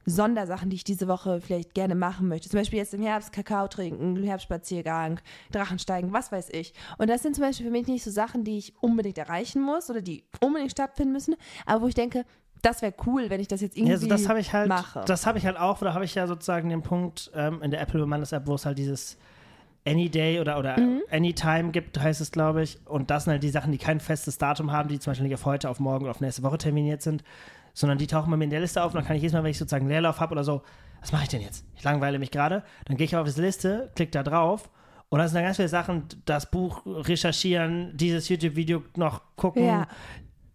Sondersachen, 0.06 0.70
die 0.70 0.76
ich 0.76 0.84
diese 0.84 1.08
Woche 1.08 1.40
vielleicht 1.40 1.74
gerne 1.74 1.94
machen 1.94 2.28
möchte. 2.28 2.48
Zum 2.48 2.60
Beispiel 2.60 2.78
jetzt 2.78 2.94
im 2.94 3.02
Herbst 3.02 3.32
Kakao 3.32 3.66
trinken, 3.68 4.22
Herbstspaziergang, 4.22 5.20
Drachensteigen, 5.50 6.12
was 6.12 6.30
weiß 6.32 6.50
ich. 6.52 6.72
Und 6.98 7.10
das 7.10 7.22
sind 7.22 7.34
zum 7.34 7.42
Beispiel 7.42 7.66
für 7.66 7.72
mich 7.72 7.86
nicht 7.88 8.04
so 8.04 8.10
Sachen, 8.10 8.44
die 8.44 8.58
ich 8.58 8.74
unbedingt 8.80 9.18
erreichen 9.18 9.60
muss 9.60 9.90
oder 9.90 10.00
die 10.02 10.24
unbedingt 10.40 10.70
stattfinden 10.70 11.12
müssen, 11.12 11.34
aber 11.66 11.82
wo 11.82 11.88
ich 11.88 11.94
denke, 11.94 12.24
das 12.62 12.82
wäre 12.82 12.94
cool, 13.06 13.28
wenn 13.30 13.40
ich 13.40 13.48
das 13.48 13.60
jetzt 13.60 13.76
irgendwie 13.76 13.90
Ja, 13.90 13.96
also 13.96 14.06
das 14.08 14.28
habe 14.28 14.40
ich 14.40 14.52
halt, 14.52 14.68
mache. 14.68 15.02
das 15.06 15.26
habe 15.26 15.38
ich 15.38 15.46
halt 15.46 15.58
auch, 15.58 15.78
da 15.80 15.92
habe 15.92 16.04
ich 16.04 16.14
ja 16.14 16.26
sozusagen 16.26 16.68
den 16.70 16.82
Punkt 16.82 17.30
ähm, 17.34 17.60
in 17.62 17.70
der 17.70 17.80
Apple 17.80 18.00
Reminders 18.00 18.32
App, 18.32 18.46
wo 18.46 18.54
es 18.54 18.64
halt 18.64 18.78
dieses 18.78 19.18
Any 19.86 20.08
Day 20.08 20.40
oder, 20.40 20.58
oder 20.58 20.80
Mhm. 20.80 21.02
Anytime 21.10 21.70
gibt, 21.70 22.00
heißt 22.00 22.20
es, 22.20 22.32
glaube 22.32 22.62
ich. 22.62 22.78
Und 22.86 23.10
das 23.10 23.24
sind 23.24 23.32
halt 23.32 23.42
die 23.42 23.50
Sachen, 23.50 23.70
die 23.70 23.78
kein 23.78 24.00
festes 24.00 24.38
Datum 24.38 24.72
haben, 24.72 24.88
die 24.88 24.98
zum 24.98 25.12
Beispiel 25.12 25.26
nicht 25.28 25.34
auf 25.34 25.44
heute, 25.44 25.70
auf 25.70 25.78
morgen 25.78 26.04
oder 26.04 26.10
auf 26.10 26.20
nächste 26.20 26.42
Woche 26.42 26.58
terminiert 26.58 27.02
sind, 27.02 27.22
sondern 27.78 27.98
die 27.98 28.06
tauchen 28.06 28.30
bei 28.30 28.38
mir 28.38 28.44
in 28.44 28.50
der 28.50 28.60
Liste 28.60 28.82
auf 28.82 28.92
und 28.92 28.96
dann 28.96 29.04
kann 29.06 29.16
ich 29.16 29.22
jedes 29.22 29.34
Mal, 29.34 29.44
wenn 29.44 29.50
ich 29.50 29.58
sozusagen 29.58 29.82
einen 29.84 29.90
Leerlauf 29.90 30.18
habe 30.18 30.32
oder 30.32 30.44
so, 30.44 30.62
was 31.02 31.12
mache 31.12 31.24
ich 31.24 31.28
denn 31.28 31.42
jetzt? 31.42 31.64
Ich 31.76 31.84
langweile 31.84 32.18
mich 32.18 32.30
gerade. 32.30 32.62
Dann 32.86 32.96
gehe 32.96 33.04
ich 33.04 33.14
auf 33.14 33.26
diese 33.26 33.42
Liste, 33.42 33.92
klicke 33.94 34.12
da 34.12 34.22
drauf 34.22 34.70
und 35.10 35.18
da 35.18 35.28
sind 35.28 35.36
dann 35.36 35.44
ganz 35.44 35.56
viele 35.56 35.68
Sachen, 35.68 36.04
das 36.24 36.50
Buch 36.50 36.82
recherchieren, 36.86 37.96
dieses 37.96 38.28
YouTube-Video 38.28 38.82
noch 38.96 39.20
gucken, 39.36 39.64
Ja. 39.64 39.86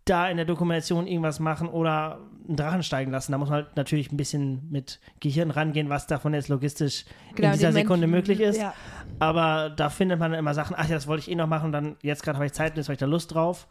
da 0.05 0.27
in 0.29 0.37
der 0.37 0.45
Dokumentation 0.47 1.05
irgendwas 1.05 1.39
machen 1.39 1.69
oder 1.69 2.19
einen 2.47 2.55
Drachen 2.57 2.81
steigen 2.81 3.11
lassen. 3.11 3.31
Da 3.31 3.37
muss 3.37 3.49
man 3.49 3.63
halt 3.65 3.77
natürlich 3.77 4.11
ein 4.11 4.17
bisschen 4.17 4.67
mit 4.71 4.99
Gehirn 5.19 5.51
rangehen, 5.51 5.89
was 5.89 6.07
davon 6.07 6.33
jetzt 6.33 6.49
logistisch 6.49 7.05
Genau, 7.35 7.49
in 7.49 7.53
dieser 7.53 7.71
Sekunde 7.71 8.07
Menschen- 8.07 8.31
möglich 8.33 8.39
ist. 8.47 8.57
ja. 8.59 8.73
Aber 9.19 9.69
da 9.69 9.89
findet 9.89 10.17
man 10.19 10.31
dann 10.31 10.39
immer 10.39 10.55
Sachen, 10.55 10.75
ach 10.77 10.85
ja, 10.89 10.95
das 10.95 11.05
wollte 11.07 11.21
ich 11.21 11.31
eh 11.31 11.35
noch 11.35 11.47
machen, 11.47 11.71
dann 11.71 11.97
jetzt 12.01 12.23
gerade 12.23 12.37
habe 12.37 12.47
ich 12.47 12.53
Zeit 12.53 12.71
und 12.71 12.77
jetzt 12.77 12.87
habe 12.87 12.93
ich 12.95 12.99
da 12.99 13.05
Lust 13.05 13.33
drauf. 13.33 13.67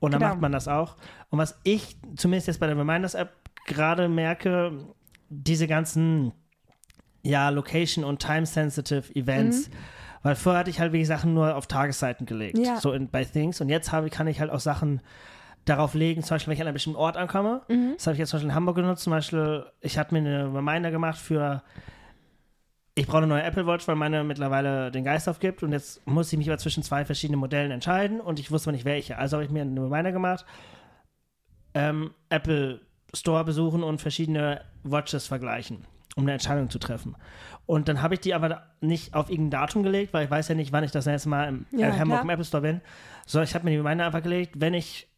Und 0.00 0.12
dann 0.12 0.20
Genau. 0.20 0.30
macht 0.32 0.40
man 0.40 0.52
das 0.52 0.68
auch. 0.68 0.96
Und 1.30 1.38
was 1.38 1.58
ich 1.64 1.96
zumindest 2.16 2.46
jetzt 2.46 2.60
bei 2.60 2.66
der 2.66 2.76
Reminders-App 2.78 3.32
gerade 3.66 4.08
merke, 4.08 4.72
diese 5.28 5.66
ganzen 5.66 6.32
ja, 7.22 7.48
Location- 7.50 8.04
und 8.04 8.20
Time-Sensitive 8.20 9.14
Events. 9.14 9.70
Weil 10.22 10.34
vorher 10.36 10.60
hatte 10.60 10.70
ich 10.70 10.80
halt 10.80 10.92
wie 10.92 11.04
Sachen 11.04 11.34
nur 11.34 11.54
auf 11.56 11.66
Tagesseiten 11.66 12.26
gelegt, 12.26 12.58
Ja. 12.58 12.76
so 12.80 12.92
in, 12.92 13.08
bei 13.10 13.24
Things. 13.24 13.60
Und 13.60 13.68
jetzt 13.68 13.92
habe, 13.92 14.08
kann 14.10 14.26
ich 14.26 14.40
halt 14.40 14.50
auch 14.50 14.60
Sachen 14.60 15.00
darauf 15.64 15.94
legen, 15.94 16.22
zum 16.22 16.36
Beispiel, 16.36 16.50
wenn 16.50 16.54
ich 16.56 16.60
an 16.62 16.66
einem 16.68 16.74
bestimmten 16.74 16.98
Ort 16.98 17.16
ankomme. 17.16 17.62
Mhm. 17.68 17.92
Das 17.96 18.06
habe 18.06 18.14
ich 18.14 18.18
jetzt 18.20 18.30
zum 18.30 18.38
Beispiel 18.38 18.50
in 18.50 18.54
Hamburg 18.54 18.76
genutzt. 18.76 19.02
Zum 19.02 19.10
Beispiel, 19.10 19.66
ich 19.80 19.98
hatte 19.98 20.14
mir 20.14 20.20
eine 20.20 20.54
Reminder 20.54 20.90
gemacht 20.90 21.18
für, 21.18 21.62
ich 22.98 23.06
brauche 23.06 23.18
eine 23.18 23.28
neue 23.28 23.42
Apple 23.42 23.66
Watch, 23.66 23.86
weil 23.86 23.94
meine 23.94 24.24
mittlerweile 24.24 24.90
den 24.90 25.04
Geist 25.04 25.28
aufgibt. 25.28 25.62
Und 25.62 25.72
jetzt 25.72 26.04
muss 26.06 26.32
ich 26.32 26.38
mich 26.38 26.48
aber 26.48 26.58
zwischen 26.58 26.82
zwei 26.82 27.04
verschiedenen 27.04 27.38
Modellen 27.38 27.70
entscheiden 27.70 28.20
und 28.20 28.40
ich 28.40 28.50
wusste 28.50 28.72
nicht 28.72 28.84
welche. 28.84 29.18
Also 29.18 29.36
habe 29.36 29.44
ich 29.44 29.50
mir 29.50 29.62
eine 29.62 29.80
Reminder 29.80 30.10
gemacht, 30.10 30.44
ähm, 31.74 32.10
Apple 32.28 32.80
Store 33.14 33.44
besuchen 33.44 33.82
und 33.82 34.00
verschiedene 34.00 34.62
Watches 34.82 35.26
vergleichen, 35.28 35.84
um 36.16 36.24
eine 36.24 36.32
Entscheidung 36.32 36.70
zu 36.70 36.78
treffen. 36.78 37.16
Und 37.66 37.88
dann 37.88 38.02
habe 38.02 38.14
ich 38.14 38.20
die 38.20 38.34
aber 38.34 38.62
nicht 38.80 39.14
auf 39.14 39.30
irgendein 39.30 39.60
Datum 39.60 39.82
gelegt, 39.84 40.12
weil 40.12 40.24
ich 40.24 40.30
weiß 40.30 40.48
ja 40.48 40.54
nicht, 40.54 40.72
wann 40.72 40.82
ich 40.82 40.90
das 40.90 41.06
nächste 41.06 41.28
Mal 41.28 41.48
im 41.48 41.66
Ja, 41.70 41.88
äh, 41.88 41.98
Hamburg 41.98 42.22
im 42.22 42.30
Apple 42.30 42.44
Store 42.44 42.62
bin. 42.62 42.80
So, 43.26 43.40
ich 43.40 43.54
habe 43.54 43.64
mir 43.64 43.70
die 43.70 43.76
Reminder 43.76 44.06
einfach 44.06 44.22
gelegt, 44.22 44.54
wenn 44.56 44.74
ich 44.74 45.08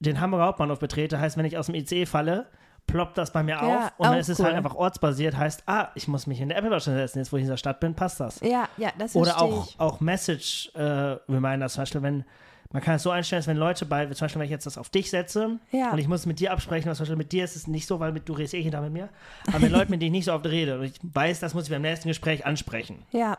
den 0.00 0.20
Hamburger 0.20 0.46
Hauptbahnhof 0.46 0.80
betrete, 0.80 1.20
heißt, 1.20 1.36
wenn 1.36 1.44
ich 1.44 1.58
aus 1.58 1.66
dem 1.66 1.74
ICE 1.76 2.06
falle, 2.06 2.48
ploppt 2.86 3.16
das 3.18 3.32
bei 3.32 3.42
mir 3.42 3.52
Ja, 3.52 3.60
auf 3.86 3.92
und 3.98 4.06
dann 4.08 4.18
ist 4.18 4.28
es 4.28 4.38
cool. 4.40 4.46
halt 4.46 4.56
einfach 4.56 4.74
ortsbasiert, 4.74 5.36
heißt, 5.36 5.62
ah, 5.66 5.88
ich 5.94 6.08
muss 6.08 6.26
mich 6.26 6.40
in 6.40 6.48
der 6.48 6.58
Apple 6.58 6.70
Watch 6.70 6.84
setzen, 6.84 7.18
jetzt 7.18 7.32
wo 7.32 7.36
ich 7.36 7.44
in 7.44 7.48
der 7.48 7.56
Stadt 7.56 7.78
bin, 7.80 7.94
passt 7.94 8.18
das. 8.20 8.40
Ja, 8.40 8.68
ja, 8.76 8.90
das 8.98 9.14
Oder 9.14 9.40
auch, 9.40 9.68
ich. 9.68 9.78
auch 9.78 10.00
Message-Reminders, 10.00 11.74
zum 11.74 11.82
Beispiel, 11.82 12.02
wenn 12.02 12.24
man 12.72 12.82
kann 12.84 12.94
es 12.94 13.02
so 13.02 13.10
einstellen, 13.10 13.40
dass 13.40 13.48
wenn 13.48 13.56
Leute 13.56 13.84
bei, 13.84 14.06
zum 14.06 14.24
Beispiel, 14.26 14.38
wenn 14.38 14.44
ich 14.46 14.52
jetzt 14.52 14.64
das 14.64 14.78
auf 14.78 14.90
dich 14.90 15.10
setze 15.10 15.58
Ja. 15.72 15.90
und 15.90 15.98
ich 15.98 16.06
muss 16.06 16.24
mit 16.24 16.38
dir 16.38 16.52
absprechen, 16.52 16.88
was 16.88 16.98
zum 16.98 17.04
Beispiel 17.04 17.16
mit 17.16 17.32
dir 17.32 17.42
ist 17.42 17.56
es 17.56 17.66
nicht 17.66 17.84
so, 17.86 17.98
weil 17.98 18.12
mit, 18.12 18.28
du 18.28 18.32
redest 18.32 18.54
eh 18.54 18.62
hinter 18.62 18.80
mit 18.80 18.92
mir, 18.92 19.08
aber 19.48 19.58
mit 19.58 19.72
Leuten, 19.72 19.90
mit 19.90 20.00
denen 20.00 20.14
ich 20.14 20.18
nicht 20.20 20.24
so 20.26 20.32
oft 20.32 20.46
rede 20.46 20.78
und 20.78 20.84
ich 20.84 20.94
weiß, 21.02 21.40
das 21.40 21.52
muss 21.52 21.64
ich 21.64 21.70
beim 21.70 21.82
nächsten 21.82 22.06
Gespräch 22.08 22.46
ansprechen, 22.46 23.02
Ja, 23.10 23.38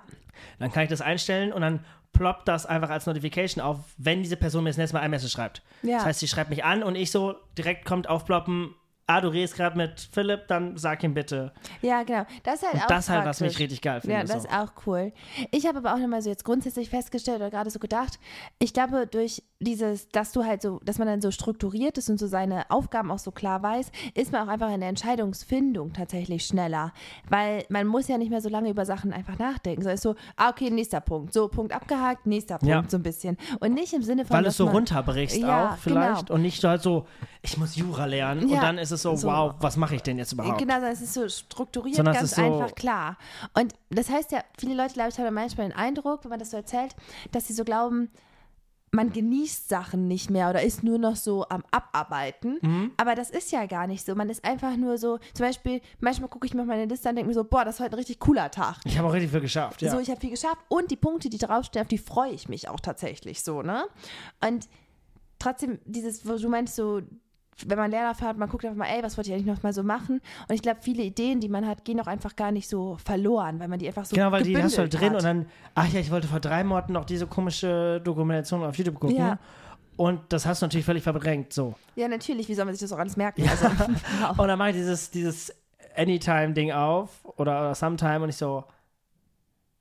dann 0.60 0.70
kann 0.72 0.84
ich 0.84 0.90
das 0.90 1.00
einstellen 1.00 1.54
und 1.54 1.62
dann 1.62 1.80
ploppt 2.12 2.46
das 2.50 2.66
einfach 2.66 2.90
als 2.90 3.06
Notification 3.06 3.64
auf, 3.64 3.78
wenn 3.98 4.22
diese 4.22 4.36
Person 4.36 4.66
mir 4.66 4.70
das 4.72 4.78
nächste 4.78 4.98
Mal 4.98 5.04
ein 5.04 5.12
Message 5.12 5.32
schreibt. 5.32 5.62
Ja. 5.82 5.96
Das 5.98 6.06
heißt, 6.08 6.20
sie 6.20 6.28
schreibt 6.28 6.50
mich 6.50 6.66
an 6.66 6.84
und 6.84 6.96
ich 6.96 7.10
so 7.10 7.36
direkt 7.58 7.86
kommt 7.86 8.10
aufploppen, 8.10 8.76
ah, 9.08 9.22
du 9.22 9.28
redest 9.30 9.56
gerade 9.56 9.78
mit 9.78 10.10
Philipp, 10.12 10.48
dann 10.48 10.78
sag 10.78 11.04
ihm 11.04 11.14
bitte. 11.14 11.52
ja, 11.82 12.04
genau. 12.04 12.26
Das 12.44 12.56
ist 12.56 12.64
halt 12.64 12.74
Und 12.76 12.82
auch 12.84 12.88
das 12.88 13.10
halt, 13.10 13.26
was 13.26 13.42
mich 13.42 13.60
richtig 13.60 13.82
geil 13.82 14.02
finde. 14.02 14.16
Ja, 14.16 14.22
das 14.22 14.32
so. 14.32 14.38
ist 14.48 14.50
auch 14.54 14.72
cool. 14.86 15.12
Ich 15.52 15.66
habe 15.68 15.80
aber 15.80 15.94
auch 15.94 16.00
nochmal 16.00 16.22
so 16.22 16.30
jetzt 16.30 16.46
grundsätzlich 16.46 16.90
festgestellt 16.90 17.38
oder 17.38 17.50
gerade 17.50 17.70
so 17.70 17.80
gedacht, 17.80 18.20
ich 18.60 18.74
glaube, 18.74 19.08
durch 19.08 19.44
dieses, 19.60 20.10
dass 20.10 20.32
du 20.32 20.44
halt 20.44 20.62
so, 20.62 20.80
dass 20.84 20.98
man 20.98 21.08
dann 21.08 21.22
so 21.22 21.30
strukturiert 21.32 21.98
ist 21.98 22.10
und 22.10 22.18
so 22.20 22.28
seine 22.28 22.70
Aufgaben 22.72 23.12
auch 23.12 23.20
so 23.20 23.32
klar 23.32 23.62
weiß, 23.62 23.92
ist 24.16 24.32
man 24.32 24.48
auch 24.48 24.52
einfach 24.52 24.72
in 24.74 24.80
der 24.80 24.90
Entscheidungsfindung 24.90 25.94
tatsächlich 25.94 26.46
schneller. 26.46 26.94
Weil 27.30 27.66
man 27.70 27.88
muss 27.88 28.08
ja 28.08 28.18
nicht 28.18 28.30
mehr 28.32 28.42
so 28.42 28.50
lange 28.50 28.70
über 28.70 28.86
Sachen 28.86 29.14
einfach 29.14 29.38
nachdenken. 29.38 29.82
So 29.84 29.90
ist 29.90 30.02
so, 30.04 30.16
ah, 30.36 30.50
okay, 30.50 30.70
nächster 30.70 31.02
Punkt. 31.02 31.34
So, 31.34 31.48
Punkt 31.48 31.74
abgehakt, 31.74 32.26
nächster 32.26 32.58
Punkt, 32.58 32.70
Ja. 32.70 32.84
so 32.88 32.98
ein 32.98 33.04
bisschen. 33.04 33.38
Und 33.60 33.74
nicht 33.74 33.94
im 33.94 34.04
Sinne 34.04 34.26
von. 34.26 34.38
Weil 34.38 34.44
dass 34.44 34.54
es 34.54 34.58
so 34.58 34.66
man, 34.66 34.76
runterbrichst 34.76 35.38
Ja, 35.38 35.74
auch 35.74 35.78
vielleicht 35.78 36.28
genau. 36.28 36.34
und 36.36 36.42
nicht 36.42 36.62
so 36.62 36.70
halt 36.70 36.82
so, 36.82 37.06
ich 37.42 37.58
muss 37.58 37.76
Jura 37.76 38.06
lernen 38.06 38.44
und 38.46 38.50
Ja, 38.50 38.62
dann 38.62 38.78
ist 38.78 38.91
es 38.92 39.02
so, 39.02 39.16
so. 39.16 39.28
wow, 39.28 39.54
was 39.60 39.78
mache 39.78 39.96
ich 39.96 40.02
denn 40.04 40.18
jetzt 40.18 40.34
überhaupt? 40.34 40.58
Genau, 40.60 40.82
es 40.84 41.02
ist 41.02 41.14
so 41.14 41.28
strukturiert, 41.28 41.96
Sondern 41.96 42.14
ganz 42.16 42.32
ist 42.32 42.36
so- 42.36 42.42
einfach 42.44 42.76
klar. 42.76 43.18
Und 43.54 43.74
das 43.90 44.10
heißt 44.10 44.32
ja, 44.32 44.44
viele 44.58 44.76
Leute, 44.76 44.94
glaube 44.94 45.10
ich, 45.10 45.18
haben 45.20 45.34
manchmal 45.34 45.70
den 45.70 45.76
Eindruck, 45.78 46.24
wenn 46.24 46.30
man 46.30 46.40
das 46.40 46.52
so 46.52 46.58
erzählt, 46.58 46.96
dass 47.32 47.48
sie 47.48 47.54
so 47.54 47.64
glauben, 47.64 48.10
man 48.94 49.14
genießt 49.14 49.70
Sachen 49.70 50.10
nicht 50.10 50.30
mehr 50.30 50.50
oder 50.50 50.62
ist 50.64 50.84
nur 50.84 50.98
noch 50.98 51.16
so 51.16 51.48
am 51.48 51.64
Abarbeiten. 51.72 52.58
Mhm. 52.62 52.92
Aber 52.98 53.16
das 53.16 53.30
ist 53.30 53.52
ja 53.54 53.66
gar 53.66 53.88
nicht 53.88 54.06
so. 54.06 54.16
Man 54.16 54.30
ist 54.30 54.44
einfach 54.44 54.76
nur 54.76 54.98
so, 54.98 55.18
zum 55.34 55.46
Beispiel, 55.46 55.80
manchmal 56.02 56.30
gucke 56.30 56.46
ich 56.46 56.54
mir 56.54 56.62
auf 56.62 56.68
meine 56.68 56.86
Liste 56.86 57.08
an 57.08 57.14
und 57.14 57.16
denke 57.18 57.30
mir 57.30 57.34
so, 57.34 57.46
boah, 57.46 57.64
das 57.64 57.76
ist 57.76 57.80
heute 57.80 57.92
ein 57.94 58.00
richtig 58.00 58.20
cooler 58.20 58.52
Tag. 58.52 58.80
Ich 58.84 58.98
habe 58.98 59.08
auch 59.08 59.14
richtig 59.14 59.32
viel 59.32 59.40
geschafft, 59.40 59.82
ja. 59.82 59.92
So, 59.92 60.00
ich 60.00 60.10
habe 60.10 60.20
viel 60.20 60.30
geschafft 60.32 60.58
und 60.68 60.92
die 60.92 60.98
Punkte, 60.98 61.30
die 61.30 61.38
draufstehen, 61.38 61.84
auf 61.84 61.88
die 61.88 61.98
freue 62.00 62.32
ich 62.32 62.50
mich 62.50 62.68
auch 62.68 62.82
tatsächlich 62.82 63.44
so, 63.44 63.62
ne? 63.62 63.86
Und 64.46 64.68
trotzdem, 65.40 65.80
dieses, 65.86 66.28
wo 66.28 66.36
du 66.36 66.50
meinst, 66.50 66.76
so, 66.76 67.00
wenn 67.66 67.78
man 67.78 67.92
Lehrlauf 67.92 68.22
hat, 68.22 68.38
man 68.38 68.50
guckt 68.50 68.66
einfach 68.66 68.78
mal, 68.78 68.88
ey, 68.88 69.04
was 69.04 69.18
wollte 69.18 69.30
ich 69.30 69.36
eigentlich 69.36 69.48
noch 69.48 69.62
mal 69.64 69.74
so 69.74 69.84
machen? 69.84 70.22
Und 70.48 70.56
ich 70.56 70.62
glaube, 70.62 70.80
viele 70.82 71.04
Ideen, 71.04 71.40
die 71.40 71.50
man 71.50 71.68
hat, 71.68 71.86
gehen 71.86 72.00
auch 72.00 72.08
einfach 72.08 72.36
gar 72.36 72.52
nicht 72.52 72.70
so 72.70 72.98
verloren, 73.04 73.60
weil 73.60 73.68
man 73.68 73.80
die 73.80 73.88
einfach 73.88 74.06
so 74.06 74.16
genau, 74.16 74.32
weil 74.32 74.44
die 74.44 74.62
hast 74.62 74.78
du 74.78 74.80
halt 74.80 74.94
drin 74.94 75.10
hat. 75.10 75.18
und 75.18 75.24
dann, 75.24 75.46
ach 75.76 75.88
ja, 75.90 76.00
ich 76.00 76.12
wollte 76.12 76.28
vor 76.28 76.40
drei 76.40 76.64
Monaten 76.64 76.94
noch 76.94 77.06
diese 77.06 77.28
komische 77.28 78.02
Dokumentation 78.04 78.64
auf 78.64 78.76
YouTube 78.78 79.00
gucken. 79.00 79.18
Ja. 79.18 79.38
Und 79.98 80.22
das 80.30 80.46
hast 80.46 80.62
du 80.62 80.66
natürlich 80.66 80.86
völlig 80.86 81.04
verdrängt, 81.04 81.54
so. 81.54 81.76
Ja, 81.96 82.08
natürlich, 82.08 82.48
wie 82.50 82.56
soll 82.56 82.66
man 82.66 82.74
sich 82.74 82.82
das 82.82 82.92
auch 82.92 83.00
alles 83.00 83.18
merken? 83.18 83.48
Also, 83.48 83.66
wow. 83.66 84.38
Und 84.40 84.48
dann 84.48 84.58
mache 84.58 84.70
ich 84.70 84.78
dieses, 84.78 85.12
dieses 85.12 85.54
Anytime-Ding 85.96 86.72
auf 86.72 87.24
oder, 87.24 87.60
oder 87.60 87.76
Sometime 87.76 88.22
und 88.22 88.30
ich 88.30 88.38
so, 88.38 88.64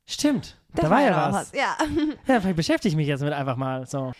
stimmt, 0.06 0.58
da, 0.74 0.90
war 0.90 1.02
ja 1.02 1.28
noch 1.28 1.38
was. 1.38 1.52
Ja. 1.52 1.76
Ja, 2.26 2.40
vielleicht 2.40 2.56
beschäftige 2.56 2.90
ich 2.90 2.96
mich 2.96 3.06
jetzt 3.06 3.22
mit 3.22 3.32
einfach 3.32 3.56
mal 3.56 3.86
so. 3.86 4.12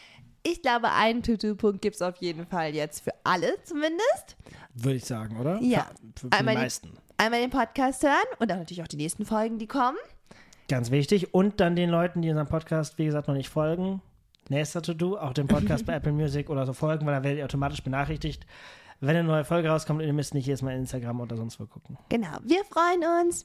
Ich 0.43 0.63
glaube, 0.63 0.91
einen 0.93 1.23
To-Do-Punkt 1.23 1.83
gibt 1.83 1.97
es 1.97 2.03
auf 2.03 2.17
jeden 2.17 2.47
Fall 2.47 2.75
jetzt 2.75 3.03
für 3.05 3.13
alle 3.25 3.63
zumindest. 3.65 4.37
Würde 4.75 4.97
ich 4.97 5.05
sagen, 5.05 5.39
oder? 5.39 5.59
Ja. 5.61 5.87
Für, 6.17 6.23
für 6.23 6.29
die 6.31 6.37
Einmal 6.39 6.55
die- 6.57 6.61
meisten. 6.63 6.91
Einmal 7.19 7.41
den 7.43 7.51
Podcast 7.51 8.03
hören 8.03 8.15
und 8.39 8.51
auch 8.51 8.57
natürlich 8.57 8.83
auch 8.83 8.89
die 8.89 8.97
nächsten 8.97 9.27
Folgen, 9.27 9.59
die 9.59 9.67
kommen. 9.67 9.99
Ganz 10.69 10.91
wichtig. 10.91 11.35
Und 11.35 11.61
dann 11.61 11.77
den 11.77 11.91
Leuten, 11.91 12.23
die 12.23 12.31
unserem 12.31 12.49
Podcast, 12.49 12.97
wie 12.97 13.05
gesagt, 13.05 13.29
noch 13.29 13.35
nicht 13.35 13.51
folgen, 13.51 14.01
nächster 14.49 14.81
To-Do, 14.81 15.19
auch 15.19 15.35
dem 15.35 15.47
Podcast 15.47 15.85
bei 15.87 15.93
Apple 15.95 16.13
Music 16.13 16.49
oder 16.49 16.65
so 16.65 16.73
folgen, 16.73 17.05
weil 17.05 17.13
dann 17.15 17.25
werdet 17.25 17.41
ihr 17.41 17.45
automatisch 17.45 17.83
benachrichtigt, 17.83 18.47
wenn 19.01 19.17
eine 19.17 19.25
neue 19.25 19.45
Folge 19.45 19.69
rauskommt 19.69 20.01
und 20.01 20.07
ihr 20.07 20.13
müsst 20.15 20.33
nicht 20.33 20.47
jedes 20.47 20.63
Mal 20.63 20.75
Instagram 20.77 21.21
oder 21.21 21.37
sonst 21.37 21.61
wo 21.61 21.67
gucken. 21.67 21.99
Genau. 22.09 22.39
Wir 22.45 22.65
freuen 22.65 23.03
uns. 23.27 23.45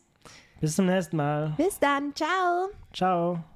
Bis 0.61 0.75
zum 0.77 0.85
nächsten 0.85 1.17
Mal. 1.17 1.53
Bis 1.57 1.77
dann. 1.79 2.13
Ciao. 2.15 2.69
Ciao. 2.93 3.54